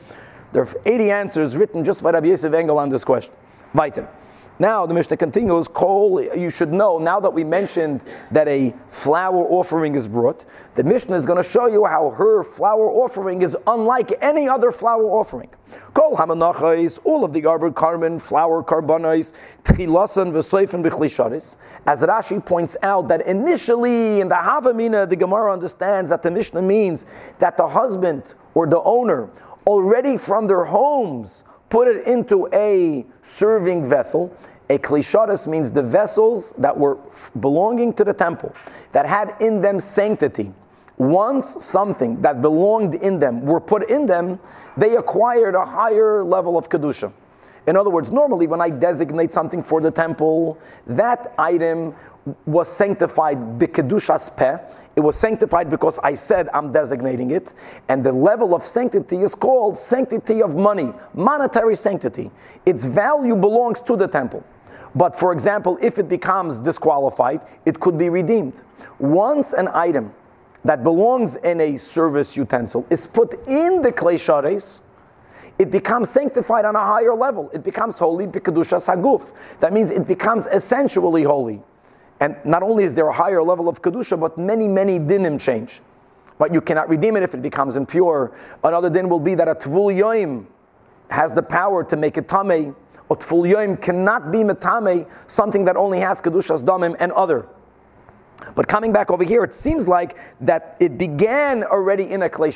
there 0.53 0.61
are 0.61 0.73
80 0.85 1.11
answers 1.11 1.57
written 1.57 1.83
just 1.83 2.01
by 2.01 2.11
Rabbi 2.11 2.27
Yosef 2.27 2.53
Engel 2.53 2.79
on 2.79 2.87
this 2.87 3.03
question. 3.03 3.33
Weiter. 3.73 4.07
Now 4.59 4.85
the 4.85 4.93
Mishnah 4.93 5.17
continues, 5.17 5.67
Kol, 5.67 6.21
you 6.21 6.51
should 6.51 6.71
know, 6.71 6.99
now 6.99 7.19
that 7.19 7.31
we 7.31 7.43
mentioned 7.43 8.03
that 8.29 8.47
a 8.47 8.71
flour 8.87 9.43
offering 9.49 9.95
is 9.95 10.07
brought, 10.07 10.45
the 10.75 10.83
Mishnah 10.83 11.15
is 11.15 11.25
going 11.25 11.41
to 11.41 11.49
show 11.49 11.65
you 11.65 11.85
how 11.85 12.11
her 12.11 12.43
flour 12.43 12.87
offering 12.87 13.41
is 13.41 13.57
unlike 13.65 14.13
any 14.21 14.47
other 14.47 14.71
flour 14.71 15.05
offering. 15.05 15.49
Kol 15.95 16.15
hamanachais, 16.17 16.99
all 17.03 17.25
of 17.25 17.33
the 17.33 17.45
arbor 17.47 17.71
karmen, 17.71 18.21
flour 18.21 18.63
karbanais, 18.63 19.33
tchilasan 19.63 20.31
v'soifen 20.31 20.83
b'chlisharis. 20.87 21.57
As 21.87 22.01
Rashi 22.01 22.45
points 22.45 22.77
out 22.83 23.07
that 23.07 23.25
initially 23.25 24.21
in 24.21 24.29
the 24.29 24.35
Havamina, 24.35 25.09
the 25.09 25.15
Gemara 25.15 25.51
understands 25.51 26.11
that 26.11 26.21
the 26.21 26.29
Mishnah 26.29 26.61
means 26.61 27.07
that 27.39 27.57
the 27.57 27.67
husband 27.67 28.35
or 28.53 28.67
the 28.67 28.79
owner 28.81 29.29
already 29.65 30.15
from 30.17 30.45
their 30.45 30.65
homes 30.65 31.43
put 31.73 31.87
it 31.87 32.05
into 32.05 32.47
a 32.53 33.03
serving 33.23 33.83
vessel. 33.83 34.31
A 34.69 34.77
klisharis 34.77 35.47
means 35.47 35.71
the 35.71 35.81
vessels 35.81 36.51
that 36.59 36.77
were 36.77 36.99
belonging 37.39 37.93
to 37.93 38.03
the 38.03 38.13
temple, 38.13 38.53
that 38.91 39.07
had 39.07 39.35
in 39.39 39.59
them 39.59 39.79
sanctity. 39.79 40.53
Once 40.99 41.65
something 41.65 42.21
that 42.21 42.43
belonged 42.43 42.93
in 42.93 43.17
them 43.17 43.41
were 43.41 43.59
put 43.59 43.89
in 43.89 44.05
them, 44.05 44.39
they 44.77 44.95
acquired 44.95 45.55
a 45.55 45.65
higher 45.65 46.23
level 46.23 46.59
of 46.59 46.69
kedusha. 46.69 47.11
In 47.65 47.75
other 47.75 47.89
words, 47.89 48.11
normally 48.11 48.45
when 48.45 48.61
I 48.61 48.69
designate 48.69 49.33
something 49.33 49.63
for 49.63 49.81
the 49.81 49.89
temple, 49.89 50.59
that 50.85 51.33
item 51.39 51.95
was 52.45 52.71
sanctified 52.71 53.37
bikedushas 53.59 54.35
peh. 54.35 54.57
It 54.95 55.01
was 55.01 55.17
sanctified 55.17 55.69
because 55.69 55.99
I 55.99 56.13
said 56.13 56.49
I'm 56.53 56.71
designating 56.71 57.31
it, 57.31 57.53
and 57.89 58.03
the 58.03 58.11
level 58.13 58.55
of 58.55 58.63
sanctity 58.63 59.17
is 59.17 59.35
called 59.35 59.75
sanctity 59.75 60.41
of 60.41 60.55
money, 60.55 60.93
monetary 61.13 61.75
sanctity. 61.75 62.31
Its 62.65 62.85
value 62.85 63.35
belongs 63.35 63.81
to 63.81 63.95
the 63.95 64.07
temple. 64.07 64.43
But 64.95 65.15
for 65.15 65.33
example, 65.33 65.77
if 65.81 65.97
it 65.97 66.07
becomes 66.07 66.59
disqualified, 66.59 67.41
it 67.65 67.79
could 67.79 67.97
be 67.97 68.09
redeemed. 68.09 68.61
Once 68.99 69.53
an 69.53 69.67
item 69.69 70.13
that 70.63 70.83
belongs 70.83 71.35
in 71.37 71.59
a 71.59 71.77
service 71.77 72.37
utensil 72.37 72.85
is 72.89 73.07
put 73.07 73.33
in 73.47 73.81
the 73.81 73.91
klei 73.91 74.15
sharis, 74.15 74.81
it 75.59 75.71
becomes 75.71 76.09
sanctified 76.09 76.65
on 76.65 76.75
a 76.75 76.79
higher 76.79 77.13
level. 77.15 77.49
It 77.53 77.63
becomes 77.63 77.99
holy 77.99 78.27
b'kedushas 78.27 78.87
haguf. 78.87 79.31
That 79.59 79.73
means 79.73 79.91
it 79.91 80.07
becomes 80.07 80.47
essentially 80.47 81.23
holy. 81.23 81.63
And 82.19 82.37
not 82.45 82.63
only 82.63 82.83
is 82.83 82.95
there 82.95 83.07
a 83.07 83.13
higher 83.13 83.43
level 83.43 83.67
of 83.67 83.81
kedusha, 83.81 84.19
but 84.19 84.37
many, 84.37 84.67
many 84.67 84.99
dinim 84.99 85.39
change. 85.39 85.81
But 86.37 86.53
you 86.53 86.61
cannot 86.61 86.89
redeem 86.89 87.15
it 87.17 87.23
if 87.23 87.33
it 87.33 87.41
becomes 87.41 87.75
impure. 87.75 88.35
Another 88.63 88.89
din 88.89 89.09
will 89.09 89.19
be 89.19 89.35
that 89.35 89.47
a 89.47 89.55
tvul 89.55 89.95
yoim 89.95 90.45
has 91.09 91.33
the 91.33 91.43
power 91.43 91.83
to 91.83 91.95
make 91.95 92.17
it 92.17 92.27
tamei. 92.27 92.75
A 93.09 93.15
tvul 93.15 93.51
yoim 93.51 93.81
cannot 93.81 94.31
be 94.31 94.39
metame, 94.39 95.07
something 95.27 95.65
that 95.65 95.75
only 95.75 95.99
has 95.99 96.21
kedushas 96.21 96.63
damim 96.63 96.95
and 96.99 97.11
other. 97.11 97.47
But 98.55 98.67
coming 98.67 98.91
back 98.91 99.11
over 99.11 99.23
here, 99.23 99.43
it 99.43 99.53
seems 99.53 99.87
like 99.87 100.17
that 100.41 100.75
it 100.79 100.97
began 100.97 101.63
already 101.63 102.09
in 102.09 102.23
a 102.23 102.29
klei 102.29 102.51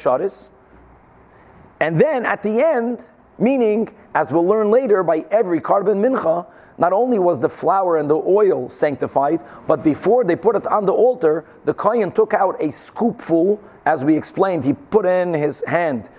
and 1.79 1.99
then 1.99 2.25
at 2.25 2.43
the 2.43 2.63
end, 2.63 3.07
meaning, 3.37 3.93
as 4.15 4.31
we'll 4.31 4.45
learn 4.45 4.71
later, 4.71 5.03
by 5.03 5.25
every 5.29 5.61
korban 5.61 5.97
mincha, 5.97 6.47
not 6.77 6.93
only 6.93 7.17
was 7.17 7.39
the 7.39 7.49
flour 7.49 7.97
and 7.97 8.09
the 8.09 8.15
oil 8.15 8.69
sanctified, 8.69 9.39
but 9.65 9.83
before 9.83 10.23
they 10.23 10.35
put 10.35 10.55
it 10.55 10.67
on 10.67 10.85
the 10.85 10.93
altar, 10.93 11.45
the 11.65 11.73
kohen 11.73 12.11
took 12.11 12.33
out 12.33 12.55
a 12.61 12.67
scoopful, 12.67 13.59
as 13.85 14.05
we 14.05 14.15
explained, 14.15 14.63
he 14.63 14.73
put 14.73 15.05
in 15.05 15.33
his 15.33 15.63
hand, 15.67 16.09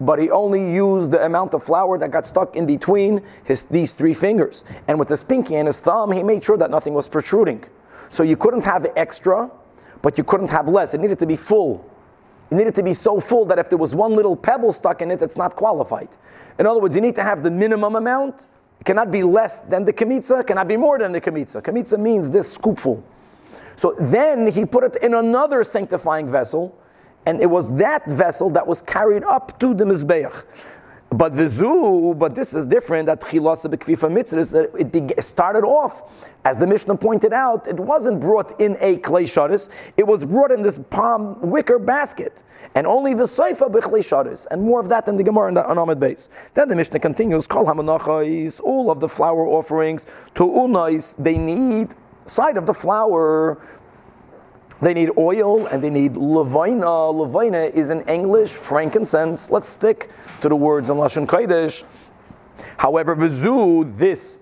but 0.00 0.18
he 0.18 0.30
only 0.30 0.72
used 0.72 1.10
the 1.10 1.24
amount 1.24 1.54
of 1.54 1.62
flour 1.62 1.98
that 1.98 2.10
got 2.10 2.26
stuck 2.26 2.54
in 2.56 2.66
between 2.66 3.22
his, 3.44 3.64
these 3.64 3.94
three 3.94 4.14
fingers. 4.14 4.64
And 4.86 4.98
with 4.98 5.08
his 5.08 5.22
pinky 5.22 5.56
and 5.56 5.66
his 5.66 5.80
thumb, 5.80 6.12
he 6.12 6.22
made 6.22 6.44
sure 6.44 6.56
that 6.56 6.70
nothing 6.70 6.94
was 6.94 7.08
protruding. 7.08 7.64
So 8.10 8.22
you 8.22 8.36
couldn't 8.36 8.64
have 8.64 8.86
extra, 8.96 9.50
but 10.02 10.16
you 10.16 10.24
couldn't 10.24 10.50
have 10.50 10.68
less. 10.68 10.94
It 10.94 11.00
needed 11.00 11.18
to 11.18 11.26
be 11.26 11.36
full. 11.36 11.88
It 12.50 12.54
needed 12.54 12.74
to 12.76 12.82
be 12.82 12.94
so 12.94 13.20
full 13.20 13.44
that 13.46 13.58
if 13.58 13.68
there 13.68 13.78
was 13.78 13.94
one 13.94 14.14
little 14.14 14.36
pebble 14.36 14.72
stuck 14.72 15.02
in 15.02 15.10
it, 15.10 15.20
it's 15.20 15.36
not 15.36 15.54
qualified. 15.54 16.08
In 16.58 16.66
other 16.66 16.80
words, 16.80 16.94
you 16.94 17.00
need 17.00 17.14
to 17.16 17.22
have 17.22 17.42
the 17.42 17.50
minimum 17.50 17.94
amount. 17.94 18.46
Cannot 18.88 19.10
be 19.10 19.22
less 19.22 19.58
than 19.58 19.84
the 19.84 19.92
kamitza, 19.92 20.46
cannot 20.46 20.66
be 20.66 20.78
more 20.78 20.98
than 20.98 21.12
the 21.12 21.20
kamitza. 21.20 21.60
Kamitza 21.60 22.00
means 22.00 22.30
this 22.30 22.56
scoopful. 22.56 23.02
So 23.76 23.94
then 24.00 24.50
he 24.50 24.64
put 24.64 24.82
it 24.82 24.96
in 25.02 25.12
another 25.12 25.62
sanctifying 25.62 26.26
vessel, 26.26 26.74
and 27.26 27.42
it 27.42 27.50
was 27.50 27.70
that 27.76 28.10
vessel 28.10 28.48
that 28.48 28.66
was 28.66 28.80
carried 28.80 29.24
up 29.24 29.60
to 29.60 29.74
the 29.74 29.84
Mizbeach. 29.84 30.32
But 31.10 31.32
vizu, 31.32 32.18
but 32.18 32.34
this 32.34 32.54
is 32.54 32.66
different. 32.66 33.06
That 33.06 33.22
chilasa 33.22 33.72
bekvifa 33.74 34.10
mitzvahs 34.12 34.52
that 34.52 35.16
it 35.18 35.24
started 35.24 35.64
off, 35.64 36.02
as 36.44 36.58
the 36.58 36.66
Mishnah 36.66 36.96
pointed 36.96 37.32
out, 37.32 37.66
it 37.66 37.80
wasn't 37.80 38.20
brought 38.20 38.60
in 38.60 38.76
a 38.80 38.98
klei 38.98 39.22
sharis. 39.22 39.70
It 39.96 40.06
was 40.06 40.26
brought 40.26 40.50
in 40.50 40.62
this 40.62 40.78
palm 40.90 41.38
wicker 41.40 41.78
basket, 41.78 42.42
and 42.74 42.86
only 42.86 43.14
v'soifa 43.14 43.70
b'chlei 43.70 44.00
sharis, 44.00 44.46
and 44.50 44.62
more 44.62 44.80
of 44.80 44.90
that 44.90 45.08
in 45.08 45.16
the 45.16 45.24
Gemara 45.24 45.48
in 45.48 45.54
the 45.54 45.62
Anamid 45.62 45.98
base. 45.98 46.28
Then 46.52 46.68
the 46.68 46.76
Mishnah 46.76 47.00
continues: 47.00 47.46
Kol 47.46 47.64
hamanachais, 47.64 48.60
all 48.60 48.90
of 48.90 49.00
the 49.00 49.08
flour 49.08 49.46
offerings 49.46 50.04
to 50.34 50.44
unais, 50.44 51.16
they 51.16 51.38
need 51.38 51.94
side 52.26 52.58
of 52.58 52.66
the 52.66 52.74
flour 52.74 53.56
they 54.80 54.94
need 54.94 55.10
oil 55.18 55.66
and 55.66 55.82
they 55.82 55.90
need 55.90 56.12
levina. 56.12 57.12
Levina 57.12 57.72
is 57.74 57.90
in 57.90 58.02
English 58.02 58.50
frankincense. 58.50 59.50
Let's 59.50 59.68
stick 59.68 60.10
to 60.40 60.48
the 60.48 60.56
words 60.56 60.88
in 60.90 60.96
Lashon 60.96 61.26
Kodesh. 61.26 61.84
However, 62.76 63.16
vizu, 63.16 63.96
this 63.96 64.38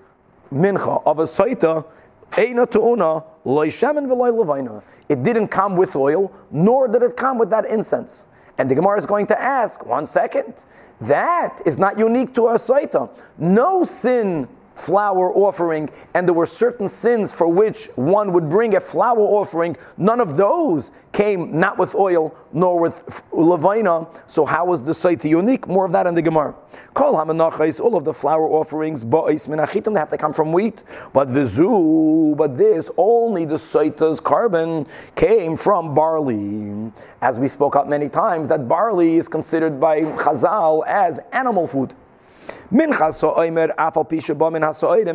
mincha 0.52 1.02
of 1.06 1.18
a 1.18 1.24
saita, 1.24 1.86
eina 2.30 2.66
tu'una, 2.66 3.24
loy 3.44 3.68
shemen 3.68 4.06
v'loy 4.06 4.32
levina. 4.32 4.82
It 5.08 5.22
didn't 5.22 5.48
come 5.48 5.76
with 5.76 5.96
oil, 5.96 6.32
nor 6.50 6.88
did 6.88 7.02
it 7.02 7.16
come 7.16 7.38
with 7.38 7.50
that 7.50 7.64
incense. 7.64 8.26
And 8.58 8.70
the 8.70 8.74
Gemara 8.74 8.98
is 8.98 9.06
going 9.06 9.26
to 9.28 9.40
ask, 9.40 9.84
one 9.86 10.06
second, 10.06 10.54
that 11.00 11.60
is 11.66 11.78
not 11.78 11.98
unique 11.98 12.34
to 12.34 12.48
a 12.48 12.54
saita. 12.54 13.10
No 13.38 13.84
sin 13.84 14.48
flour 14.76 15.32
offering, 15.34 15.88
and 16.14 16.28
there 16.28 16.34
were 16.34 16.46
certain 16.46 16.86
sins 16.86 17.32
for 17.32 17.48
which 17.48 17.86
one 17.96 18.32
would 18.32 18.48
bring 18.48 18.76
a 18.76 18.80
flour 18.80 19.18
offering. 19.18 19.76
None 19.96 20.20
of 20.20 20.36
those 20.36 20.92
came 21.12 21.58
not 21.58 21.78
with 21.78 21.94
oil 21.94 22.36
nor 22.52 22.78
with 22.78 23.24
levina. 23.32 24.06
So 24.26 24.44
how 24.44 24.66
was 24.66 24.82
the 24.82 24.92
site 24.92 25.24
unique? 25.24 25.66
More 25.66 25.86
of 25.86 25.92
that 25.92 26.06
in 26.06 26.12
the 26.12 26.20
Gemara. 26.20 26.54
Kol 26.92 27.14
hamanachais, 27.14 27.80
all 27.80 27.96
of 27.96 28.04
the 28.04 28.12
flour 28.12 28.46
offerings, 28.46 29.02
ba'is 29.02 29.48
minachitim, 29.48 29.94
they 29.94 29.98
have 29.98 30.10
to 30.10 30.18
come 30.18 30.34
from 30.34 30.52
wheat. 30.52 30.84
But 31.14 31.28
vizu, 31.28 32.36
but 32.36 32.58
this 32.58 32.90
only 32.98 33.46
the 33.46 33.58
saita's 33.58 34.20
korban 34.20 34.86
came 35.14 35.56
from 35.56 35.94
barley. 35.94 36.92
As 37.22 37.40
we 37.40 37.48
spoke 37.48 37.76
out 37.76 37.88
many 37.88 38.10
times, 38.10 38.50
that 38.50 38.68
barley 38.68 39.16
is 39.16 39.26
considered 39.26 39.80
by 39.80 40.02
Chazal 40.02 40.86
as 40.86 41.18
animal 41.32 41.66
food. 41.66 41.94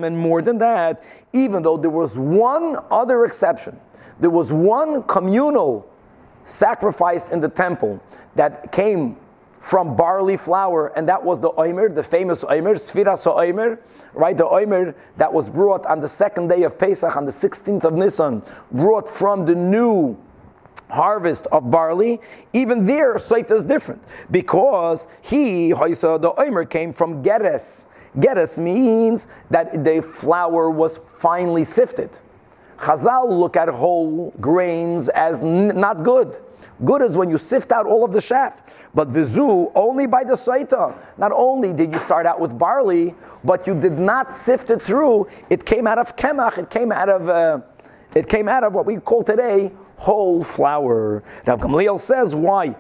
And 0.04 0.18
more 0.18 0.42
than 0.42 0.58
that, 0.60 1.04
even 1.34 1.64
though 1.64 1.78
there 1.78 1.90
was 1.90 2.18
one 2.18 2.78
other 2.90 3.26
exception, 3.26 3.80
there 4.20 4.30
was 4.30 4.52
one 4.52 5.04
communal 5.04 5.88
sacrifice 6.44 7.30
in 7.30 7.40
the 7.40 7.50
temple 7.50 8.02
that 8.36 8.72
came 8.72 9.18
from 9.60 9.96
barley 9.96 10.38
flour, 10.38 10.88
and 10.96 11.08
that 11.08 11.24
was 11.24 11.40
the 11.40 11.52
oimer, 11.52 11.94
the 11.94 12.04
famous 12.04 12.44
oimer, 12.44 12.74
sfiras 12.74 13.28
oimer, 13.32 13.78
right? 14.14 14.36
The 14.36 14.46
oimer 14.46 14.96
that 15.18 15.32
was 15.32 15.50
brought 15.52 15.86
on 15.86 16.00
the 16.00 16.08
second 16.08 16.48
day 16.48 16.64
of 16.64 16.80
Pesach, 16.80 17.16
on 17.16 17.26
the 17.26 17.32
16th 17.32 17.84
of 17.84 17.94
Nisan, 17.94 18.42
brought 18.72 19.08
from 19.08 19.44
the 19.44 19.54
new 19.54 20.18
harvest 20.92 21.48
of 21.48 21.72
barley, 21.72 22.20
even 22.54 22.86
there, 22.86 23.16
Saita 23.16 23.52
is 23.52 23.66
different 23.66 24.04
because 24.30 25.08
he, 25.22 25.72
Haisa, 25.72 26.22
the 26.22 26.34
Omer, 26.40 26.66
came 26.66 26.94
from 26.94 27.24
Geres. 27.24 27.86
Geres 28.18 28.60
means 28.60 29.28
that 29.50 29.84
the 29.84 30.02
flour 30.02 30.70
was 30.70 30.98
finely 30.98 31.64
sifted. 31.64 32.20
Chazal 32.78 33.30
look 33.30 33.56
at 33.56 33.70
whole 33.70 34.32
grains 34.42 35.08
as 35.10 35.44
n- 35.44 35.68
not 35.80 36.04
good. 36.04 36.38
Good 36.84 37.04
is 37.04 37.16
when 37.16 37.30
you 37.30 37.38
sift 37.38 37.72
out 37.72 37.86
all 37.86 38.04
of 38.04 38.12
the 38.12 38.22
chaff. 38.22 38.88
But 38.94 39.10
vizu, 39.10 39.72
only 39.76 40.08
by 40.08 40.24
the 40.24 40.34
saita. 40.34 40.98
Not 41.18 41.32
only 41.32 41.74
did 41.74 41.94
you 41.94 42.00
start 42.00 42.26
out 42.26 42.40
with 42.40 42.58
barley, 42.58 43.14
but 43.44 43.68
you 43.68 43.80
did 43.80 44.00
not 44.00 44.36
sift 44.36 44.72
it 44.72 44.82
through. 44.82 45.28
It 45.50 45.64
came 45.64 45.86
out 45.86 46.00
of 46.00 46.16
kemach. 46.16 46.58
It 46.58 46.72
came 46.72 46.92
out 46.92 47.08
of 47.08 47.30
uh, 47.30 47.62
it 48.16 48.28
came 48.28 48.50
out 48.50 48.64
of 48.64 48.74
what 48.74 48.86
we 48.88 48.98
call 48.98 49.24
today 49.24 49.72
whole 50.02 50.44
flour. 50.44 51.24
Now 51.46 51.58
Gamliel 51.58 52.00
says 52.00 52.34
why? 52.34 52.76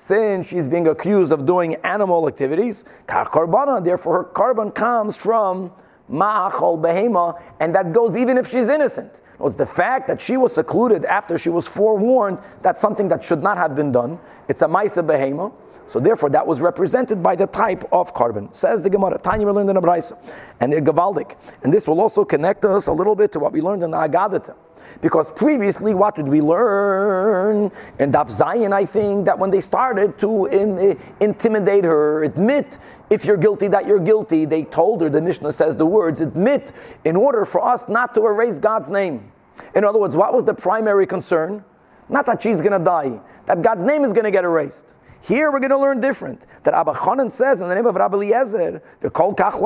Since 0.00 0.46
she's 0.46 0.68
being 0.68 0.86
accused 0.86 1.32
of 1.32 1.44
doing 1.44 1.74
animal 1.76 2.28
activities, 2.28 2.84
therefore 3.08 4.16
her 4.18 4.24
korban 4.32 4.72
comes 4.72 5.16
from 5.16 5.72
ma'achol 6.08 6.80
behema, 6.80 7.42
and 7.58 7.74
that 7.74 7.92
goes 7.92 8.16
even 8.16 8.38
if 8.38 8.48
she's 8.48 8.68
innocent. 8.68 9.20
It's 9.40 9.56
the 9.56 9.66
fact 9.66 10.06
that 10.06 10.20
she 10.20 10.36
was 10.36 10.54
secluded 10.54 11.04
after 11.04 11.36
she 11.36 11.48
was 11.48 11.66
forewarned. 11.66 12.38
That's 12.62 12.80
something 12.80 13.08
that 13.08 13.24
should 13.24 13.42
not 13.42 13.56
have 13.56 13.74
been 13.74 13.90
done. 13.90 14.20
It's 14.48 14.62
a 14.62 14.66
ma'isa 14.66 15.04
behema. 15.04 15.52
So 15.88 15.98
therefore, 15.98 16.28
that 16.30 16.46
was 16.46 16.60
represented 16.60 17.22
by 17.22 17.34
the 17.34 17.46
type 17.46 17.82
of 17.92 18.12
korban. 18.14 18.54
Says 18.54 18.82
the 18.82 18.90
Gemara, 18.90 19.18
Tanya 19.18 19.46
we 19.46 19.52
learned 19.52 19.70
in 19.70 19.74
the 19.74 19.80
Braisa, 19.80 20.18
and 20.60 20.72
the 20.72 20.82
Gavaldik. 20.82 21.34
And 21.62 21.72
this 21.72 21.88
will 21.88 22.00
also 22.00 22.24
connect 22.24 22.64
us 22.64 22.88
a 22.88 22.92
little 22.92 23.16
bit 23.16 23.32
to 23.32 23.40
what 23.40 23.52
we 23.52 23.62
learned 23.62 23.82
in 23.82 23.90
the 23.90 23.96
Agadata. 23.96 24.54
Because 25.00 25.30
previously, 25.30 25.94
what 25.94 26.16
did 26.16 26.26
we 26.26 26.40
learn? 26.40 27.70
In 28.00 28.10
Daf 28.10 28.26
Zayin, 28.26 28.72
I 28.72 28.84
think, 28.84 29.26
that 29.26 29.38
when 29.38 29.50
they 29.50 29.60
started 29.60 30.18
to 30.18 30.46
in, 30.46 30.78
eh, 30.78 30.94
intimidate 31.20 31.84
her, 31.84 32.24
admit 32.24 32.78
if 33.08 33.24
you're 33.24 33.36
guilty 33.36 33.68
that 33.68 33.86
you're 33.86 34.00
guilty, 34.00 34.44
they 34.44 34.64
told 34.64 35.00
her, 35.00 35.08
the 35.08 35.20
Mishnah 35.20 35.52
says 35.52 35.76
the 35.76 35.86
words, 35.86 36.20
admit 36.20 36.72
in 37.04 37.16
order 37.16 37.44
for 37.44 37.64
us 37.64 37.88
not 37.88 38.12
to 38.14 38.26
erase 38.26 38.58
God's 38.58 38.90
name. 38.90 39.30
In 39.74 39.84
other 39.84 39.98
words, 39.98 40.16
what 40.16 40.34
was 40.34 40.44
the 40.44 40.54
primary 40.54 41.06
concern? 41.06 41.64
Not 42.08 42.26
that 42.26 42.42
she's 42.42 42.60
going 42.60 42.78
to 42.78 42.84
die, 42.84 43.20
that 43.46 43.62
God's 43.62 43.84
name 43.84 44.04
is 44.04 44.12
going 44.12 44.24
to 44.24 44.30
get 44.30 44.44
erased. 44.44 44.94
Here 45.22 45.50
we're 45.52 45.60
going 45.60 45.70
to 45.70 45.78
learn 45.78 46.00
different. 46.00 46.44
That 46.64 46.74
Abba 46.74 46.92
Chanan 46.92 47.30
says 47.30 47.60
in 47.60 47.68
the 47.68 47.74
name 47.74 47.86
of 47.86 47.96
Rabbi 47.96 48.16
Eliezer, 48.16 48.82
the 49.00 49.10
Kol 49.10 49.34
Kach 49.34 49.60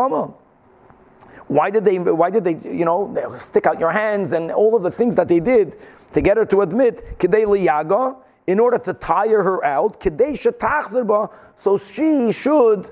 Why 1.52 1.68
did 1.68 1.84
they? 1.84 1.98
Why 1.98 2.30
did 2.30 2.44
they? 2.44 2.56
You 2.64 2.86
know, 2.86 3.14
stick 3.38 3.66
out 3.66 3.78
your 3.78 3.90
hands 3.90 4.32
and 4.32 4.50
all 4.50 4.74
of 4.74 4.82
the 4.82 4.90
things 4.90 5.16
that 5.16 5.28
they 5.28 5.38
did 5.38 5.76
to 6.12 6.22
get 6.22 6.38
her 6.38 6.46
to 6.46 6.62
admit 6.62 7.18
Kedei 7.18 7.44
Liyaga 7.44 8.16
in 8.46 8.58
order 8.58 8.78
to 8.78 8.94
tire 8.94 9.42
her 9.42 9.62
out. 9.62 10.00
Kedei 10.00 10.32
Shetachzerba, 10.32 11.30
so 11.56 11.76
she 11.76 12.32
should 12.32 12.90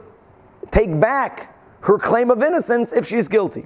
take 0.71 1.01
back 1.01 1.57
her 1.81 1.99
claim 1.99 2.31
of 2.31 2.43
innocence 2.43 2.93
if 2.93 3.07
she's 3.07 3.29
guilty. 3.29 3.65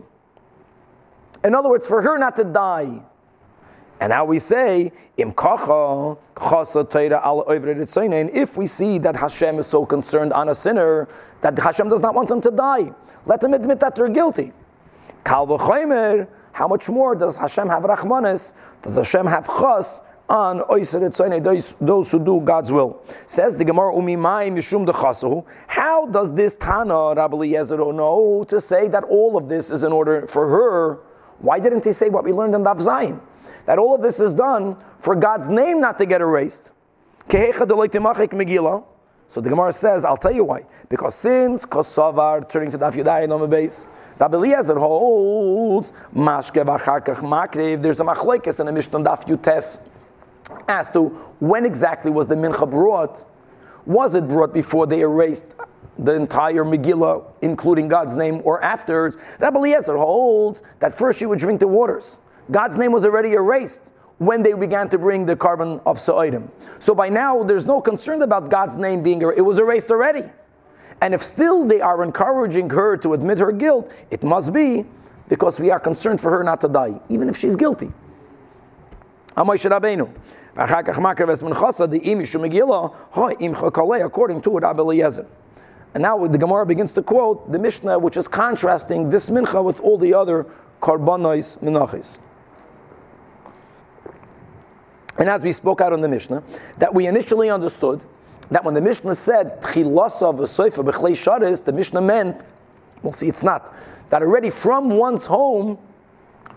In 1.42 1.56
other 1.56 1.68
words, 1.68 1.88
for 1.88 2.00
her 2.00 2.16
not 2.16 2.36
to 2.36 2.44
die. 2.44 3.02
And 4.00 4.10
now 4.10 4.24
we 4.24 4.38
say, 4.38 4.92
Im 5.16 5.32
kacha, 5.32 6.16
if 8.32 8.56
we 8.56 8.66
see 8.66 8.98
that 8.98 9.16
Hashem 9.16 9.58
is 9.58 9.66
so 9.66 9.84
concerned 9.86 10.32
on 10.32 10.48
a 10.48 10.54
sinner 10.54 11.08
that 11.40 11.58
Hashem 11.58 11.88
does 11.88 12.00
not 12.00 12.14
want 12.14 12.28
them 12.28 12.40
to 12.42 12.50
die, 12.52 12.92
let 13.26 13.40
them 13.40 13.54
admit 13.54 13.80
that 13.80 13.96
they're 13.96 14.08
guilty. 14.08 14.52
Kal 15.24 16.28
how 16.52 16.68
much 16.68 16.88
more 16.88 17.16
does 17.16 17.36
Hashem 17.36 17.68
have 17.68 17.82
rachmanis? 17.82 18.52
Does 18.82 18.96
Hashem 18.96 19.26
have 19.26 19.46
chas 19.46 20.00
on 20.28 20.62
those 20.68 22.10
who 22.12 22.24
do 22.24 22.40
God's 22.44 22.70
will? 22.70 23.02
Says 23.26 23.56
the 23.56 23.64
Gemara 23.64 23.92
Umimai 23.92 24.52
Mishum 24.52 24.86
Dechasu. 24.86 25.44
How 25.66 26.06
does 26.06 26.32
this 26.32 26.54
Tana 26.54 27.14
Rabbi 27.14 27.34
Eliezer 27.34 27.76
know 27.76 28.44
to 28.48 28.60
say 28.60 28.86
that 28.88 29.02
all 29.04 29.36
of 29.36 29.48
this 29.48 29.72
is 29.72 29.82
in 29.82 29.92
order 29.92 30.28
for 30.28 30.48
her? 30.48 31.00
Why 31.40 31.58
didn't 31.58 31.84
he 31.84 31.92
say 31.92 32.08
what 32.08 32.22
we 32.22 32.32
learned 32.32 32.54
in 32.54 32.62
Daf 32.62 32.76
Zayin? 32.76 33.20
that 33.66 33.78
all 33.78 33.94
of 33.94 34.02
this 34.02 34.20
is 34.20 34.34
done 34.34 34.76
for 34.98 35.14
God's 35.14 35.48
name 35.48 35.80
not 35.80 35.98
to 35.98 36.06
get 36.06 36.20
erased. 36.20 36.70
So 37.28 37.52
the 39.40 39.50
Gemara 39.50 39.72
says, 39.72 40.04
I'll 40.04 40.16
tell 40.16 40.32
you 40.32 40.44
why. 40.44 40.64
Because 40.88 41.14
since 41.14 41.64
Kosovar, 41.64 42.48
turning 42.48 42.70
to 42.70 42.78
Daf 42.78 42.92
Yudai 42.92 43.30
on 43.30 43.40
the 43.40 43.48
base, 43.48 43.86
Rabbi 44.18 44.36
Eliezer 44.36 44.78
holds 44.78 45.92
Mashke 46.14 46.64
v'acharkach 46.64 47.16
makriv. 47.16 47.82
There's 47.82 48.00
a 48.00 48.04
machlekes 48.04 48.60
in 48.60 48.68
a 48.68 48.72
Mishnah 48.72 49.00
Daf 49.00 49.26
Yutes 49.26 49.80
as 50.68 50.90
to 50.90 51.08
when 51.40 51.64
exactly 51.66 52.10
was 52.10 52.26
the 52.28 52.34
mincha 52.34 52.70
brought. 52.70 53.24
Was 53.86 54.14
it 54.14 54.28
brought 54.28 54.54
before 54.54 54.86
they 54.86 55.00
erased 55.00 55.54
the 55.98 56.14
entire 56.14 56.64
Megillah, 56.64 57.24
including 57.42 57.88
God's 57.88 58.16
name, 58.16 58.40
or 58.44 58.62
afterwards? 58.62 59.16
Rabbi 59.40 59.58
Eliezer 59.58 59.96
holds 59.96 60.62
that 60.78 60.94
first 60.94 61.20
you 61.20 61.28
would 61.28 61.38
drink 61.38 61.60
the 61.60 61.68
waters. 61.68 62.18
God's 62.50 62.76
name 62.76 62.92
was 62.92 63.04
already 63.04 63.32
erased 63.32 63.90
when 64.18 64.42
they 64.42 64.52
began 64.54 64.88
to 64.90 64.98
bring 64.98 65.26
the 65.26 65.34
korban 65.34 65.82
of 65.84 65.96
Sa'idim. 65.96 66.48
So 66.78 66.94
by 66.94 67.08
now, 67.08 67.42
there's 67.42 67.66
no 67.66 67.80
concern 67.80 68.22
about 68.22 68.48
God's 68.48 68.76
name 68.76 69.02
being 69.02 69.20
erased. 69.22 69.38
It 69.38 69.42
was 69.42 69.58
erased 69.58 69.90
already. 69.90 70.30
And 71.00 71.14
if 71.14 71.22
still 71.22 71.66
they 71.66 71.80
are 71.80 72.02
encouraging 72.02 72.70
her 72.70 72.96
to 72.98 73.12
admit 73.12 73.38
her 73.38 73.52
guilt, 73.52 73.92
it 74.10 74.22
must 74.22 74.52
be 74.52 74.86
because 75.28 75.58
we 75.60 75.70
are 75.70 75.80
concerned 75.80 76.20
for 76.20 76.30
her 76.30 76.42
not 76.44 76.60
to 76.62 76.68
die, 76.68 77.00
even 77.08 77.28
if 77.28 77.36
she's 77.36 77.56
guilty. 77.56 77.92
According 79.36 79.60
to 84.42 84.50
Rabbi 84.50 84.78
Eliezer. 84.78 85.26
And 85.94 86.02
now 86.02 86.26
the 86.26 86.38
Gemara 86.38 86.66
begins 86.66 86.94
to 86.94 87.02
quote 87.02 87.50
the 87.50 87.58
Mishnah, 87.58 87.98
which 87.98 88.16
is 88.16 88.28
contrasting 88.28 89.10
this 89.10 89.30
mincha 89.30 89.62
with 89.62 89.80
all 89.80 89.98
the 89.98 90.14
other 90.14 90.46
karbanos 90.80 91.58
minachis. 91.60 92.18
And 95.16 95.28
as 95.28 95.44
we 95.44 95.52
spoke 95.52 95.80
out 95.80 95.92
on 95.92 96.00
the 96.00 96.08
Mishnah, 96.08 96.42
that 96.78 96.92
we 96.92 97.06
initially 97.06 97.48
understood 97.48 98.00
that 98.50 98.64
when 98.64 98.74
the 98.74 98.80
Mishnah 98.80 99.14
said 99.14 99.60
Chilasa 99.60 100.34
v'soifa 100.34 100.84
b'chlei 100.84 101.12
sharis, 101.12 101.64
the 101.64 101.72
Mishnah 101.72 102.00
meant, 102.00 102.40
we'll 103.02 103.12
see 103.12 103.28
it's 103.28 103.42
not, 103.42 103.74
that 104.10 104.22
already 104.22 104.50
from 104.50 104.90
one's 104.90 105.26
home, 105.26 105.78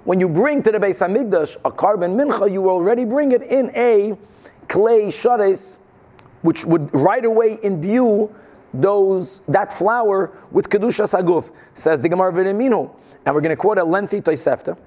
when 0.03 0.19
you 0.19 0.29
bring 0.29 0.63
to 0.63 0.71
the 0.71 0.77
Beis 0.77 1.05
Hamikdash 1.05 1.57
a 1.65 1.71
korban 1.71 2.15
mincha, 2.15 2.51
you 2.51 2.69
already 2.69 3.03
bring 3.03 3.31
it 3.31 3.41
in 3.41 3.69
a 3.75 4.17
klei 4.67 5.07
sharis, 5.07 5.77
which 6.41 6.65
would 6.65 6.93
right 6.93 7.25
away 7.25 7.57
imbue 7.63 8.33
those 8.73 9.39
that 9.47 9.73
flour 9.73 10.31
with 10.51 10.69
kedusha 10.69 11.03
saguf, 11.03 11.51
says 11.73 12.01
the 12.01 12.09
Gemara 12.09 12.31
V'Reminu. 12.31 12.93
And 13.25 13.35
we're 13.35 13.41
going 13.41 13.55
to 13.55 13.59
quote 13.59 13.77
a 13.77 13.83
lengthy 13.83 14.21
Tosefta 14.21 14.77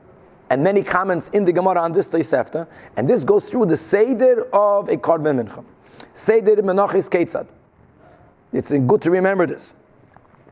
and 0.49 0.65
many 0.65 0.83
comments 0.83 1.29
in 1.29 1.45
the 1.45 1.53
Gemara 1.53 1.81
on 1.81 1.93
this 1.93 2.09
Tosefta, 2.09 2.67
and 2.97 3.09
this 3.09 3.25
goes 3.25 3.51
through 3.51 3.67
the 3.67 3.77
Seder 3.77 4.45
of 4.55 4.89
a 4.89 4.97
Karban 4.97 5.45
Mincha. 5.45 5.65
Seder 6.13 6.57
Menachis 6.57 7.09
Ketzad. 7.09 7.47
It's 8.53 8.71
good 8.71 9.03
to 9.03 9.11
remember 9.11 9.47
this. 9.47 9.75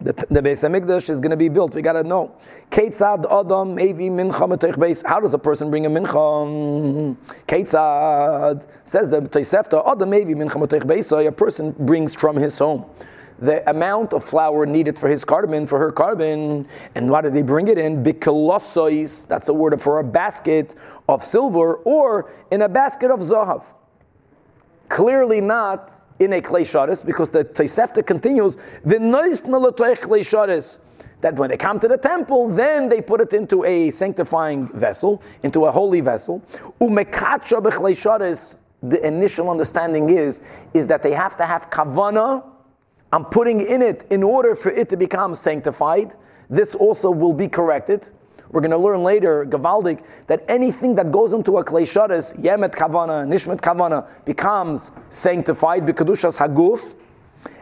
The, 0.00 0.12
the 0.12 0.40
Beis 0.40 0.62
Hamikdash 0.62 1.10
is 1.10 1.20
going 1.20 1.32
to 1.32 1.36
be 1.36 1.48
built. 1.48 1.74
We 1.74 1.82
got 1.82 1.94
to 1.94 2.04
know. 2.04 2.36
Ketzad 2.70 3.24
Adam 3.24 3.76
Evi 3.76 4.08
Mincha 4.10 4.46
Beis. 4.76 5.04
How 5.04 5.18
does 5.18 5.34
a 5.34 5.38
person 5.38 5.70
bring 5.70 5.86
a 5.86 5.90
mincha? 5.90 7.16
Ketzad 7.48 8.68
says 8.84 9.10
the 9.10 9.22
Tosefta 9.22 9.82
Adam 9.90 10.10
Evi 10.10 10.36
Mincha 10.36 10.68
Beis. 10.84 11.26
A 11.26 11.32
person 11.32 11.72
brings 11.72 12.14
from 12.14 12.36
his 12.36 12.56
home 12.58 12.84
the 13.40 13.68
amount 13.70 14.12
of 14.12 14.24
flour 14.24 14.66
needed 14.66 14.98
for 14.98 15.08
his 15.08 15.24
korban, 15.24 15.68
for 15.68 15.78
her 15.78 15.92
korban, 15.92 16.66
and 16.94 17.08
why 17.10 17.20
did 17.20 17.34
they 17.34 17.42
bring 17.42 17.68
it 17.68 17.78
in? 17.78 18.02
Bikolosois, 18.02 19.26
that's 19.26 19.48
a 19.48 19.54
word 19.54 19.80
for 19.80 20.00
a 20.00 20.04
basket 20.04 20.74
of 21.08 21.22
silver, 21.22 21.74
or 21.74 22.32
in 22.50 22.62
a 22.62 22.68
basket 22.68 23.10
of 23.10 23.20
zahav. 23.20 23.64
Clearly 24.88 25.40
not 25.40 25.92
in 26.18 26.32
a 26.32 26.40
clay 26.40 26.64
shadis, 26.64 27.04
because 27.04 27.30
the 27.30 27.44
Tosefta 27.44 28.04
continues, 28.04 28.56
the 28.84 28.96
naisnalatis 28.96 30.78
that 31.20 31.34
when 31.36 31.50
they 31.50 31.56
come 31.56 31.80
to 31.80 31.88
the 31.88 31.98
temple, 31.98 32.48
then 32.48 32.88
they 32.88 33.00
put 33.00 33.20
it 33.20 33.32
into 33.32 33.64
a 33.64 33.90
sanctifying 33.90 34.68
vessel, 34.68 35.22
into 35.42 35.64
a 35.64 35.72
holy 35.72 36.00
vessel. 36.00 36.42
The 38.80 39.04
initial 39.04 39.50
understanding 39.50 40.10
is, 40.10 40.40
is 40.72 40.86
that 40.86 41.02
they 41.02 41.12
have 41.12 41.36
to 41.38 41.46
have 41.46 41.68
kavana, 41.68 42.44
I'm 43.12 43.24
putting 43.24 43.60
in 43.60 43.82
it 43.82 44.06
in 44.10 44.22
order 44.22 44.54
for 44.54 44.70
it 44.70 44.88
to 44.90 44.96
become 44.96 45.34
sanctified. 45.34 46.14
This 46.50 46.74
also 46.74 47.10
will 47.10 47.32
be 47.32 47.48
corrected. 47.48 48.10
We're 48.50 48.60
going 48.60 48.70
to 48.70 48.78
learn 48.78 49.02
later, 49.02 49.44
Gavaldik, 49.44 50.02
that 50.26 50.44
anything 50.48 50.94
that 50.94 51.12
goes 51.12 51.34
into 51.34 51.58
a 51.58 51.64
kleisharis, 51.64 52.34
yemet 52.40 52.72
kavana, 52.74 53.26
nishmet 53.26 53.60
kavana, 53.60 54.06
becomes 54.24 54.90
sanctified, 55.10 55.84
bikadushas 55.84 56.38
haguf. 56.38 56.94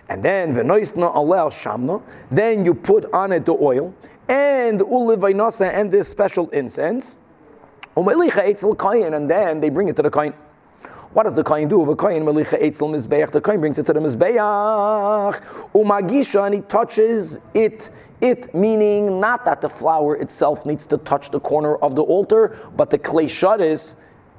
And 0.08 0.22
then, 0.22 0.54
v'noisna 0.54 1.12
alel 1.12 1.50
shamna, 1.50 2.02
then 2.30 2.64
you 2.64 2.74
put 2.74 3.12
on 3.12 3.32
it 3.32 3.44
the 3.46 3.54
oil, 3.54 3.92
and 4.28 4.80
ulivainasa, 4.80 5.72
and 5.72 5.90
this 5.90 6.08
special 6.08 6.48
incense, 6.50 7.18
and 7.96 9.30
then 9.30 9.60
they 9.60 9.70
bring 9.70 9.88
it 9.88 9.96
to 9.96 10.02
the 10.02 10.10
kain. 10.10 10.34
What 11.14 11.22
does 11.22 11.34
the 11.34 11.42
kohen 11.42 11.66
do? 11.66 11.86
The 11.86 11.96
kohen 11.96 12.24
melicha 12.24 12.62
etzel 12.62 12.90
mizbeach. 12.90 13.32
The 13.32 13.40
kohen 13.40 13.58
brings 13.58 13.78
it 13.78 13.86
to 13.86 13.94
the 13.94 14.00
mizbeach. 14.00 14.36
Umagisha, 15.72 16.44
and 16.44 16.56
he 16.56 16.60
touches 16.60 17.38
it. 17.54 17.88
It 18.20 18.54
meaning 18.54 19.20
not 19.20 19.44
that 19.44 19.60
the 19.60 19.68
flour 19.68 20.16
itself 20.16 20.64
needs 20.64 20.86
to 20.88 20.98
touch 20.98 21.30
the 21.30 21.40
corner 21.40 21.76
of 21.76 21.94
the 21.94 22.02
altar, 22.02 22.56
but 22.76 22.90
the 22.90 22.98
clay 22.98 23.26
shadis 23.26 23.94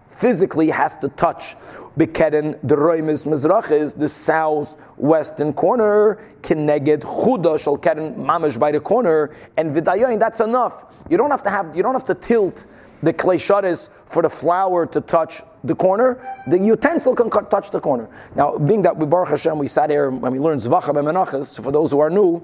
physically 0.07 0.69
has 0.69 0.97
to 0.97 1.09
touch 1.09 1.55
Bekeden 1.97 2.59
the 2.61 2.75
Roimis 2.75 3.25
Mizrachis, 3.25 3.97
the 3.97 4.09
southwestern 4.09 5.53
corner, 5.53 6.19
Kineged 6.41 7.01
Chuda 7.01 7.59
Shal 7.59 7.78
Keren 7.78 8.15
Mamish 8.15 8.59
by 8.59 8.71
the 8.71 8.80
corner, 8.80 9.36
and 9.57 9.71
Vidayoin, 9.71 10.19
that's 10.19 10.39
enough. 10.39 10.86
You 11.09 11.17
don't 11.17 11.32
have 11.32 11.43
to 11.43 11.49
have 11.49 11.75
you 11.75 11.84
don't 11.84 11.93
have 11.93 12.05
to 12.05 12.15
tilt 12.15 12.65
the 13.03 13.13
clay 13.13 13.38
shadis 13.38 13.89
for 14.05 14.21
the 14.21 14.30
flour 14.30 14.86
to 14.88 15.01
touch 15.01 15.41
the 15.63 15.75
corner, 15.75 16.19
the 16.47 16.57
utensil 16.57 17.15
can 17.15 17.30
touch 17.30 17.71
the 17.71 17.80
corner. 17.80 18.07
Now, 18.36 18.57
being 18.57 18.82
that 18.84 18.97
we 18.97 19.05
Baruch 19.05 19.30
Hashem, 19.30 19.57
we 19.57 19.67
sat 19.67 19.89
here 19.89 20.09
when 20.09 20.32
we 20.32 20.39
learned 20.39 20.61
Zvacham 20.61 20.97
and 20.97 21.45
so 21.45 21.61
for 21.61 21.71
those 21.71 21.91
who 21.91 21.99
are 21.99 22.09
new, 22.09 22.43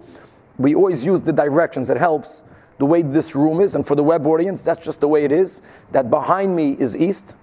we 0.57 0.75
always 0.75 1.05
use 1.05 1.21
the 1.21 1.33
directions. 1.33 1.89
It 1.89 1.97
helps 1.97 2.43
the 2.77 2.85
way 2.85 3.01
this 3.01 3.35
room 3.35 3.61
is, 3.61 3.75
and 3.75 3.85
for 3.85 3.95
the 3.95 4.03
web 4.03 4.25
audience, 4.25 4.63
that's 4.63 4.83
just 4.83 5.01
the 5.01 5.07
way 5.07 5.23
it 5.23 5.31
is. 5.31 5.61
That 5.91 6.09
behind 6.09 6.55
me 6.55 6.73
is 6.73 6.95
east, 6.95 7.35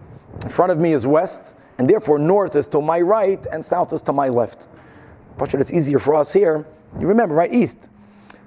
in 0.43 0.49
front 0.49 0.73
of 0.73 0.79
me 0.79 0.93
is 0.93 1.07
west, 1.07 1.55
and 1.79 1.89
therefore 1.89 2.19
north 2.19 2.57
is 2.57 2.69
to 2.69 2.81
my 2.81 3.01
right 3.01 3.45
and 3.51 3.65
south 3.65 3.93
is 3.93 4.03
to 4.03 4.13
my 4.13 4.29
left. 4.29 4.69
Pasha, 5.39 5.59
it's 5.59 5.73
easier 5.73 5.99
for 5.99 6.15
us 6.15 6.33
here. 6.33 6.67
You 6.99 7.07
remember, 7.07 7.35
right? 7.35 7.53
East. 7.53 7.89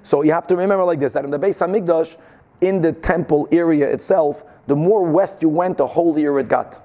So 0.02 0.22
you 0.22 0.32
have 0.32 0.46
to 0.48 0.56
remember 0.56 0.84
like 0.84 1.00
this 1.00 1.14
that 1.14 1.24
in 1.24 1.30
the 1.30 1.38
Beis 1.38 1.60
Hamikdash, 1.60 2.16
in 2.60 2.80
the 2.80 2.92
temple 2.92 3.48
area 3.50 3.88
itself, 3.90 4.44
the 4.66 4.76
more 4.76 5.02
west 5.02 5.42
you 5.42 5.48
went, 5.48 5.78
the 5.78 5.86
holier 5.86 6.38
it 6.38 6.48
got. 6.48 6.80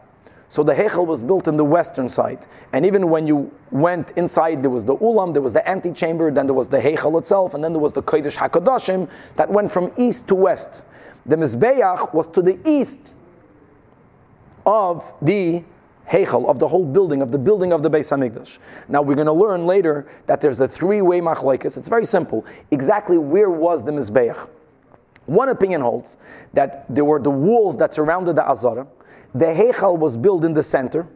So 0.50 0.64
the 0.64 0.74
Heichel 0.74 1.06
was 1.06 1.24
built 1.24 1.48
in 1.48 1.58
the 1.58 1.64
western 1.64 2.10
side. 2.10 2.46
And 2.74 2.84
even 2.84 3.10
when 3.10 3.28
you 3.28 3.52
went 3.70 4.12
inside, 4.18 4.64
there 4.64 4.72
was 4.72 4.84
the 4.84 4.98
Ulam, 4.98 5.34
there 5.34 5.44
was 5.44 5.54
the 5.54 5.68
antechamber, 5.70 6.32
then 6.32 6.48
there 6.48 6.56
was 6.56 6.68
the 6.68 6.80
Heichel 6.80 7.20
itself, 7.20 7.54
and 7.54 7.64
then 7.64 7.72
there 7.72 7.82
was 7.82 7.94
the 7.94 8.02
Kodesh 8.02 8.36
HaKadoshim 8.36 9.08
that 9.36 9.52
went 9.52 9.72
from 9.72 9.94
east 9.96 10.28
to 10.30 10.36
west. 10.36 10.82
The 11.28 11.36
Mizbeach 11.36 12.14
was 12.16 12.28
to 12.30 12.42
the 12.42 12.60
east 12.68 13.00
of 14.66 15.14
the 15.22 15.64
Heichel, 16.10 16.50
of 16.50 16.58
the 16.58 16.68
whole 16.68 16.86
building, 16.86 17.22
of 17.22 17.32
the 17.32 17.38
building 17.38 17.72
of 17.72 17.84
the 17.84 17.90
Beis 17.92 18.10
Hamikdash. 18.10 18.58
Now 18.88 19.04
we're 19.04 19.14
going 19.14 19.28
to 19.28 19.34
learn 19.34 19.68
later 19.68 20.08
that 20.26 20.42
there's 20.42 20.60
a 20.60 20.68
three-way 20.68 21.22
machlokes. 21.22 21.78
It's 21.78 21.88
very 21.88 22.06
simple. 22.06 22.44
Exactly 22.72 23.20
where 23.20 23.52
was 23.52 23.84
the 23.84 23.92
Mizbeach? 23.92 24.50
One 25.28 25.50
opinion 25.50 25.82
holds 25.82 26.18
that 26.54 26.86
there 26.90 27.06
were 27.06 27.20
the 27.20 27.30
walls 27.30 27.78
that 27.78 27.94
surrounded 27.94 28.36
the 28.36 28.50
Azara, 28.50 28.88
the 29.34 29.46
Heichal 29.46 29.98
was 29.98 30.18
built 30.18 30.44
in 30.44 30.54
the 30.54 30.64
center. 30.64 31.08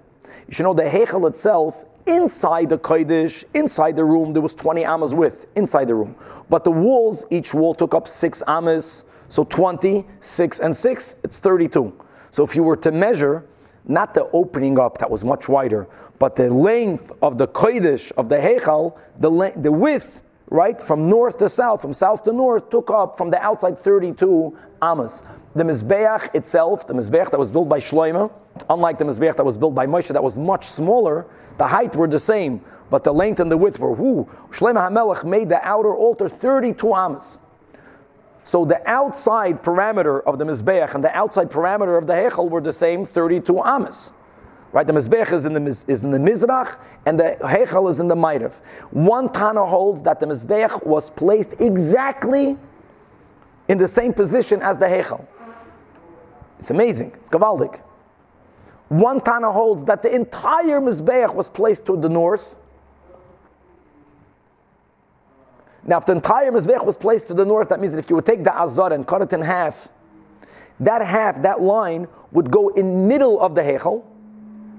You 0.48 0.54
should 0.54 0.64
know 0.64 0.74
the 0.74 0.84
Heichal 0.84 1.28
itself, 1.28 1.86
inside 2.06 2.70
the 2.70 2.78
Kodesh, 2.78 3.44
inside 3.54 3.96
the 3.96 4.04
room, 4.04 4.34
there 4.34 4.42
was 4.42 4.56
20 4.56 4.84
amas 4.86 5.14
width, 5.14 5.48
inside 5.56 5.86
the 5.86 5.96
room. 5.96 6.16
But 6.50 6.64
the 6.64 6.72
walls, 6.72 7.26
each 7.30 7.54
wall 7.54 7.74
took 7.74 7.94
up 7.94 8.08
6 8.08 8.44
amas, 8.48 9.06
so 9.30 9.44
20, 9.44 10.06
6 10.20 10.60
and 10.60 10.76
6, 10.76 11.16
it's 11.24 11.40
32. 11.40 11.94
So 12.32 12.44
if 12.44 12.56
you 12.56 12.64
were 12.64 12.76
to 12.78 12.92
measure, 12.92 13.46
not 13.86 14.14
the 14.14 14.30
opening 14.32 14.80
up 14.80 14.98
that 15.00 15.10
was 15.10 15.24
much 15.24 15.50
wider, 15.50 15.88
but 16.20 16.36
the 16.36 16.50
length 16.50 17.12
of 17.22 17.38
the 17.38 17.48
Kodesh, 17.48 18.12
of 18.14 18.30
the 18.30 18.38
Heichal, 18.38 18.98
the, 19.20 19.54
the 19.56 19.72
width, 19.72 20.22
right, 20.50 20.82
from 20.82 21.10
north 21.10 21.38
to 21.38 21.50
south, 21.50 21.82
from 21.82 21.94
south 21.94 22.24
to 22.24 22.32
north, 22.32 22.70
took 22.70 22.90
up 22.92 23.18
from 23.18 23.30
the 23.30 23.42
outside 23.42 23.78
32 23.78 24.58
amas. 24.82 25.24
The 25.56 25.64
Mizbeach 25.64 26.34
itself, 26.34 26.88
the 26.88 26.94
Mizbeach 26.94 27.30
that 27.30 27.40
was 27.40 27.52
built 27.52 27.70
by 27.70 27.80
Shloimeh, 27.80 28.32
unlike 28.70 28.98
the 28.98 29.06
Mizbeach 29.06 29.36
that 29.36 29.46
was 29.46 29.58
built 29.58 29.76
by 29.76 29.86
Moshe, 29.86 30.08
that 30.08 30.24
was 30.24 30.38
much 30.38 30.66
smaller, 30.66 31.28
the 31.58 31.68
height 31.68 31.96
were 31.96 32.08
the 32.08 32.20
same, 32.20 32.62
but 32.90 33.04
the 33.04 33.14
length 33.14 33.40
and 33.40 33.52
the 33.52 33.58
width 33.58 33.80
were, 33.80 33.96
who? 33.96 34.28
Shloimeh 34.50 34.90
HaMelech 34.90 35.24
made 35.24 35.50
the 35.50 35.64
outer 35.68 35.94
altar 35.94 36.28
32 36.28 36.94
amas. 36.94 37.38
So 38.44 38.66
the 38.66 38.82
outside 38.90 39.62
parameter 39.62 40.24
of 40.24 40.40
the 40.40 40.46
Mizbeach 40.46 40.96
and 40.96 41.04
the 41.04 41.16
outside 41.16 41.50
parameter 41.50 41.98
of 41.98 42.08
the 42.08 42.14
Hechel 42.14 42.50
were 42.50 42.60
the 42.60 42.74
same 42.74 43.06
32 43.06 43.60
amas. 43.60 44.14
Right, 44.72 44.88
the 44.88 44.94
Mizbeach 44.94 45.32
is 45.32 45.46
in 45.46 45.54
the, 45.54 45.84
is 45.88 46.04
in 46.04 46.10
the 46.10 46.18
Mizrach 46.18 46.78
and 47.06 47.20
the 47.20 47.38
Hechel 47.42 47.92
is 47.92 48.00
in 48.00 48.08
the 48.08 48.16
Ma'ariv. 48.16 48.60
One 48.90 49.32
Tana 49.32 49.66
holds 49.68 50.02
that 50.02 50.20
the 50.20 50.26
Mizbeach 50.26 50.84
was 50.84 51.12
placed 51.12 51.54
exactly 51.60 52.58
in 53.68 53.78
the 53.78 53.88
same 53.88 54.14
position 54.14 54.62
as 54.64 54.80
the 54.80 54.88
Hechel. 54.88 55.28
It's 56.64 56.70
amazing. 56.70 57.12
It's 57.16 57.30
gavaldik. 57.30 57.82
One 58.88 59.20
Tana 59.20 59.52
holds 59.52 59.84
that 59.84 60.02
the 60.02 60.16
entire 60.16 60.80
Mizbeach 60.80 61.36
was 61.36 61.50
placed 61.50 61.86
to 61.88 61.98
the 61.98 62.08
north. 62.08 62.56
Now, 65.84 65.98
if 65.98 66.06
the 66.06 66.14
entire 66.14 66.54
Mizbeach 66.54 66.86
was 66.86 66.96
placed 66.96 67.28
to 67.28 67.34
the 67.34 67.44
north, 67.44 67.68
that 67.68 67.82
means 67.82 67.92
that 67.92 68.00
if 68.00 68.10
you 68.10 68.16
would 68.16 68.26
take 68.26 68.46
the 68.46 68.58
Azar 68.58 68.94
and 68.94 69.06
cut 69.06 69.22
it 69.22 69.34
in 69.34 69.42
half, 69.42 69.90
that 70.80 71.06
half, 71.06 71.42
that 71.42 71.60
line, 71.60 72.08
would 72.32 72.50
go 72.50 72.70
in 72.70 73.10
middle 73.10 73.42
of 73.42 73.56
the 73.56 73.62
Hechel, 73.62 74.06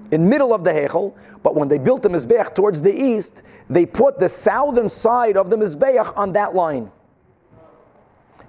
in 0.09 0.27
middle 0.27 0.55
of 0.55 0.63
the 0.63 0.71
Hechel, 0.71 1.13
but 1.43 1.53
when 1.53 1.67
they 1.67 1.77
built 1.77 2.01
the 2.01 2.09
Mizbeach 2.09 2.55
towards 2.55 2.81
the 2.81 2.91
east, 2.91 3.43
they 3.69 3.85
put 3.85 4.17
the 4.17 4.27
southern 4.27 4.89
side 4.89 5.37
of 5.37 5.51
the 5.51 5.55
Mizbeach 5.55 6.17
on 6.17 6.33
that 6.33 6.55
line 6.55 6.89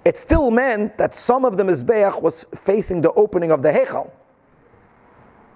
it 0.07 0.17
still 0.17 0.53
meant 0.53 0.99
that 0.99 1.17
some 1.17 1.45
of 1.45 1.57
the 1.57 1.65
Mizbeach 1.65 2.23
was 2.23 2.45
facing 2.55 3.01
the 3.01 3.13
opening 3.15 3.51
of 3.51 3.63
the 3.63 3.71
Hechel. 3.73 4.13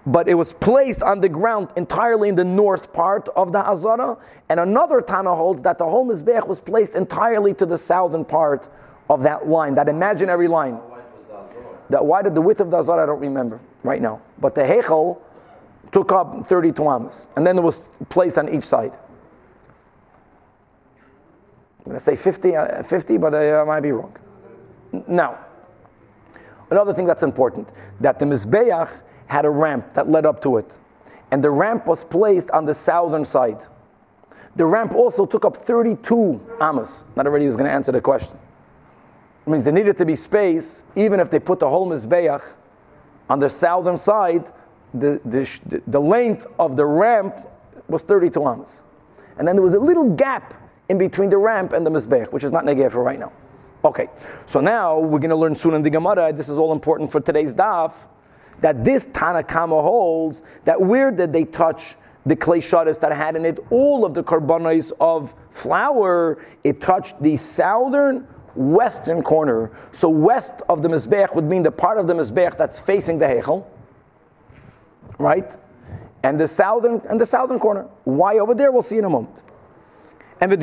But 0.05 0.27
it 0.27 0.33
was 0.33 0.51
placed 0.51 1.01
on 1.01 1.21
the 1.21 1.29
ground 1.29 1.69
entirely 1.77 2.27
in 2.27 2.35
the 2.35 2.43
north 2.43 2.91
part 2.91 3.29
of 3.29 3.53
the 3.53 3.59
Azara. 3.59 4.17
And 4.49 4.59
another 4.59 4.99
Tana 4.99 5.33
holds 5.33 5.61
that 5.61 5.77
the 5.77 5.85
whole 5.85 6.05
Mizbeach 6.05 6.49
was 6.49 6.59
placed 6.59 6.95
entirely 6.95 7.53
to 7.53 7.65
the 7.65 7.77
southern 7.77 8.25
part 8.25 8.67
of 9.09 9.23
that 9.23 9.47
line, 9.47 9.75
that 9.75 9.87
imaginary 9.87 10.49
line. 10.49 10.81
That 11.89 12.05
why 12.05 12.21
did 12.21 12.35
the 12.35 12.41
width 12.41 12.59
of 12.59 12.71
the 12.71 12.79
Azara? 12.79 13.03
I 13.03 13.05
don't 13.05 13.21
remember 13.21 13.61
right 13.83 14.01
now. 14.01 14.21
But 14.37 14.55
the 14.55 14.63
Hechel 14.63 15.21
took 15.93 16.11
up 16.11 16.45
32 16.45 16.85
amas. 16.85 17.29
And 17.37 17.47
then 17.47 17.57
it 17.57 17.61
was 17.61 17.83
placed 18.09 18.37
on 18.37 18.49
each 18.49 18.65
side. 18.65 18.97
I'm 21.79 21.85
going 21.85 21.95
to 21.95 22.01
say 22.01 22.17
50, 22.17 22.53
uh, 22.53 22.83
50 22.83 23.17
but 23.17 23.33
I, 23.33 23.61
I 23.61 23.63
might 23.63 23.79
be 23.79 23.93
wrong. 23.93 24.13
Now, 25.07 25.39
another 26.69 26.93
thing 26.93 27.05
that's 27.05 27.23
important 27.23 27.69
that 27.99 28.19
the 28.19 28.25
Mizbeach 28.25 28.89
had 29.27 29.45
a 29.45 29.49
ramp 29.49 29.93
that 29.93 30.09
led 30.09 30.25
up 30.25 30.41
to 30.41 30.57
it, 30.57 30.77
and 31.31 31.43
the 31.43 31.49
ramp 31.49 31.87
was 31.87 32.03
placed 32.03 32.51
on 32.51 32.65
the 32.65 32.73
southern 32.73 33.25
side. 33.25 33.63
The 34.55 34.65
ramp 34.65 34.93
also 34.93 35.25
took 35.25 35.45
up 35.45 35.55
32 35.55 36.57
amas. 36.59 37.05
Not 37.15 37.25
already 37.25 37.45
was 37.45 37.55
going 37.55 37.67
to 37.67 37.71
answer 37.71 37.91
the 37.91 38.01
question. 38.01 38.37
It 39.45 39.49
means 39.49 39.63
there 39.63 39.73
needed 39.73 39.97
to 39.97 40.05
be 40.05 40.15
space, 40.15 40.83
even 40.95 41.19
if 41.19 41.29
they 41.29 41.39
put 41.39 41.59
the 41.59 41.69
whole 41.69 41.87
Mizbeach 41.89 42.43
on 43.29 43.39
the 43.39 43.49
southern 43.49 43.97
side, 43.97 44.51
the, 44.93 45.21
the, 45.23 45.81
the 45.87 46.01
length 46.01 46.45
of 46.59 46.75
the 46.75 46.85
ramp 46.85 47.47
was 47.87 48.03
32 48.03 48.43
amas. 48.43 48.83
And 49.37 49.47
then 49.47 49.55
there 49.55 49.63
was 49.63 49.73
a 49.73 49.79
little 49.79 50.09
gap 50.11 50.53
in 50.89 50.97
between 50.97 51.29
the 51.29 51.37
ramp 51.37 51.71
and 51.71 51.85
the 51.85 51.89
Mizbeach, 51.89 52.31
which 52.33 52.43
is 52.43 52.51
not 52.51 52.65
negative 52.65 52.91
for 52.91 53.01
right 53.01 53.19
now. 53.19 53.31
Okay, 53.83 54.09
so 54.45 54.61
now 54.61 54.99
we're 54.99 55.17
going 55.17 55.31
to 55.31 55.35
learn 55.35 55.55
soon 55.55 55.73
in 55.73 55.81
the 55.81 55.89
Gemara. 55.89 56.31
This 56.31 56.49
is 56.49 56.57
all 56.59 56.71
important 56.71 57.11
for 57.11 57.19
today's 57.19 57.55
daf. 57.55 58.05
That 58.59 58.83
this 58.83 59.07
Tanakama 59.07 59.81
holds 59.81 60.43
that 60.65 60.79
where 60.79 61.09
did 61.09 61.33
they 61.33 61.45
touch 61.45 61.95
the 62.23 62.35
clay 62.35 62.59
shadas 62.59 62.99
that 62.99 63.11
had 63.11 63.35
in 63.35 63.43
it 63.43 63.57
all 63.71 64.05
of 64.05 64.13
the 64.13 64.21
carbonates 64.21 64.93
of 64.99 65.33
flour? 65.49 66.37
It 66.63 66.79
touched 66.79 67.23
the 67.23 67.37
southern 67.37 68.27
western 68.53 69.23
corner. 69.23 69.71
So 69.91 70.09
west 70.09 70.61
of 70.69 70.83
the 70.83 70.87
mizbech 70.87 71.33
would 71.33 71.45
mean 71.45 71.63
the 71.63 71.71
part 71.71 71.97
of 71.97 72.05
the 72.05 72.13
mizbech 72.13 72.59
that's 72.59 72.79
facing 72.79 73.17
the 73.17 73.25
hechel, 73.25 73.65
right? 75.17 75.57
And 76.23 76.39
the 76.39 76.47
southern 76.47 77.01
and 77.09 77.19
the 77.19 77.25
southern 77.25 77.57
corner. 77.57 77.87
Why 78.03 78.37
over 78.37 78.53
there? 78.53 78.71
We'll 78.71 78.83
see 78.83 78.99
in 78.99 79.05
a 79.05 79.09
moment. 79.09 79.41
And 80.39 80.51
the 80.51 80.57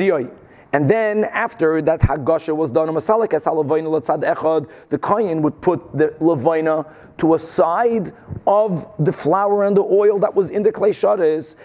and 0.71 0.87
then 0.87 1.23
after 1.23 1.81
that 1.81 2.01
Hagasha 2.01 2.55
was 2.55 2.69
done, 2.69 2.93
the 2.93 4.99
Kohen 5.01 5.41
would 5.41 5.61
put 5.61 5.97
the 5.97 6.07
Levina 6.19 6.85
to 7.17 7.33
a 7.33 7.39
side 7.39 8.13
of 8.45 8.87
the 8.99 9.11
flour 9.11 9.63
and 9.63 9.75
the 9.75 9.81
oil 9.81 10.19
that 10.19 10.35
was 10.35 10.51
in 10.51 10.61
the 10.61 10.71
klei 10.71 10.91
sharis. 10.91 11.55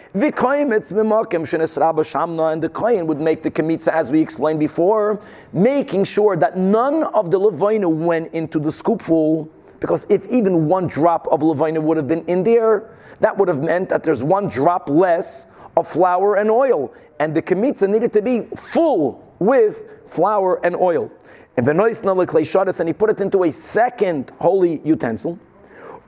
And 2.53 2.63
the 2.63 2.69
Kohen 2.71 3.07
would 3.07 3.21
make 3.21 3.43
the 3.43 3.51
kemitza, 3.51 3.89
as 3.89 4.11
we 4.11 4.21
explained 4.21 4.59
before, 4.59 5.21
making 5.53 6.05
sure 6.05 6.37
that 6.37 6.57
none 6.57 7.05
of 7.05 7.31
the 7.31 7.39
Levina 7.39 7.89
went 7.89 8.33
into 8.33 8.59
the 8.59 8.71
scoopful. 8.71 9.51
Because 9.81 10.07
if 10.09 10.25
even 10.27 10.67
one 10.67 10.87
drop 10.87 11.29
of 11.31 11.41
Levina 11.41 11.83
would 11.83 11.99
have 11.99 12.09
been 12.09 12.25
in 12.25 12.43
there, 12.43 12.91
that 13.21 13.37
would 13.37 13.49
have 13.49 13.61
meant 13.61 13.91
that 13.91 14.03
there's 14.03 14.25
one 14.25 14.49
drop 14.49 14.89
less 14.89 15.47
of 15.77 15.87
flour 15.87 16.37
and 16.37 16.51
oil 16.51 16.93
and 17.19 17.35
the 17.35 17.43
kemitza 17.43 17.89
needed 17.89 18.13
to 18.13 18.23
be 18.23 18.43
full 18.57 19.35
with 19.39 19.85
flour 20.07 20.65
and 20.65 20.77
oil. 20.77 21.11
And 21.57 21.69
and 21.69 22.89
he 22.89 22.93
put 22.93 23.11
it 23.11 23.21
into 23.21 23.45
a 23.45 23.53
second 23.53 24.33
holy 24.39 24.81
utensil. 24.85 25.39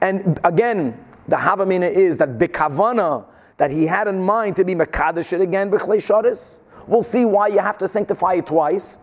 And 0.00 0.38
again, 0.42 0.98
the 1.28 1.36
Havamina 1.36 1.90
is 1.90 2.18
that 2.18 2.38
Bikavana, 2.38 3.24
that 3.56 3.70
he 3.70 3.86
had 3.86 4.08
in 4.08 4.22
mind 4.22 4.56
to 4.56 4.64
be 4.64 4.74
Makadosh 4.74 5.32
it 5.32 5.40
again, 5.40 5.70
B'chlei 5.70 6.60
We'll 6.86 7.02
see 7.02 7.24
why 7.24 7.48
you 7.48 7.58
have 7.58 7.78
to 7.78 7.88
sanctify 7.88 8.34
it 8.34 8.46
twice. 8.46 8.98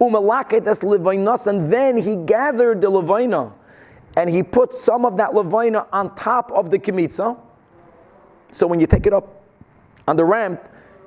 Umalaket 0.00 0.66
es 0.66 0.80
levainas, 0.80 1.46
and 1.46 1.70
then 1.70 1.96
he 1.98 2.16
gathered 2.16 2.80
the 2.80 2.90
levaina, 2.90 3.52
and 4.16 4.30
he 4.30 4.42
put 4.42 4.72
some 4.72 5.04
of 5.04 5.18
that 5.18 5.32
levaina 5.32 5.86
on 5.92 6.14
top 6.14 6.50
of 6.52 6.70
the 6.70 6.78
kemitza. 6.78 7.38
So 8.50 8.66
when 8.66 8.80
you 8.80 8.86
take 8.86 9.06
it 9.06 9.12
up 9.12 9.42
on 10.08 10.16
the 10.16 10.24
ramp, 10.24 10.62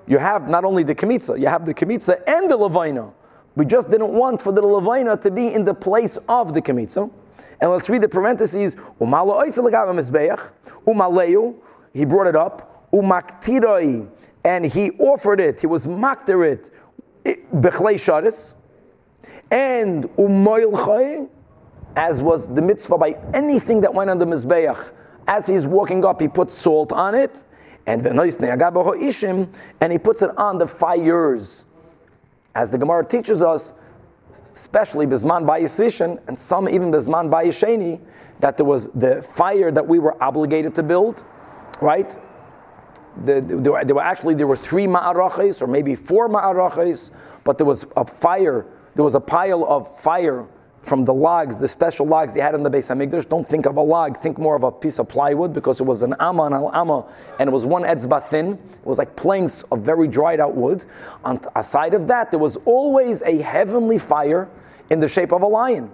you 0.08 0.18
have 0.18 0.50
not 0.50 0.66
only 0.66 0.84
the 0.84 0.96
kemitza, 0.96 1.40
you 1.40 1.48
have 1.48 1.66
the 1.66 1.74
kemitza 1.74 2.22
and 2.28 2.50
the 2.50 2.58
levina. 2.58 3.14
We 3.56 3.66
just 3.66 3.90
didn't 3.90 4.12
want 4.12 4.42
for 4.42 4.52
the 4.52 4.62
levina 4.62 5.18
to 5.18 5.32
be 5.32 5.54
in 5.54 5.64
the 5.66 5.74
place 5.74 6.18
of 6.28 6.54
the 6.54 6.62
kemitza. 6.62 7.10
And 7.62 7.72
let's 7.72 7.90
read 7.90 8.02
the 8.02 8.10
parentheses. 8.10 8.76
Umaleu, 10.86 11.56
he 11.94 12.06
brought 12.06 12.28
it 12.28 12.36
up. 12.36 12.92
Umaktiroi, 12.92 14.10
and 14.44 14.66
he 14.66 14.92
offered 14.92 15.40
it. 15.40 15.62
He 15.62 15.68
was 15.68 15.88
makter 15.88 16.46
it. 16.46 16.70
And 19.50 20.04
umoil 20.18 21.30
as 21.96 22.22
was 22.22 22.48
the 22.54 22.62
mitzvah 22.62 22.98
by 22.98 23.16
anything 23.34 23.82
that 23.82 23.94
went 23.94 24.10
on 24.10 24.18
the 24.18 24.26
mizbeach. 24.26 24.92
As 25.28 25.48
he's 25.48 25.66
walking 25.66 26.04
up, 26.04 26.20
he 26.20 26.28
put 26.28 26.52
salt 26.52 26.92
on 26.92 27.16
it 27.16 27.44
and 27.86 28.06
and 28.06 29.92
he 29.92 29.98
puts 29.98 30.22
it 30.22 30.38
on 30.38 30.58
the 30.58 30.68
fires. 30.68 31.66
As 32.56 32.72
the 32.72 32.78
Gemara 32.78 33.06
teaches 33.06 33.42
us, 33.42 33.74
especially 34.54 35.06
Bisman 35.06 35.46
Bayisishin, 35.46 36.20
and 36.28 36.38
some 36.38 36.70
even 36.70 36.92
Bisman 36.92 37.30
Bayisheni, 37.30 38.00
that 38.40 38.58
there 38.58 38.66
was 38.66 38.90
the 38.90 39.22
fire 39.22 39.72
that 39.72 39.88
we 39.88 40.00
were 40.00 40.22
obligated 40.22 40.76
to 40.76 40.84
build, 40.84 41.24
right? 41.82 42.16
The, 43.26 43.42
were, 43.42 43.86
there, 43.86 43.96
were, 43.96 44.02
actually 44.02 44.36
there 44.36 44.48
were 44.48 44.58
three 44.58 44.88
ma'araches 44.88 45.62
or 45.62 45.68
maybe 45.68 45.96
four 45.96 46.30
ma'araches, 46.30 47.12
but 47.44 47.58
there 47.58 47.66
was 47.66 47.86
a 47.96 48.06
fire, 48.06 48.66
there 48.96 49.04
was 49.04 49.16
a 49.16 49.20
pile 49.20 49.66
of 49.66 49.88
fire 50.00 50.46
from 50.84 51.04
the 51.04 51.14
logs, 51.14 51.58
the 51.58 51.68
special 51.68 52.06
logs 52.06 52.34
they 52.34 52.42
had 52.42 52.54
in 52.54 52.62
the 52.62 52.70
Beis 52.70 52.94
Hamikdash. 52.94 53.28
Don't 53.28 53.48
think 53.48 53.66
of 53.66 53.78
a 53.78 53.82
log, 53.82 54.18
think 54.18 54.38
more 54.38 54.56
of 54.56 54.64
a 54.64 54.72
piece 54.72 55.00
of 55.00 55.08
plywood 55.08 55.54
because 55.54 55.80
it 55.80 55.86
was 55.86 56.04
an 56.04 56.14
amma 56.20 56.44
and 56.44 56.54
al 56.54 56.72
amma, 56.74 57.06
and 57.40 57.48
it 57.48 57.54
was 57.54 57.66
one 57.66 57.84
etzba 57.84 58.24
thin. 58.24 58.54
It 58.54 58.86
was 58.86 58.98
like 58.98 59.16
planks 59.16 59.64
of 59.72 59.82
very 59.82 60.08
dried 60.08 60.40
out 60.40 60.56
wood. 60.56 60.86
On 61.24 61.40
aside 61.56 61.94
of 61.94 62.08
that, 62.08 62.32
there 62.32 62.40
was 62.40 62.58
always 62.66 63.22
a 63.24 63.38
heavenly 63.38 63.98
fire 63.98 64.50
in 64.90 65.00
the 65.00 65.08
shape 65.08 65.32
of 65.32 65.42
a 65.42 65.48
lion. 65.48 65.90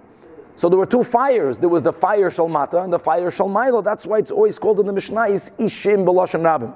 So 0.56 0.68
there 0.68 0.78
were 0.78 0.86
two 0.86 1.04
fires. 1.04 1.58
There 1.58 1.70
was 1.70 1.84
the 1.84 1.94
fire 1.94 2.30
Shalmata 2.30 2.84
and 2.84 2.92
the 2.92 3.00
fire 3.00 3.30
Shalmailo. 3.30 3.84
That's 3.84 4.06
why 4.06 4.18
it's 4.18 4.32
always 4.32 4.60
called 4.60 4.80
in 4.80 4.88
the 4.88 4.94
Mishnah 4.94 5.28
is 5.28 5.52
Ishim 5.52 6.04
B'Lashon 6.04 6.42
Rabim. 6.42 6.74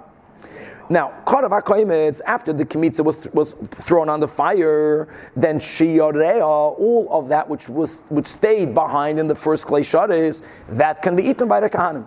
Now, 0.93 1.11
Karav 1.25 2.21
after 2.21 2.53
the 2.53 2.65
Kemitza 2.65 3.03
was, 3.03 3.27
was 3.33 3.53
thrown 3.53 4.09
on 4.09 4.19
the 4.19 4.27
fire, 4.27 5.07
then 5.35 5.57
Shiyorea, 5.57 6.43
all 6.43 7.07
of 7.09 7.29
that 7.29 7.49
which 7.49 7.67
was 7.67 8.03
which 8.09 8.27
stayed 8.27 8.75
behind 8.75 9.17
in 9.17 9.25
the 9.25 9.33
first 9.33 9.65
klei 9.65 9.81
Sharis, 9.81 10.43
that 10.69 11.01
can 11.01 11.15
be 11.15 11.23
eaten 11.23 11.47
by 11.47 11.61
the 11.61 11.67
Kahanim. 11.67 12.05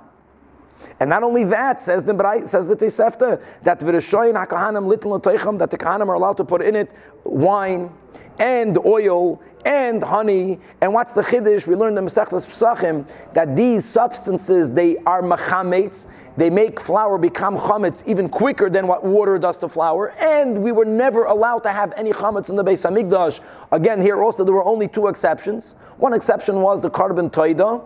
And 1.00 1.10
not 1.10 1.24
only 1.24 1.42
that, 1.46 1.80
says 1.80 2.04
the 2.04 2.42
says 2.46 2.68
the 2.68 2.76
Tosefta, 2.76 3.42
that 3.64 3.80
v'rishoyin 3.80 4.34
hakahanim 4.46 4.86
little 4.86 5.18
that 5.18 5.70
the 5.72 5.78
kahanim 5.78 6.06
are 6.06 6.14
allowed 6.14 6.36
to 6.36 6.44
put 6.44 6.62
in 6.62 6.76
it 6.76 6.92
wine 7.24 7.90
and 8.38 8.78
oil 8.86 9.42
and 9.64 10.04
honey. 10.04 10.60
And 10.80 10.94
what's 10.94 11.12
the 11.12 11.22
chiddush? 11.22 11.66
We 11.66 11.74
learned 11.74 11.98
in 11.98 12.04
Masechtas 12.04 12.46
Pesachim 12.46 13.08
that 13.34 13.56
these 13.56 13.84
substances 13.84 14.70
they 14.70 14.98
are 14.98 15.22
machametz. 15.22 16.06
They 16.36 16.50
make 16.50 16.78
flour 16.78 17.16
become 17.16 17.56
chametz 17.56 18.06
even 18.06 18.28
quicker 18.28 18.68
than 18.68 18.86
what 18.86 19.04
water 19.04 19.38
does 19.38 19.56
to 19.58 19.68
flour. 19.68 20.10
And 20.20 20.62
we 20.62 20.70
were 20.70 20.84
never 20.84 21.24
allowed 21.24 21.60
to 21.60 21.72
have 21.72 21.94
any 21.96 22.12
chametz 22.12 22.50
in 22.50 22.56
the 22.56 22.64
Beis 22.64 22.88
Hamikdash. 22.88 23.40
Again, 23.72 24.02
here 24.02 24.22
also 24.22 24.44
there 24.44 24.54
were 24.54 24.64
only 24.64 24.86
two 24.86 25.06
exceptions. 25.06 25.74
One 25.96 26.12
exception 26.12 26.60
was 26.60 26.82
the 26.82 26.90
korban 26.90 27.30
toida 27.30 27.82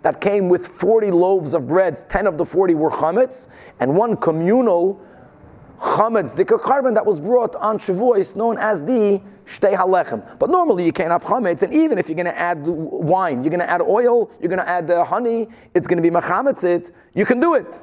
that 0.00 0.20
came 0.20 0.48
with 0.48 0.66
40 0.66 1.10
loaves 1.10 1.54
of 1.54 1.68
breads. 1.68 2.04
10 2.04 2.26
of 2.26 2.38
the 2.38 2.44
40 2.44 2.74
were 2.74 2.90
chametz, 2.90 3.48
and 3.78 3.94
one 3.96 4.16
communal 4.16 5.00
chametz, 5.82 6.34
the 6.36 6.44
korban 6.44 6.94
that 6.94 7.04
was 7.04 7.18
brought 7.18 7.56
on 7.56 7.78
Shavuos, 7.78 8.36
known 8.36 8.56
as 8.56 8.80
the 8.82 9.20
shtei 9.44 9.76
halechem. 9.76 10.38
But 10.38 10.48
normally 10.48 10.86
you 10.86 10.92
can't 10.92 11.10
have 11.10 11.24
chametz, 11.24 11.62
and 11.62 11.74
even 11.74 11.98
if 11.98 12.08
you're 12.08 12.14
going 12.14 12.26
to 12.26 12.38
add 12.38 12.62
wine, 12.64 13.42
you're 13.42 13.50
going 13.50 13.60
to 13.60 13.68
add 13.68 13.82
oil, 13.82 14.30
you're 14.40 14.48
going 14.48 14.60
to 14.60 14.68
add 14.68 14.88
uh, 14.90 15.04
honey, 15.04 15.48
it's 15.74 15.88
going 15.88 16.00
to 16.00 16.08
be 16.08 16.14
machametzit, 16.14 16.92
you 17.14 17.26
can 17.26 17.40
do 17.40 17.54
it. 17.54 17.80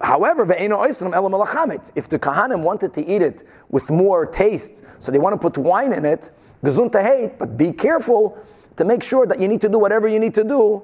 However, 0.00 0.42
if 0.42 0.48
the 0.48 2.18
kahanim 2.18 2.62
wanted 2.62 2.94
to 2.94 3.06
eat 3.06 3.22
it 3.22 3.42
with 3.68 3.90
more 3.90 4.26
taste, 4.26 4.82
so 4.98 5.12
they 5.12 5.18
want 5.18 5.34
to 5.34 5.38
put 5.38 5.56
wine 5.58 5.92
in 5.92 6.04
it, 6.04 6.30
hate, 6.64 7.38
but 7.38 7.56
be 7.56 7.72
careful 7.72 8.38
to 8.76 8.84
make 8.84 9.02
sure 9.02 9.26
that 9.26 9.40
you 9.40 9.48
need 9.48 9.60
to 9.60 9.68
do 9.68 9.78
whatever 9.78 10.08
you 10.08 10.18
need 10.18 10.34
to 10.34 10.44
do 10.44 10.82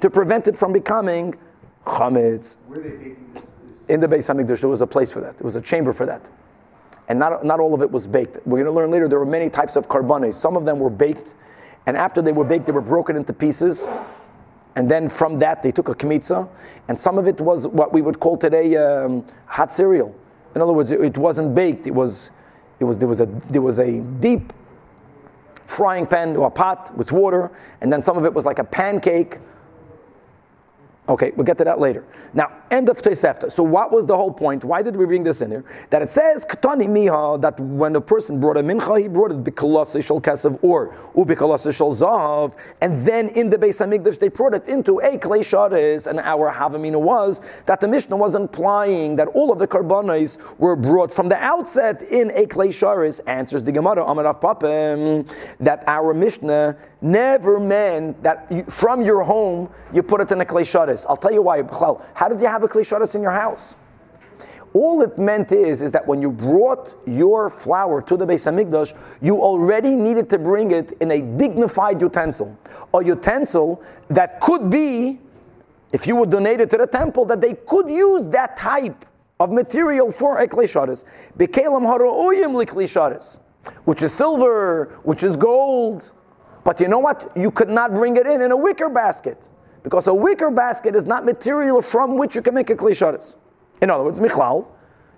to 0.00 0.10
prevent 0.10 0.46
it 0.46 0.56
from 0.56 0.72
becoming 0.72 1.34
chametz. 1.84 2.56
Where 2.66 2.80
are 2.80 2.82
they 2.82 2.90
baking 2.90 3.30
this? 3.34 3.57
In 3.88 4.00
the 4.00 4.06
Beis 4.06 4.28
Hamikdash, 4.32 4.60
there 4.60 4.68
was 4.68 4.82
a 4.82 4.86
place 4.86 5.10
for 5.10 5.20
that. 5.20 5.38
There 5.38 5.44
was 5.44 5.56
a 5.56 5.60
chamber 5.60 5.92
for 5.92 6.06
that 6.06 6.28
and 7.08 7.18
not, 7.18 7.44
not 7.44 7.58
all 7.58 7.74
of 7.74 7.82
it 7.82 7.90
was 7.90 8.06
baked. 8.06 8.36
We're 8.46 8.62
going 8.62 8.66
to 8.66 8.72
learn 8.72 8.90
later 8.90 9.08
there 9.08 9.18
were 9.18 9.26
many 9.26 9.48
types 9.48 9.76
of 9.76 9.88
korbanos. 9.88 10.34
Some 10.34 10.56
of 10.56 10.66
them 10.66 10.78
were 10.78 10.90
baked, 10.90 11.34
and 11.86 11.96
after 11.96 12.20
they 12.20 12.32
were 12.32 12.44
baked, 12.44 12.66
they 12.66 12.72
were 12.72 12.82
broken 12.82 13.16
into 13.16 13.32
pieces. 13.32 13.88
And 14.76 14.90
then 14.90 15.08
from 15.08 15.38
that, 15.38 15.62
they 15.62 15.72
took 15.72 15.88
a 15.88 15.94
kmitza, 15.94 16.48
and 16.86 16.98
some 16.98 17.18
of 17.18 17.26
it 17.26 17.40
was 17.40 17.66
what 17.66 17.92
we 17.92 18.02
would 18.02 18.20
call 18.20 18.36
today 18.36 18.76
um, 18.76 19.24
hot 19.46 19.72
cereal. 19.72 20.14
In 20.54 20.60
other 20.60 20.72
words, 20.72 20.90
it, 20.90 21.00
it 21.00 21.18
wasn't 21.18 21.54
baked. 21.54 21.86
It 21.86 21.94
was, 21.94 22.30
it 22.78 22.84
was, 22.84 22.98
there, 22.98 23.08
was 23.08 23.20
a, 23.20 23.26
there 23.48 23.62
was 23.62 23.78
a 23.78 24.00
deep 24.00 24.52
frying 25.64 26.06
pan 26.06 26.36
or 26.36 26.46
a 26.46 26.50
pot 26.50 26.94
with 26.96 27.10
water, 27.10 27.50
and 27.80 27.92
then 27.92 28.02
some 28.02 28.18
of 28.18 28.24
it 28.24 28.34
was 28.34 28.44
like 28.44 28.58
a 28.58 28.64
pancake 28.64 29.38
Okay, 31.08 31.32
we'll 31.36 31.44
get 31.44 31.56
to 31.56 31.64
that 31.64 31.80
later. 31.80 32.04
Now, 32.34 32.52
end 32.70 32.90
of 32.90 33.00
Tosefta. 33.00 33.50
So, 33.50 33.62
what 33.62 33.90
was 33.90 34.04
the 34.04 34.14
whole 34.14 34.30
point? 34.30 34.62
Why 34.62 34.82
did 34.82 34.94
we 34.94 35.06
bring 35.06 35.22
this 35.22 35.40
in 35.40 35.50
here? 35.50 35.64
That 35.88 36.02
it 36.02 36.10
says 36.10 36.44
Katani 36.44 36.86
Miha 36.86 37.40
that 37.40 37.58
when 37.58 37.96
a 37.96 38.00
person 38.00 38.38
brought 38.38 38.58
a 38.58 38.62
mincha, 38.62 39.00
he 39.00 39.08
brought 39.08 39.30
it 39.30 39.42
bikalosishal 39.42 40.20
kasav 40.20 40.58
or 40.60 40.92
ubikalosishal 41.14 41.94
zahav, 41.98 42.58
and 42.82 43.06
then 43.06 43.28
in 43.30 43.48
the 43.48 43.56
Beis 43.56 43.80
Hamikdash 43.80 44.18
they 44.18 44.28
brought 44.28 44.52
it 44.52 44.68
into 44.68 44.98
a 44.98 45.16
klei 45.16 45.40
sharis. 45.40 46.06
And 46.06 46.20
our 46.20 46.52
havamina 46.52 47.00
was 47.00 47.40
that 47.64 47.80
the 47.80 47.88
Mishnah 47.88 48.16
was 48.16 48.34
implying 48.34 49.16
that 49.16 49.28
all 49.28 49.50
of 49.50 49.58
the 49.58 49.66
karbanis 49.66 50.36
were 50.58 50.76
brought 50.76 51.12
from 51.12 51.30
the 51.30 51.36
outset 51.36 52.02
in 52.02 52.30
a 52.32 52.44
klei 52.44 52.68
sharis. 52.68 53.20
Answers 53.26 53.64
the 53.64 53.72
Gemara 53.72 54.04
Amarav 54.04 54.42
Papim 54.42 55.26
that 55.58 55.84
our 55.86 56.12
Mishnah 56.12 56.76
never 57.00 57.58
meant 57.58 58.22
that 58.22 58.46
you, 58.50 58.64
from 58.64 59.00
your 59.00 59.22
home 59.22 59.70
you 59.94 60.02
put 60.02 60.20
it 60.20 60.30
in 60.30 60.40
a 60.42 60.44
klei 60.44 60.62
sharis. 60.62 60.97
I'll 61.06 61.16
tell 61.16 61.32
you 61.32 61.42
why. 61.42 61.62
How 62.14 62.28
did 62.28 62.40
you 62.40 62.46
have 62.46 62.62
a 62.62 62.68
kli 62.68 63.14
in 63.14 63.22
your 63.22 63.32
house? 63.32 63.76
All 64.74 65.00
it 65.02 65.18
meant 65.18 65.50
is, 65.50 65.80
is 65.80 65.92
that 65.92 66.06
when 66.06 66.20
you 66.20 66.30
brought 66.30 66.94
your 67.06 67.48
flour 67.48 68.02
to 68.02 68.16
the 68.16 68.26
Beis 68.26 68.46
Hamikdash, 68.46 68.94
you 69.20 69.40
already 69.40 69.94
needed 69.94 70.28
to 70.30 70.38
bring 70.38 70.72
it 70.72 70.92
in 71.00 71.10
a 71.10 71.22
dignified 71.22 72.00
utensil, 72.00 72.56
a 72.92 73.02
utensil 73.02 73.82
that 74.08 74.40
could 74.40 74.68
be, 74.68 75.18
if 75.92 76.06
you 76.06 76.16
would 76.16 76.30
donate 76.30 76.60
it 76.60 76.68
to 76.70 76.76
the 76.76 76.86
temple, 76.86 77.24
that 77.24 77.40
they 77.40 77.54
could 77.54 77.88
use 77.88 78.26
that 78.28 78.56
type 78.58 79.06
of 79.40 79.50
material 79.50 80.12
for 80.12 80.38
a 80.38 80.46
klisharis. 80.46 81.04
Haro'uyim 81.38 82.62
liklisharis, 82.62 83.38
which 83.84 84.02
is 84.02 84.12
silver, 84.12 84.98
which 85.02 85.22
is 85.22 85.36
gold. 85.36 86.12
But 86.62 86.80
you 86.80 86.88
know 86.88 86.98
what? 86.98 87.32
You 87.34 87.50
could 87.50 87.70
not 87.70 87.94
bring 87.94 88.16
it 88.16 88.26
in 88.26 88.42
in 88.42 88.52
a 88.52 88.56
wicker 88.56 88.90
basket. 88.90 89.48
Because 89.82 90.06
a 90.06 90.14
wicker 90.14 90.50
basket 90.50 90.94
is 90.94 91.06
not 91.06 91.24
material 91.24 91.80
from 91.82 92.16
which 92.16 92.34
you 92.36 92.42
can 92.42 92.54
make 92.54 92.70
a 92.70 92.76
klisharis. 92.76 93.36
In 93.80 93.90
other 93.90 94.04
words, 94.04 94.18
michlal, 94.20 94.66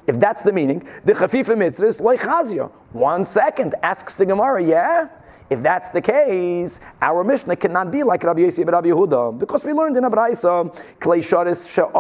if 0.07 0.19
that's 0.19 0.43
the 0.43 0.53
meaning, 0.53 0.87
the 1.05 1.13
chafifa 1.13 1.57
mitzvah 1.57 1.87
is 1.87 2.01
loichazia. 2.01 2.71
One 2.93 3.25
second, 3.25 3.75
asks 3.83 4.17
the 4.17 4.27
Gemara, 4.27 4.63
yeah? 4.63 5.09
If 5.49 5.63
that's 5.63 5.89
the 5.89 6.01
case, 6.01 6.79
our 7.03 7.25
Mishnah 7.25 7.57
cannot 7.57 7.91
be 7.91 8.03
like 8.03 8.23
Rabbi 8.23 8.41
Yossi 8.41 8.65
Rabbi 8.65 8.89
Yehuda, 8.89 9.39
because 9.39 9.65
we 9.65 9.73
learned 9.73 9.97
in 9.97 10.05
Abraisa, 10.05 10.73
klei 10.99 11.19
sharis 11.19 11.69
shal 11.73 11.91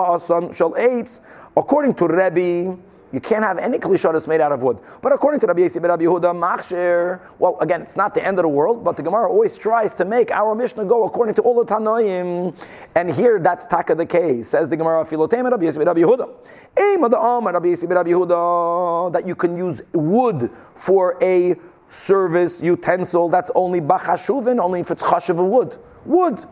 eitz, 0.73 1.21
according 1.57 1.95
to 1.95 2.07
Rabbi, 2.07 2.77
you 3.13 3.21
can't 3.21 3.45
have 3.45 3.59
any 3.59 3.79
klishadas 3.79 4.29
made 4.29 4.41
out 4.41 4.53
of 4.53 4.63
wood. 4.63 4.79
But 5.03 5.13
according 5.13 5.41
to 5.41 5.47
Rabbi 5.47 5.61
Yossi 5.61 5.83
Rabbi 5.83 6.05
Yehuda, 6.05 6.33
machsher, 6.33 7.21
well, 7.39 7.59
again, 7.61 7.83
it's 7.83 7.97
not 7.97 8.15
the 8.15 8.25
end 8.25 8.39
of 8.39 8.45
the 8.45 8.49
world, 8.49 8.85
but 8.85 8.97
the 8.97 9.03
Gemara 9.03 9.29
always 9.29 9.59
tries 9.59 9.93
to 9.95 10.05
make 10.05 10.31
our 10.31 10.55
Mishnah 10.55 10.85
go 10.85 11.05
according 11.05 11.35
to 11.35 11.43
all 11.43 11.63
the 11.63 11.75
Tanoim. 11.75 12.55
And 12.95 13.11
here, 13.11 13.41
that's 13.41 13.67
taka 13.67 13.97
the 13.97 14.07
case. 14.07 14.49
Says 14.49 14.69
the 14.69 14.77
Gemara, 14.77 15.05
Filotem 15.05 15.51
Rabbi 15.51 15.65
Yossi 15.65 15.85
Rabbi 15.85 16.01
Yehuda. 16.01 16.29
Rabbi 16.77 17.69
Yossi 17.69 17.91
Rabbi 17.91 18.11
Yehuda, 18.11 19.13
that 19.13 19.27
you 19.27 19.35
can 19.35 19.57
use 19.57 19.83
wood 19.93 20.51
for 20.77 21.19
a 21.21 21.57
service 21.89 22.63
utensil, 22.63 23.29
that's 23.29 23.51
only 23.57 23.81
bachashuvin, 23.81 24.61
only 24.61 24.81
if 24.81 24.91
it's 24.93 25.03
chashuv 25.03 25.45
wood. 25.45 25.77
Wood. 26.05 26.45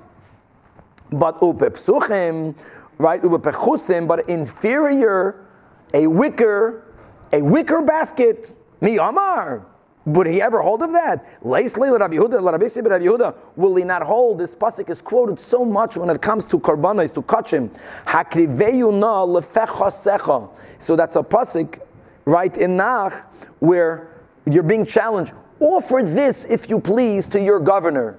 But 1.11 1.41
upepsuchim, 1.41 2.57
right, 2.99 3.23
upepechusim, 3.23 4.09
but 4.09 4.29
inferior 4.29 5.48
a 5.93 6.07
wicker, 6.07 6.85
a 7.33 7.43
wicker 7.43 7.83
basket. 7.83 8.55
Mi 8.81 8.97
Amar. 8.97 9.67
Would 10.07 10.27
he 10.27 10.41
ever 10.41 10.63
hold 10.63 10.83
of 10.83 10.93
that? 10.93 11.27
Will 11.43 11.57
he 13.77 13.85
not 13.85 14.03
hold? 14.03 14.39
This 14.39 14.55
pasuk 14.55 14.89
is 14.89 15.03
quoted 15.03 15.39
so 15.39 15.67
much 15.67 15.99
when 15.99 16.09
it 16.09 16.23
comes 16.23 16.47
to 16.47 16.59
karbanos, 16.59 17.13
to 17.13 17.21
kachim. 17.21 17.71
So 20.79 20.97
that's 20.97 21.17
a 21.17 21.23
pasuk, 21.23 21.81
right 22.25 22.57
in 22.57 22.77
Nach, 22.79 23.13
where 23.59 24.09
you're 24.47 24.63
being 24.63 24.87
challenged. 24.87 25.35
Offer 25.61 26.03
this, 26.05 26.47
if 26.47 26.71
you 26.71 26.81
please, 26.81 27.27
to 27.27 27.43
your 27.43 27.61
governor. 27.61 28.19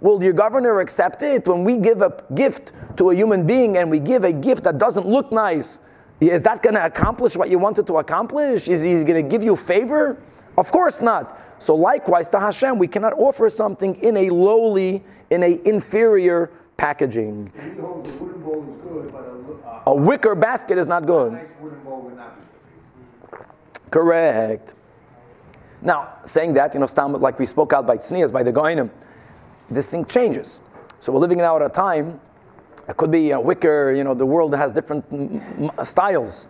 Will 0.00 0.22
your 0.22 0.32
governor 0.32 0.80
accept 0.80 1.22
it? 1.22 1.46
When 1.46 1.64
we 1.64 1.76
give 1.76 2.02
a 2.02 2.16
gift 2.34 2.72
to 2.96 3.10
a 3.10 3.14
human 3.14 3.46
being 3.46 3.76
and 3.76 3.90
we 3.90 3.98
give 3.98 4.24
a 4.24 4.32
gift 4.32 4.64
that 4.64 4.78
doesn't 4.78 5.06
look 5.06 5.30
nice, 5.32 5.78
is 6.20 6.42
that 6.44 6.62
going 6.62 6.74
to 6.74 6.84
accomplish 6.84 7.36
what 7.36 7.50
you 7.50 7.58
wanted 7.58 7.86
to 7.88 7.98
accomplish? 7.98 8.68
Is 8.68 8.82
he 8.82 9.04
going 9.04 9.22
to 9.22 9.28
give 9.28 9.42
you 9.42 9.56
favor? 9.56 10.16
Of 10.56 10.72
course 10.72 11.02
not. 11.02 11.38
So 11.58 11.74
likewise 11.74 12.28
to 12.30 12.40
Hashem, 12.40 12.78
we 12.78 12.88
cannot 12.88 13.12
offer 13.14 13.48
something 13.50 13.94
in 13.96 14.16
a 14.16 14.30
lowly, 14.30 15.02
in 15.30 15.42
a 15.42 15.60
inferior 15.66 16.50
packaging. 16.76 17.52
He 17.54 17.80
holds 17.80 18.12
the 18.12 18.24
wooden 18.24 18.42
bowl 18.42 18.66
is 18.68 18.76
good, 18.76 19.12
but 19.12 19.24
a, 19.24 19.68
uh, 19.68 19.82
A 19.86 19.94
wicker 19.94 20.34
basket 20.34 20.78
is 20.78 20.88
not 20.88 21.06
good. 21.06 21.32
Nice 21.32 21.52
wooden 21.60 21.82
bowl 21.82 22.02
would 22.02 22.16
not 22.16 22.38
good. 23.30 23.40
Correct. 23.90 24.74
Now, 25.86 26.14
saying 26.24 26.54
that, 26.54 26.74
you 26.74 26.80
know, 26.80 26.86
stam- 26.86 27.12
like 27.12 27.38
we 27.38 27.46
spoke 27.46 27.72
out 27.72 27.86
by 27.86 27.96
Tznias, 27.96 28.32
by 28.32 28.42
the 28.42 28.52
Goinim, 28.52 28.90
this 29.70 29.88
thing 29.88 30.04
changes. 30.04 30.58
So 30.98 31.12
we're 31.12 31.20
living 31.20 31.38
now 31.38 31.54
at 31.54 31.62
a 31.62 31.68
time, 31.68 32.20
it 32.88 32.96
could 32.96 33.12
be 33.12 33.30
a 33.30 33.38
wicker, 33.38 33.92
you 33.92 34.02
know, 34.02 34.12
the 34.12 34.26
world 34.26 34.52
has 34.56 34.72
different 34.72 35.08
mm, 35.12 35.40
mm, 35.70 35.86
styles. 35.86 36.48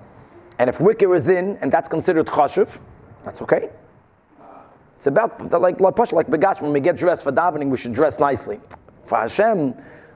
And 0.59 0.71
if 0.71 0.81
wicker 0.81 1.15
is 1.15 1.29
in, 1.29 1.59
and 1.59 1.71
that's 1.71 1.87
considered 1.87 2.25
chashuv, 2.25 2.81
that's 3.27 3.43
okay. 3.43 3.69
It's 4.97 5.07
about, 5.07 5.53
like, 5.53 5.81
like, 5.81 5.99
like 6.13 6.29
Begash, 6.29 6.63
when 6.63 6.73
we 6.73 6.81
get 6.81 6.97
dressed 6.97 7.23
for 7.23 7.31
davening, 7.31 7.69
we 7.69 7.77
should 7.77 7.93
dress 7.93 8.19
nicely. 8.19 8.59
For 9.05 9.19
Hashem, 9.19 9.75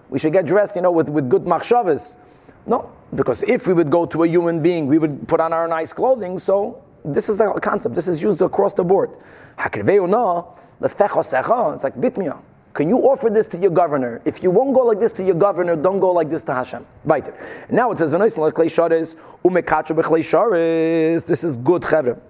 we 0.08 0.18
should 0.18 0.32
get 0.32 0.46
dressed, 0.46 0.76
you 0.76 0.82
know, 0.82 0.92
with, 0.92 1.10
with 1.10 1.28
good 1.28 1.44
machshavas. 1.44 2.16
No, 2.64 2.90
because 3.14 3.42
if 3.42 3.66
we 3.66 3.74
would 3.74 3.90
go 3.90 4.06
to 4.06 4.22
a 4.22 4.26
human 4.26 4.62
being, 4.62 4.86
we 4.86 4.96
would 4.96 5.28
put 5.28 5.40
on 5.40 5.52
our 5.52 5.68
nice 5.68 5.92
clothing, 5.92 6.38
so 6.38 6.82
this 7.04 7.28
is 7.28 7.38
the 7.38 7.52
concept. 7.62 7.94
This 7.94 8.08
is 8.08 8.20
used 8.22 8.42
across 8.42 8.74
the 8.74 8.84
board. 8.84 9.10
It's 9.58 9.76
like 9.76 9.84
bitmia. 11.94 12.40
Can 12.72 12.88
you 12.88 12.98
offer 12.98 13.28
this 13.28 13.48
to 13.48 13.58
your 13.58 13.72
governor? 13.72 14.22
If 14.24 14.44
you 14.44 14.52
won't 14.52 14.74
go 14.74 14.84
like 14.84 15.00
this 15.00 15.10
to 15.14 15.24
your 15.24 15.34
governor, 15.34 15.74
don't 15.74 15.98
go 15.98 16.12
like 16.12 16.30
this 16.30 16.44
to 16.44 16.54
Hashem. 16.54 16.86
Right. 17.04 17.28
Now 17.70 17.90
it 17.90 17.98
says, 17.98 18.12
this 18.12 18.38
is 21.44 21.56
good 21.56 21.84
chevre. 21.84 22.20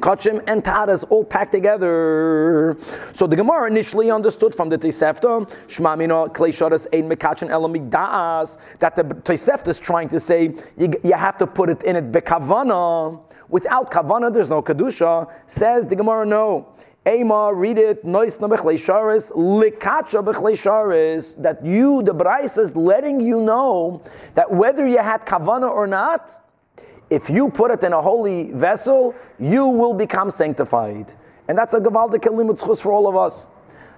Kachim 0.00 0.40
and 0.46 0.64
Taras 0.64 1.04
all 1.04 1.24
packed 1.24 1.50
together. 1.50 2.76
So 3.12 3.26
the 3.26 3.34
Gemara 3.34 3.66
initially 3.68 4.12
understood 4.12 4.54
from 4.54 4.68
the 4.68 4.78
Tosefta, 4.78 5.44
Shmamino 5.66 6.32
Klei 6.32 6.50
Sharas 6.50 6.86
Ein 6.94 7.08
Mekachin 7.10 7.50
Elamik 7.50 7.90
Da'as, 7.90 8.58
that 8.78 8.94
the 8.94 9.02
Tosefta 9.02 9.66
is 9.68 9.80
trying 9.80 10.08
to 10.10 10.20
say 10.20 10.54
you, 10.76 10.92
you 11.02 11.14
have 11.14 11.36
to 11.38 11.48
put 11.48 11.68
it 11.68 11.82
in 11.82 11.96
it 11.96 12.12
bekavana. 12.12 13.18
Without 13.48 13.90
kavana, 13.90 14.32
there's 14.32 14.50
no 14.50 14.62
kedusha. 14.62 15.30
Says 15.46 15.86
the 15.86 15.96
Gemara, 15.96 16.26
no. 16.26 16.74
Ema, 17.06 17.54
read 17.54 17.78
it. 17.78 18.04
Nois 18.04 18.38
no 18.40 18.48
sharis, 18.48 19.32
likacha. 19.32 20.22
That 21.42 21.64
you, 21.64 22.02
the 22.02 22.14
Brais, 22.14 22.58
is 22.58 22.76
letting 22.76 23.20
you 23.20 23.40
know 23.40 24.02
that 24.34 24.50
whether 24.50 24.86
you 24.86 24.98
had 24.98 25.24
kavana 25.24 25.70
or 25.70 25.86
not, 25.86 26.44
if 27.08 27.30
you 27.30 27.48
put 27.48 27.70
it 27.70 27.82
in 27.82 27.94
a 27.94 28.02
holy 28.02 28.52
vessel, 28.52 29.14
you 29.38 29.66
will 29.66 29.94
become 29.94 30.28
sanctified. 30.28 31.14
And 31.48 31.56
that's 31.56 31.72
a 31.72 31.80
gavaldik 31.80 32.24
limud 32.24 32.82
for 32.82 32.92
all 32.92 33.08
of 33.08 33.16
us. 33.16 33.46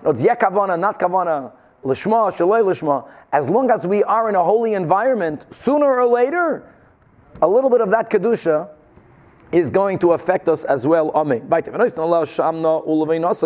No, 0.05 0.11
it's 0.11 0.23
kavana, 0.23 0.79
not 0.79 1.01
kavana, 1.01 1.53
lishma, 1.85 2.31
shalei 2.31 2.63
lishma. 2.63 3.09
As 3.33 3.51
long 3.51 3.69
as 3.73 3.85
we 3.85 4.05
are 4.05 4.29
in 4.29 4.37
a 4.37 4.45
holy 4.45 4.75
environment, 4.75 5.47
sooner 5.53 5.87
or 5.87 6.07
later, 6.07 6.73
a 7.43 7.49
little 7.49 7.71
bit 7.71 7.81
of 7.81 7.91
that 7.91 8.11
kedusha 8.11 8.71
is 9.52 9.70
going 9.72 9.98
to 10.00 10.12
affect 10.12 10.50
us 10.50 10.64
as 10.66 10.86
well. 10.86 11.12
Amen. 11.12 11.48
And 11.50 11.54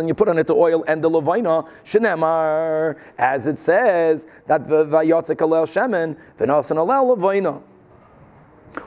you 0.08 0.14
put 0.14 0.30
on 0.30 0.38
it 0.40 0.48
the 0.48 0.56
oil 0.56 0.84
and 0.88 1.04
the 1.04 1.10
levina, 1.10 1.66
shenemar, 1.86 2.98
as 3.18 3.48
it 3.48 3.60
says 3.60 4.26
that 4.48 4.68
the 4.68 4.86
vayotzek 4.86 5.36
alel 5.36 5.66
shemen, 5.68 6.18
v'nasan 6.38 6.78
alel 6.78 7.16
levina. 7.16 7.62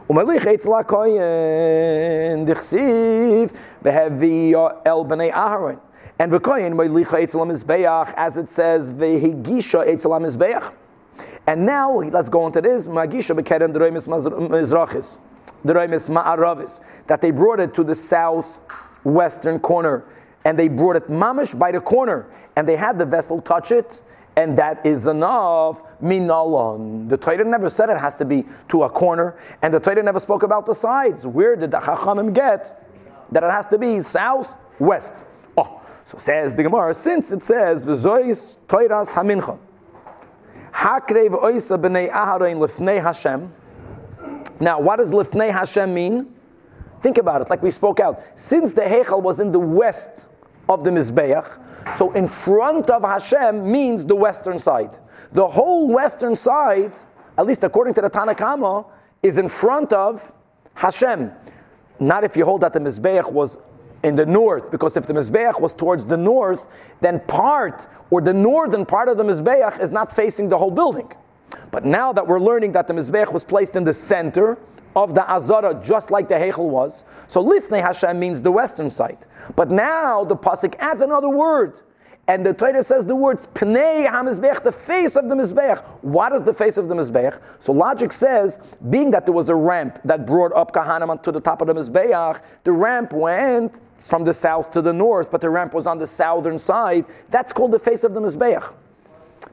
ומליך 0.09 0.46
אצל 0.46 0.72
הכהן, 0.72 2.44
דכסיב, 2.44 3.53
והביא 3.82 4.57
אל 4.86 5.05
בני 5.07 5.32
אהרון. 5.32 5.76
And 6.18 6.32
v'koyin 6.32 6.72
moilicha 6.74 7.20
etzel 7.20 7.44
mizbeach, 7.44 8.14
as 8.16 8.36
it 8.38 8.48
says, 8.48 8.92
v'higisha 8.92 9.86
etzel 9.86 10.12
mizbeach. 10.12 10.72
And 11.46 11.66
now 11.66 11.98
let's 11.98 12.28
go 12.28 12.46
into 12.46 12.61
this. 12.61 12.86
Magisha 12.86 13.34
bekeren 13.36 13.72
deroimis 13.74 14.07
mizrachis 14.07 15.18
the 15.36 15.36
Raimis 15.36 15.36
Ma'aravis, 15.36 15.36
that 15.64 17.20
they 17.22 17.32
brought 17.32 17.60
it 17.60 17.74
to 17.74 17.84
the 17.84 17.95
southwestern 17.95 19.60
corner, 19.60 20.03
and 20.45 20.58
they 20.58 20.68
brought 20.68 20.95
it 20.95 21.08
mamish 21.08 21.58
by 21.58 21.72
the 21.72 21.82
corner, 21.82 22.26
and 22.55 22.68
they 22.68 22.76
had 22.76 22.97
the 22.97 23.05
vessel 23.05 23.41
touch 23.41 23.72
it, 23.72 24.01
and 24.36 24.58
that 24.58 24.86
is 24.86 25.08
enough. 25.08 25.84
Minalon. 26.01 27.10
The 27.10 27.18
Torah 27.18 27.43
never 27.43 27.70
said 27.70 27.89
it 27.89 27.97
has 27.97 28.16
to 28.18 28.26
be 28.26 28.45
to 28.70 28.84
a 28.84 28.89
corner, 28.89 29.36
and 29.62 29.74
the 29.74 29.80
Torah 29.80 30.03
never 30.03 30.20
spoke 30.20 30.43
about 30.43 30.68
the 30.68 30.76
sides. 30.76 31.26
Where 31.26 31.55
did 31.55 31.72
the 31.72 31.80
Chachamim 31.80 32.34
get 32.34 32.88
that 33.32 33.43
it 33.43 33.51
has 33.51 33.68
to 33.68 33.80
be 33.80 34.01
south, 34.01 34.60
west? 34.80 35.26
Oh, 35.58 35.82
so 36.05 36.18
says 36.20 36.55
the 36.55 36.64
Gemara, 36.64 36.93
since 36.93 37.32
it 37.32 37.41
says 37.41 37.84
V'zois 37.84 38.58
Toiras 38.68 39.14
Hamincha, 39.14 39.58
Hakrev 40.72 41.41
Oisa 41.41 41.82
B'nei 41.82 42.12
Aharon 42.12 42.58
Lefnei 42.58 43.01
Hashem, 43.01 43.51
now, 44.59 44.79
what 44.79 44.97
does 44.97 45.11
Lifnei 45.13 45.51
Hashem 45.51 45.93
mean? 45.93 46.33
Think 47.01 47.17
about 47.17 47.41
it, 47.41 47.49
like 47.49 47.61
we 47.61 47.71
spoke 47.71 47.99
out. 47.99 48.21
Since 48.35 48.73
the 48.73 48.81
Heichal 48.81 49.21
was 49.21 49.39
in 49.39 49.51
the 49.51 49.59
west 49.59 50.25
of 50.67 50.83
the 50.83 50.89
Mizbeach, 50.89 51.95
so 51.95 52.11
in 52.13 52.27
front 52.27 52.89
of 52.89 53.03
Hashem 53.03 53.71
means 53.71 54.05
the 54.05 54.15
western 54.15 54.59
side. 54.59 54.97
The 55.31 55.47
whole 55.47 55.93
western 55.93 56.35
side, 56.35 56.93
at 57.37 57.45
least 57.45 57.63
according 57.63 57.93
to 57.95 58.01
the 58.01 58.09
Tanakama, 58.09 58.85
is 59.23 59.37
in 59.37 59.47
front 59.47 59.93
of 59.93 60.31
Hashem. 60.73 61.31
Not 61.99 62.23
if 62.23 62.35
you 62.35 62.45
hold 62.45 62.61
that 62.61 62.73
the 62.73 62.79
Mizbeach 62.79 63.31
was 63.31 63.57
in 64.03 64.15
the 64.15 64.25
north, 64.25 64.71
because 64.71 64.95
if 64.97 65.05
the 65.05 65.13
Mizbeach 65.13 65.59
was 65.59 65.73
towards 65.73 66.05
the 66.05 66.17
north, 66.17 66.67
then 67.01 67.19
part, 67.21 67.87
or 68.09 68.21
the 68.21 68.33
northern 68.33 68.85
part 68.85 69.09
of 69.09 69.17
the 69.17 69.23
Mizbeach 69.23 69.79
is 69.81 69.91
not 69.91 70.15
facing 70.15 70.49
the 70.49 70.57
whole 70.57 70.71
building. 70.71 71.11
But 71.71 71.85
now 71.85 72.13
that 72.13 72.27
we're 72.27 72.39
learning 72.39 72.73
that 72.73 72.87
the 72.87 72.93
Mizbech 72.93 73.31
was 73.31 73.43
placed 73.43 73.75
in 73.75 73.83
the 73.83 73.93
center 73.93 74.57
of 74.95 75.13
the 75.13 75.29
Azara, 75.29 75.79
just 75.83 76.09
like 76.11 76.27
the 76.27 76.35
Heichel 76.35 76.69
was, 76.69 77.03
so 77.27 77.43
Lifnei 77.43 77.81
Hashem 77.81 78.19
means 78.19 78.41
the 78.41 78.51
western 78.51 78.89
side. 78.89 79.19
But 79.55 79.69
now 79.69 80.23
the 80.23 80.35
Pasuk 80.35 80.75
adds 80.79 81.01
another 81.01 81.29
word. 81.29 81.79
And 82.29 82.45
the 82.45 82.53
Torah 82.53 82.83
says 82.83 83.05
the 83.05 83.15
words 83.15 83.47
Pnei 83.53 84.05
HaMizbech, 84.05 84.63
the 84.63 84.71
face 84.71 85.15
of 85.15 85.29
the 85.29 85.35
Mizbech. 85.35 85.81
What 86.01 86.33
is 86.33 86.43
the 86.43 86.53
face 86.53 86.75
of 86.75 86.89
the 86.89 86.95
Mizbech? 86.95 87.39
So 87.59 87.71
logic 87.71 88.11
says, 88.11 88.59
being 88.89 89.11
that 89.11 89.25
there 89.25 89.33
was 89.33 89.47
a 89.47 89.55
ramp 89.55 89.99
that 90.03 90.25
brought 90.25 90.51
up 90.53 90.73
Kahanim 90.73 91.23
to 91.23 91.31
the 91.31 91.39
top 91.39 91.61
of 91.61 91.67
the 91.67 91.73
Mizbech, 91.73 92.41
the 92.65 92.73
ramp 92.73 93.13
went 93.13 93.79
from 94.01 94.25
the 94.25 94.33
south 94.33 94.71
to 94.71 94.81
the 94.81 94.91
north, 94.91 95.31
but 95.31 95.39
the 95.39 95.49
ramp 95.49 95.73
was 95.73 95.87
on 95.87 95.99
the 95.99 96.07
southern 96.07 96.59
side. 96.59 97.05
That's 97.29 97.53
called 97.53 97.71
the 97.71 97.79
face 97.79 98.03
of 98.03 98.13
the 98.13 98.19
Mizbech. 98.19 98.75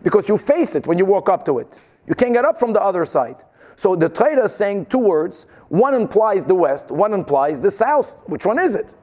Because 0.05 0.29
you 0.29 0.39
face 0.39 0.77
it 0.77 0.87
when 0.87 0.99
you 0.99 1.05
walk 1.05 1.29
up 1.29 1.45
to 1.47 1.59
it. 1.59 1.77
You 2.07 2.15
can't 2.15 2.33
get 2.33 2.45
up 2.45 2.59
from 2.59 2.73
the 2.73 2.81
other 2.81 3.05
side. 3.05 3.37
So 3.75 3.97
the 3.97 4.09
Torah 4.09 4.45
is 4.45 4.55
saying 4.55 4.87
two 4.87 4.99
words. 4.99 5.47
One 5.69 5.95
implies 5.95 6.45
the 6.45 6.55
west, 6.55 6.93
one 6.93 7.13
implies 7.13 7.61
the 7.61 7.71
south. 7.71 8.23
Which 8.27 8.47
one 8.47 8.61
is 8.61 8.77
it? 8.77 8.95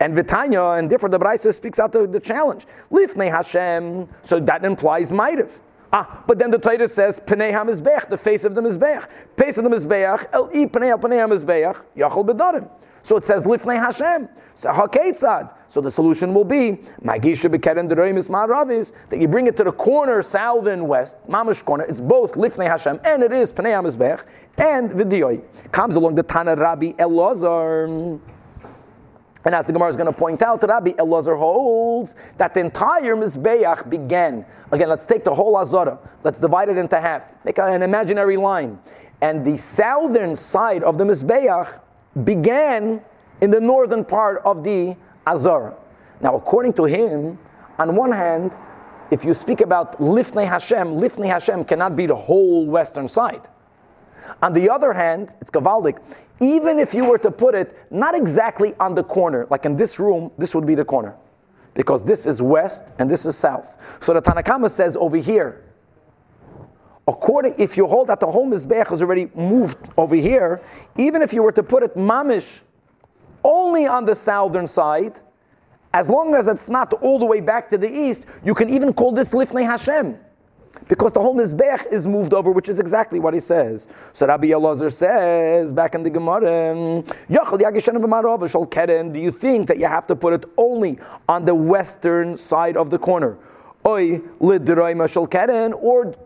And 0.00 0.16
Vitanya 0.16 0.78
and 0.78 0.90
different 0.90 1.12
the 1.12 1.18
Braisa 1.18 1.54
speaks 1.54 1.78
out 1.78 1.92
the, 1.92 2.06
the 2.06 2.18
challenge. 2.18 2.66
Lifnei 2.90 3.30
Hashem. 3.30 4.06
So 4.22 4.40
that 4.40 4.64
implies 4.64 5.12
Maitiv. 5.12 5.60
Ah, 5.92 6.22
but 6.26 6.38
then 6.38 6.50
the 6.50 6.58
Torah 6.58 6.88
says 6.88 7.20
Pnei 7.20 7.52
HaMizbeach, 7.52 8.08
the 8.08 8.16
face 8.16 8.44
of 8.44 8.54
the 8.54 8.60
Mizbeach. 8.60 9.08
Face 9.36 9.58
of 9.58 9.64
the 9.64 9.70
Mizbeach, 9.70 10.26
El 10.32 10.46
I 10.46 10.66
Pnei 10.66 11.00
Pnei 11.00 11.26
HaMizbeach, 11.26 11.82
Yachol 11.96 12.26
Bedarim. 12.26 12.68
So 13.02 13.16
it 13.16 13.24
says 13.24 13.44
Lifnei 13.44 13.76
Hashem. 13.76 14.28
So 14.54 14.72
Hakeitzad. 14.72 15.54
So 15.68 15.80
the 15.80 15.90
solution 15.90 16.34
will 16.34 16.44
be 16.44 16.80
Magisha 17.02 17.48
Bekeren 17.48 17.88
Deroimis 17.88 18.28
Ma'aravis 18.28 18.92
that 19.08 19.20
you 19.20 19.28
bring 19.28 19.46
it 19.46 19.56
to 19.56 19.64
the 19.64 19.72
corner, 19.72 20.20
south 20.22 20.66
and 20.66 20.88
west, 20.88 21.16
Mamish 21.28 21.64
corner. 21.64 21.84
It's 21.84 22.00
both 22.00 22.34
Lifnei 22.34 22.66
Hashem 22.66 23.00
and 23.04 23.22
it 23.22 23.32
is 23.32 23.52
Pnei 23.52 23.80
HaMizbech 23.80 24.24
and 24.58 24.90
Vidiyoi. 24.90 25.42
Comes 25.72 25.96
along 25.96 26.16
the 26.16 26.22
Tana 26.22 26.56
Rabbi 26.56 26.92
Elazar. 26.92 28.20
And 29.42 29.54
as 29.54 29.66
the 29.66 29.72
Gemara 29.72 29.88
is 29.88 29.96
going 29.96 30.12
to 30.12 30.18
point 30.18 30.42
out, 30.42 30.62
Rabbi 30.62 30.92
Elazar 30.92 31.38
holds 31.38 32.14
that 32.36 32.52
the 32.52 32.60
entire 32.60 33.16
Mizbeach 33.16 33.88
began. 33.88 34.44
Again, 34.70 34.88
let's 34.88 35.06
take 35.06 35.24
the 35.24 35.34
whole 35.34 35.56
Azara. 35.56 35.98
Let's 36.22 36.38
divide 36.38 36.68
it 36.68 36.76
into 36.76 37.00
half. 37.00 37.34
Make 37.44 37.58
an 37.58 37.82
imaginary 37.82 38.36
line. 38.36 38.78
And 39.22 39.44
the 39.44 39.56
southern 39.56 40.36
side 40.36 40.82
of 40.82 40.98
the 40.98 41.04
Mizbeach 41.04 41.80
began 42.24 43.02
in 43.40 43.50
the 43.50 43.60
northern 43.60 44.04
part 44.04 44.42
of 44.44 44.64
the 44.64 44.96
Azar. 45.26 45.76
Now, 46.20 46.36
according 46.36 46.74
to 46.74 46.84
him, 46.84 47.38
on 47.78 47.96
one 47.96 48.12
hand, 48.12 48.56
if 49.10 49.24
you 49.24 49.34
speak 49.34 49.60
about 49.60 49.98
Lifnei 49.98 50.46
Hashem, 50.46 50.88
Lifnei 50.88 51.28
Hashem 51.28 51.64
cannot 51.64 51.96
be 51.96 52.06
the 52.06 52.16
whole 52.16 52.66
western 52.66 53.08
side. 53.08 53.48
On 54.42 54.52
the 54.52 54.70
other 54.70 54.92
hand, 54.92 55.30
it's 55.40 55.50
Gavaldik. 55.50 55.98
Even 56.40 56.78
if 56.78 56.94
you 56.94 57.04
were 57.04 57.18
to 57.18 57.30
put 57.30 57.54
it 57.54 57.76
not 57.90 58.14
exactly 58.14 58.74
on 58.78 58.94
the 58.94 59.02
corner, 59.02 59.46
like 59.50 59.64
in 59.64 59.76
this 59.76 59.98
room, 59.98 60.30
this 60.38 60.54
would 60.54 60.66
be 60.66 60.74
the 60.74 60.84
corner. 60.84 61.16
Because 61.74 62.02
this 62.02 62.26
is 62.26 62.40
west 62.40 62.92
and 62.98 63.10
this 63.10 63.26
is 63.26 63.36
south. 63.36 63.98
So 64.02 64.12
the 64.14 64.22
Tanakama 64.22 64.70
says 64.70 64.96
over 64.96 65.16
here, 65.16 65.64
according, 67.06 67.54
if 67.58 67.76
you 67.76 67.86
hold 67.86 68.08
that 68.08 68.20
the 68.20 68.26
whole 68.26 68.46
Mizbech 68.46 68.92
is 68.92 69.02
already 69.02 69.30
moved 69.34 69.78
over 69.96 70.14
here, 70.14 70.60
even 70.96 71.22
if 71.22 71.32
you 71.32 71.42
were 71.42 71.52
to 71.52 71.62
put 71.62 71.82
it 71.82 71.96
mamish 71.96 72.60
only 73.42 73.86
on 73.86 74.04
the 74.04 74.14
southern 74.14 74.66
side, 74.66 75.18
as 75.92 76.08
long 76.08 76.34
as 76.34 76.46
it's 76.46 76.68
not 76.68 76.92
all 76.94 77.18
the 77.18 77.26
way 77.26 77.40
back 77.40 77.68
to 77.68 77.78
the 77.78 77.90
east, 77.90 78.26
you 78.44 78.54
can 78.54 78.70
even 78.70 78.92
call 78.92 79.12
this 79.12 79.30
Lifnei 79.30 79.64
Hashem. 79.64 80.16
because 80.88 81.12
the 81.12 81.20
whole 81.20 81.34
Mizbech 81.34 81.86
is 81.92 82.06
moved 82.06 82.34
over, 82.34 82.50
which 82.50 82.68
is 82.68 82.80
exactly 82.80 83.20
what 83.20 83.34
he 83.34 83.40
says. 83.40 83.86
So 84.12 84.26
Rabbi 84.26 84.48
Elazar 84.48 84.92
says, 84.92 85.72
back 85.72 85.94
in 85.94 86.02
the 86.02 86.10
Gemara, 86.10 86.40
do 89.12 89.20
you 89.20 89.32
think 89.32 89.68
that 89.68 89.78
you 89.78 89.86
have 89.86 90.06
to 90.06 90.16
put 90.16 90.32
it 90.32 90.44
only 90.56 90.98
on 91.28 91.44
the 91.44 91.54
western 91.54 92.36
side 92.36 92.76
of 92.76 92.90
the 92.90 92.98
corner? 92.98 93.38
Or 93.82 93.98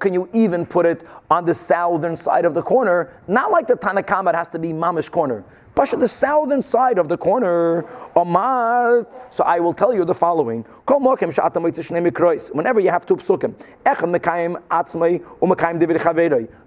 can 0.00 0.12
you 0.12 0.28
even 0.32 0.66
put 0.66 0.86
it 0.86 1.06
on 1.30 1.44
the 1.44 1.54
southern 1.54 2.16
side 2.16 2.44
of 2.44 2.54
the 2.54 2.62
corner? 2.62 3.12
Not 3.28 3.52
like 3.52 3.66
the 3.66 3.74
Tanakama, 3.74 4.30
it 4.30 4.36
has 4.36 4.48
to 4.48 4.58
be 4.58 4.70
mamish 4.70 5.10
corner. 5.10 5.44
Pasha, 5.74 5.96
the 5.96 6.06
southern 6.06 6.62
side 6.62 6.98
of 6.98 7.08
the 7.08 7.16
corner, 7.16 7.84
Omar. 8.14 9.08
So 9.30 9.42
I 9.42 9.58
will 9.58 9.72
tell 9.72 9.92
you 9.92 10.04
the 10.04 10.14
following. 10.14 10.62
Whenever 10.62 12.80
you 12.80 12.90
have 12.90 13.06
two 13.06 13.16
psukim, 13.16 13.54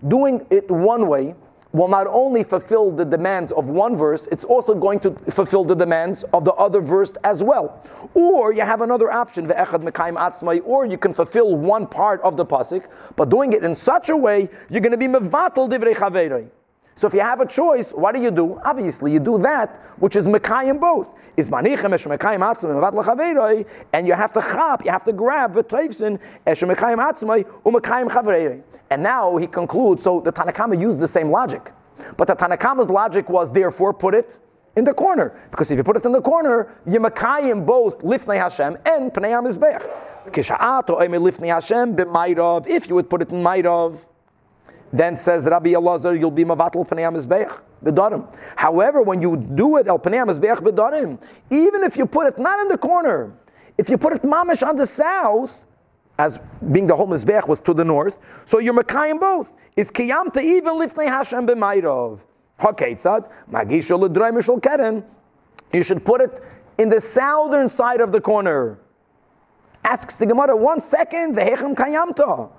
doing 0.08 0.46
it 0.50 0.72
one 0.72 1.08
way 1.08 1.36
will 1.78 1.88
not 1.88 2.08
only 2.08 2.44
fulfill 2.44 2.92
the 2.92 3.06
demands 3.06 3.52
of 3.52 3.70
one 3.70 3.96
verse, 3.96 4.28
it's 4.32 4.44
also 4.44 4.74
going 4.74 5.00
to 5.02 5.12
fulfill 5.32 5.64
the 5.64 5.76
demands 5.76 6.24
of 6.34 6.44
the 6.44 6.54
other 6.54 6.82
verse 6.82 7.14
as 7.24 7.44
well. 7.44 7.82
Or 8.14 8.52
you 8.52 8.62
have 8.62 8.82
another 8.82 9.12
option, 9.12 9.50
or 9.50 10.86
you 10.86 10.98
can 10.98 11.14
fulfill 11.14 11.56
one 11.56 11.88
part 11.88 12.20
of 12.22 12.36
the 12.36 12.46
pasuk, 12.46 12.86
but 13.16 13.30
doing 13.30 13.54
it 13.54 13.64
in 13.64 13.76
such 13.76 14.10
a 14.10 14.18
way, 14.18 14.50
you're 14.70 14.82
going 14.82 14.92
to 14.92 14.98
be 14.98 15.08
mevatel 15.08 15.70
divrei 15.70 15.96
chaveroi. 15.96 16.50
So 16.96 17.06
if 17.06 17.14
you 17.14 17.20
have 17.20 17.40
a 17.42 17.46
choice, 17.46 17.92
what 17.92 18.16
do 18.16 18.22
you 18.24 18.32
do? 18.32 18.60
Obviously, 18.66 19.14
you 19.14 19.20
do 19.20 19.38
that 19.44 19.76
which 19.98 20.16
is 20.16 20.28
Mekayim 20.28 20.80
both. 20.80 21.14
Is 21.38 21.48
manichem 21.48 21.94
esh 21.94 22.06
Mekayim 22.06 22.40
atzmai 22.40 22.74
mevat 22.74 22.94
lachaveiroi, 22.94 23.68
and 23.94 24.08
you 24.08 24.14
have 24.14 24.34
to 24.34 24.42
chop, 24.42 24.84
you 24.84 24.90
have 24.90 25.04
to 25.04 25.14
grab 25.14 25.54
v'toivsin 25.54 26.20
esh 26.48 26.62
Mekayim 26.62 26.98
atzmai 26.98 27.44
u'Mekayim 27.64 28.10
chaveiroi. 28.10 28.64
And 28.90 29.04
now 29.04 29.38
he 29.38 29.48
concludes, 29.48 30.04
so 30.04 30.22
the 30.22 30.32
Tanakama 30.32 30.80
used 30.80 31.00
the 31.00 31.08
same 31.08 31.30
logic. 31.30 31.74
But 32.16 32.28
the 32.28 32.36
Tanakama's 32.36 32.90
logic 32.90 33.30
was, 33.30 33.52
therefore, 33.52 33.94
put 33.94 34.16
it 34.16 34.40
in 34.76 34.84
the 34.84 34.94
corner. 34.94 35.38
Because 35.52 35.72
if 35.72 35.78
you 35.78 35.84
put 35.84 35.98
it 35.98 36.06
in 36.06 36.12
the 36.12 36.22
corner, 36.22 36.74
you 36.86 37.00
Mekayim 37.00 37.66
both 37.66 38.00
Lifnei 38.00 38.38
Hashem 38.38 38.78
and 38.86 39.12
Pnei 39.12 39.32
HaMizbech. 39.32 40.08
Kisha'at 40.32 40.90
or 40.90 41.00
Lifnei 41.02 41.48
Hashem 41.48 41.96
b'mairav, 41.96 42.68
if 42.68 42.88
you 42.88 42.96
would 42.96 43.10
put 43.10 43.22
it 43.22 43.30
in 43.30 43.42
mairav. 43.42 44.06
Then 44.92 45.18
says 45.18 45.46
Rabbi 45.46 45.72
Elazar, 45.72 46.18
you'll 46.18 46.32
be 46.32 46.46
mavatal 46.46 46.88
pnei 46.88 47.12
mizbeach 47.14 47.60
bedarim. 47.84 48.34
However, 48.56 49.02
when 49.02 49.22
you 49.22 49.36
do 49.38 49.78
it 49.78 49.88
el 49.88 50.00
pnei 50.00 50.26
mizbeach 50.26 50.60
bedarim, 50.60 51.22
even 51.50 51.84
if 51.84 51.98
you 51.98 52.06
put 52.06 52.28
it 52.28 52.40
not 52.40 52.60
in 52.62 52.68
the 52.70 52.78
corner, 52.78 53.34
if 53.78 53.90
you 53.90 53.98
put 53.98 54.14
it 54.14 54.22
mamish 54.24 54.66
on 54.66 54.76
the 54.76 54.86
south, 54.86 55.66
as 56.18 56.40
being 56.72 56.88
the 56.88 56.96
whole 56.96 57.08
mizbeach 57.08 57.48
was 57.48 57.60
to 57.62 57.74
the 57.74 57.86
north, 57.86 58.20
so 58.46 58.60
you're 58.60 58.74
makayim 58.74 59.20
both. 59.20 59.54
Is 59.76 59.92
kiyam 59.92 60.32
to 60.34 60.42
even 60.42 60.76
lifnei 60.76 61.08
Hashem 61.08 61.46
b'mayrov. 61.48 62.24
Haketzad 62.60 63.30
magisha 63.52 64.00
l'drei 64.00 64.32
mishal 64.32 64.62
keren. 64.62 65.04
You 65.72 65.84
should 65.84 66.04
put 66.04 66.22
it 66.22 66.42
in 66.78 66.90
the 66.90 67.02
southern 67.02 67.70
side 67.70 68.02
of 68.02 68.12
the 68.12 68.22
corner. 68.22 68.80
Asks 69.84 70.16
the 70.16 70.26
Gemara, 70.26 70.56
one 70.56 70.80
second, 70.80 71.36
vehechem 71.36 71.76
kayamta. 71.76 72.50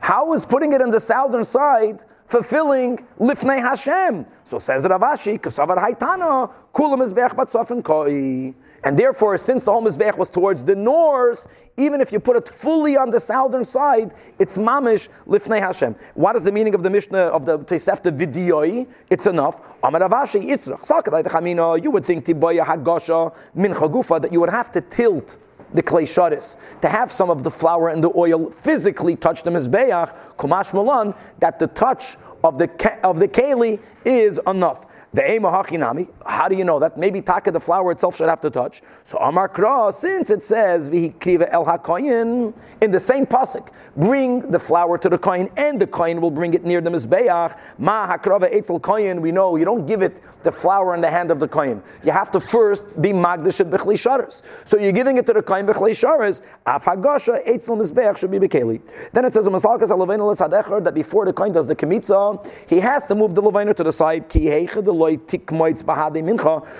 How 0.00 0.32
is 0.32 0.44
putting 0.44 0.72
it 0.72 0.80
in 0.80 0.90
the 0.90 1.00
southern 1.00 1.44
side 1.44 2.00
fulfilling 2.26 3.06
Lifnei 3.18 3.60
Hashem? 3.60 4.26
So 4.44 4.58
says 4.58 4.84
Rav 4.84 5.00
Ashi, 5.00 5.38
Kasavar 5.38 5.78
Haitana, 5.78 6.52
Kulam 6.74 6.98
Mizbech 6.98 7.30
Batzofin 7.30 7.82
Koi. 7.82 8.54
And 8.84 8.98
therefore, 8.98 9.38
since 9.38 9.64
the 9.64 9.72
whole 9.72 9.82
Mizbech 9.82 10.18
was 10.18 10.28
towards 10.28 10.62
the 10.64 10.76
north, 10.76 11.46
even 11.76 12.00
if 12.00 12.12
you 12.12 12.20
put 12.20 12.36
it 12.36 12.48
fully 12.48 12.96
on 12.96 13.10
the 13.10 13.18
southern 13.18 13.64
side, 13.64 14.14
it's 14.38 14.58
mamish 14.58 15.08
lifnei 15.26 15.58
Hashem. 15.58 15.96
What 16.14 16.36
is 16.36 16.44
the 16.44 16.52
meaning 16.52 16.74
of 16.74 16.82
the 16.82 16.90
Mishnah 16.90 17.18
of 17.18 17.46
the 17.46 17.58
Tosefta 17.58 18.16
Vidyoi? 18.16 18.86
It's 19.08 19.26
enough. 19.26 19.60
Amar 19.82 20.00
Rav 20.02 20.10
Ashi 20.10 20.46
Yitzrach. 20.46 21.82
You 21.82 21.90
would 21.90 22.04
think 22.04 22.26
Tiboya 22.26 22.64
Hagasha 22.64 23.34
Min 23.54 23.72
Chagufa 23.72 24.20
that 24.20 24.32
you 24.32 24.40
would 24.40 24.50
have 24.50 24.70
to 24.72 24.82
tilt 24.82 25.38
the 25.72 25.82
clay 25.82 26.04
sharis, 26.04 26.56
to 26.80 26.88
have 26.88 27.10
some 27.10 27.30
of 27.30 27.42
the 27.42 27.50
flour 27.50 27.88
and 27.88 28.04
the 28.04 28.12
oil 28.14 28.48
physically 28.50 29.16
touch 29.16 29.42
the 29.42 29.50
mizbeach, 29.50 30.16
kumash 30.36 30.72
malan, 30.72 31.12
that 31.40 31.58
the 31.58 31.66
touch 31.66 32.16
of 32.44 32.58
the 32.58 32.70
of 33.02 33.18
the 33.18 33.26
keli 33.26 33.80
is 34.04 34.38
enough. 34.46 34.86
The 35.14 35.22
hachinami. 35.22 36.08
How 36.26 36.48
do 36.48 36.56
you 36.56 36.64
know 36.64 36.80
that? 36.80 36.98
Maybe 36.98 37.22
taka 37.22 37.52
the 37.52 37.60
flour 37.60 37.92
itself 37.92 38.16
should 38.16 38.28
have 38.28 38.40
to 38.40 38.50
touch. 38.50 38.82
So 39.04 39.16
Amar 39.18 39.48
Kra, 39.48 39.92
since 39.92 40.28
it 40.28 40.42
says 40.42 40.88
el 40.88 41.64
hakoyin 41.64 42.52
in 42.80 42.90
the 42.90 42.98
same 42.98 43.24
pasuk, 43.24 43.68
bring 43.96 44.50
the 44.50 44.58
flour 44.58 44.98
to 44.98 45.08
the 45.08 45.16
koyin, 45.16 45.52
and 45.56 45.80
the 45.80 45.86
koyin 45.86 46.20
will 46.20 46.32
bring 46.32 46.52
it 46.54 46.64
near 46.64 46.80
the 46.80 46.90
mizbeach. 46.90 47.56
Ma 47.78 48.08
hakrava 48.08 48.52
etzel 48.52 48.80
koyin. 48.80 49.20
We 49.20 49.30
know 49.30 49.54
you 49.54 49.64
don't 49.64 49.86
give 49.86 50.02
it 50.02 50.20
the 50.42 50.50
flour 50.50 50.96
in 50.96 51.00
the 51.00 51.10
hand 51.10 51.30
of 51.30 51.38
the 51.38 51.46
koyin. 51.46 51.80
You 52.02 52.10
have 52.10 52.32
to 52.32 52.40
first 52.40 53.00
be 53.00 53.10
magdish 53.10 53.60
at 53.60 53.70
bechli 53.70 53.94
sharas. 53.94 54.42
So 54.64 54.78
you're 54.78 54.90
giving 54.90 55.16
it 55.16 55.26
to 55.26 55.32
the 55.32 55.44
koyin 55.44 55.68
bechli 55.68 55.92
sharas. 55.92 56.42
Af 56.66 56.86
hagasha 56.86 57.40
etzel 57.46 57.76
mizbeach 57.76 58.18
should 58.18 58.32
be 58.32 58.40
bekeli. 58.40 58.80
Then 59.12 59.26
it 59.26 59.32
says 59.32 59.46
masalkas 59.46 59.90
alaveinu 59.90 60.82
that 60.82 60.94
before 60.94 61.24
the 61.24 61.32
koyin 61.32 61.54
does 61.54 61.68
the 61.68 61.76
kemitza, 61.76 62.44
he 62.68 62.80
has 62.80 63.06
to 63.06 63.14
move 63.14 63.36
the 63.36 63.42
levainer 63.42 63.76
to 63.76 63.84
the 63.84 63.92
side. 63.92 64.28
Ki 64.28 64.48
the 64.66 65.03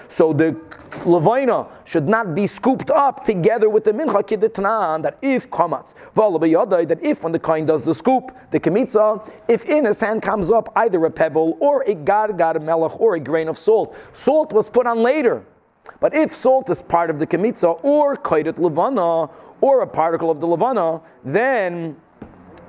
so 0.08 0.32
the 0.32 0.60
levina 1.04 1.66
should 1.84 2.08
not 2.08 2.34
be 2.34 2.46
scooped 2.46 2.90
up 2.90 3.24
together 3.24 3.68
with 3.68 3.84
the 3.84 3.92
mincha 3.92 4.22
kidetnan. 4.22 5.02
That 5.02 5.18
if 5.22 5.50
kamatz 5.50 5.94
that 6.14 6.98
if 7.02 7.22
when 7.22 7.32
the 7.32 7.38
kohen 7.38 7.66
does 7.66 7.84
the 7.84 7.94
scoop, 7.94 8.36
the 8.50 8.60
kemitza, 8.60 9.30
if 9.48 9.64
in 9.64 9.84
his 9.84 10.00
hand 10.00 10.22
comes 10.22 10.50
up 10.50 10.72
either 10.76 11.04
a 11.04 11.10
pebble 11.10 11.56
or 11.60 11.82
a 11.82 11.94
gargar 11.94 12.60
melech 12.62 13.00
or 13.00 13.14
a 13.16 13.20
grain 13.20 13.48
of 13.48 13.58
salt, 13.58 13.96
salt 14.12 14.52
was 14.52 14.70
put 14.70 14.86
on 14.86 15.02
later. 15.02 15.44
But 16.00 16.14
if 16.14 16.32
salt 16.32 16.70
is 16.70 16.82
part 16.82 17.10
of 17.10 17.18
the 17.18 17.26
kemitza 17.26 17.78
or 17.82 18.16
kaidet 18.16 18.58
levana 18.58 19.30
or 19.60 19.82
a 19.82 19.86
particle 19.86 20.30
of 20.30 20.40
the 20.40 20.46
levana, 20.46 21.00
then 21.24 21.96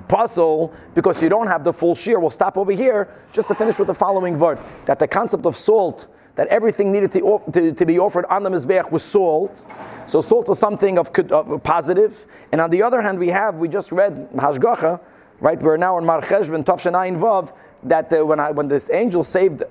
puzzle 0.08 0.72
because 0.94 1.22
you 1.22 1.28
don't 1.28 1.46
have 1.46 1.64
the 1.64 1.72
full 1.72 1.94
shear. 1.94 2.18
We'll 2.18 2.30
stop 2.30 2.56
over 2.56 2.72
here 2.72 3.08
just 3.32 3.48
to 3.48 3.54
finish 3.54 3.78
with 3.78 3.88
the 3.88 3.94
following 3.94 4.38
word 4.38 4.58
that 4.86 4.98
the 4.98 5.08
concept 5.08 5.46
of 5.46 5.56
salt, 5.56 6.06
that 6.36 6.48
everything 6.48 6.92
needed 6.92 7.12
to, 7.12 7.40
to, 7.52 7.72
to 7.72 7.86
be 7.86 7.98
offered 7.98 8.24
on 8.26 8.42
the 8.42 8.50
Mizbeach 8.50 8.90
was 8.90 9.02
salt. 9.02 9.64
So 10.06 10.22
salt 10.22 10.48
is 10.50 10.58
something 10.58 10.98
of, 10.98 11.10
of, 11.30 11.62
positive. 11.62 12.24
And 12.52 12.60
on 12.60 12.70
the 12.70 12.82
other 12.82 13.02
hand, 13.02 13.18
we 13.18 13.28
have, 13.28 13.56
we 13.56 13.68
just 13.68 13.92
read 13.92 14.30
Hashgacha, 14.32 15.00
right? 15.40 15.60
We're 15.60 15.76
now 15.76 15.98
in 15.98 16.04
Marcheshvin, 16.04 16.64
Tavshanai 16.64 17.18
Vav, 17.18 17.52
that 17.84 18.12
uh, 18.12 18.24
when, 18.24 18.40
I, 18.40 18.50
when 18.50 18.68
this 18.68 18.90
angel 18.90 19.24
saved 19.24 19.62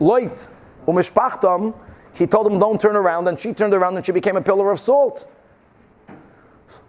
Loit, 0.00 0.48
Umishpachtam, 0.86 1.74
he 2.14 2.26
told 2.26 2.46
him, 2.46 2.58
don't 2.58 2.80
turn 2.80 2.96
around, 2.96 3.28
and 3.28 3.38
she 3.38 3.54
turned 3.54 3.72
around 3.72 3.96
and 3.96 4.04
she 4.04 4.12
became 4.12 4.36
a 4.36 4.42
pillar 4.42 4.70
of 4.70 4.78
salt. 4.78 5.26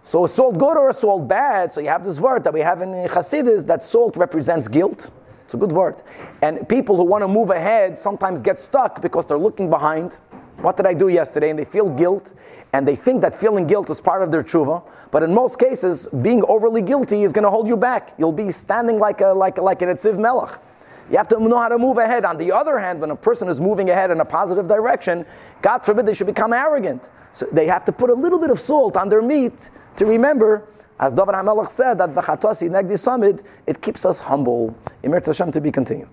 So 0.02 0.26
salt 0.26 0.58
good 0.58 0.76
or 0.76 0.92
salt 0.92 1.28
bad? 1.28 1.70
So 1.70 1.80
you 1.80 1.88
have 1.88 2.04
this 2.04 2.20
word 2.20 2.44
that 2.44 2.52
we 2.52 2.60
have 2.60 2.82
in 2.82 2.90
Hasidus 3.08 3.66
that 3.66 3.82
salt 3.82 4.16
represents 4.16 4.68
guilt. 4.68 5.10
It's 5.44 5.54
a 5.54 5.56
good 5.56 5.72
word. 5.72 6.02
And 6.42 6.68
people 6.68 6.96
who 6.96 7.04
want 7.04 7.22
to 7.22 7.28
move 7.28 7.50
ahead 7.50 7.98
sometimes 7.98 8.40
get 8.40 8.60
stuck 8.60 9.02
because 9.02 9.26
they're 9.26 9.38
looking 9.38 9.68
behind. 9.68 10.14
What 10.58 10.76
did 10.76 10.86
I 10.86 10.94
do 10.94 11.08
yesterday? 11.08 11.50
And 11.50 11.58
they 11.58 11.64
feel 11.64 11.90
guilt, 11.90 12.32
and 12.72 12.88
they 12.88 12.96
think 12.96 13.20
that 13.20 13.34
feeling 13.34 13.66
guilt 13.66 13.90
is 13.90 14.00
part 14.00 14.22
of 14.22 14.30
their 14.30 14.42
tshuva. 14.42 14.82
But 15.10 15.22
in 15.22 15.34
most 15.34 15.58
cases, 15.58 16.06
being 16.22 16.42
overly 16.48 16.80
guilty 16.80 17.22
is 17.22 17.32
going 17.32 17.44
to 17.44 17.50
hold 17.50 17.68
you 17.68 17.76
back. 17.76 18.14
You'll 18.18 18.32
be 18.32 18.50
standing 18.50 18.98
like 18.98 19.20
a 19.20 19.28
like 19.28 19.58
a, 19.58 19.62
like 19.62 19.82
an 19.82 19.88
etziv 19.90 20.18
melech. 20.18 20.58
You 21.10 21.16
have 21.16 21.28
to 21.28 21.40
know 21.40 21.58
how 21.58 21.68
to 21.68 21.78
move 21.78 21.98
ahead. 21.98 22.24
On 22.24 22.36
the 22.36 22.52
other 22.52 22.78
hand, 22.78 23.00
when 23.00 23.10
a 23.10 23.16
person 23.16 23.48
is 23.48 23.60
moving 23.60 23.90
ahead 23.90 24.10
in 24.10 24.20
a 24.20 24.24
positive 24.24 24.68
direction, 24.68 25.26
God 25.62 25.84
forbid 25.84 26.06
they 26.06 26.14
should 26.14 26.26
become 26.26 26.52
arrogant. 26.52 27.10
So 27.32 27.46
they 27.52 27.66
have 27.66 27.84
to 27.86 27.92
put 27.92 28.10
a 28.10 28.14
little 28.14 28.38
bit 28.38 28.50
of 28.50 28.58
salt 28.58 28.96
on 28.96 29.08
their 29.08 29.22
meat 29.22 29.70
to 29.96 30.06
remember, 30.06 30.66
as 30.98 31.12
David 31.12 31.34
HaMelech 31.34 31.70
said, 31.70 31.98
that 31.98 32.14
the 32.14 32.22
Chatasi 32.22 32.70
Negdi 32.70 32.98
Summit, 32.98 33.44
it 33.66 33.82
keeps 33.82 34.04
us 34.04 34.20
humble. 34.20 34.74
Emer 35.04 35.20
Hashem 35.24 35.52
to 35.52 35.60
be 35.60 35.70
continued. 35.70 36.08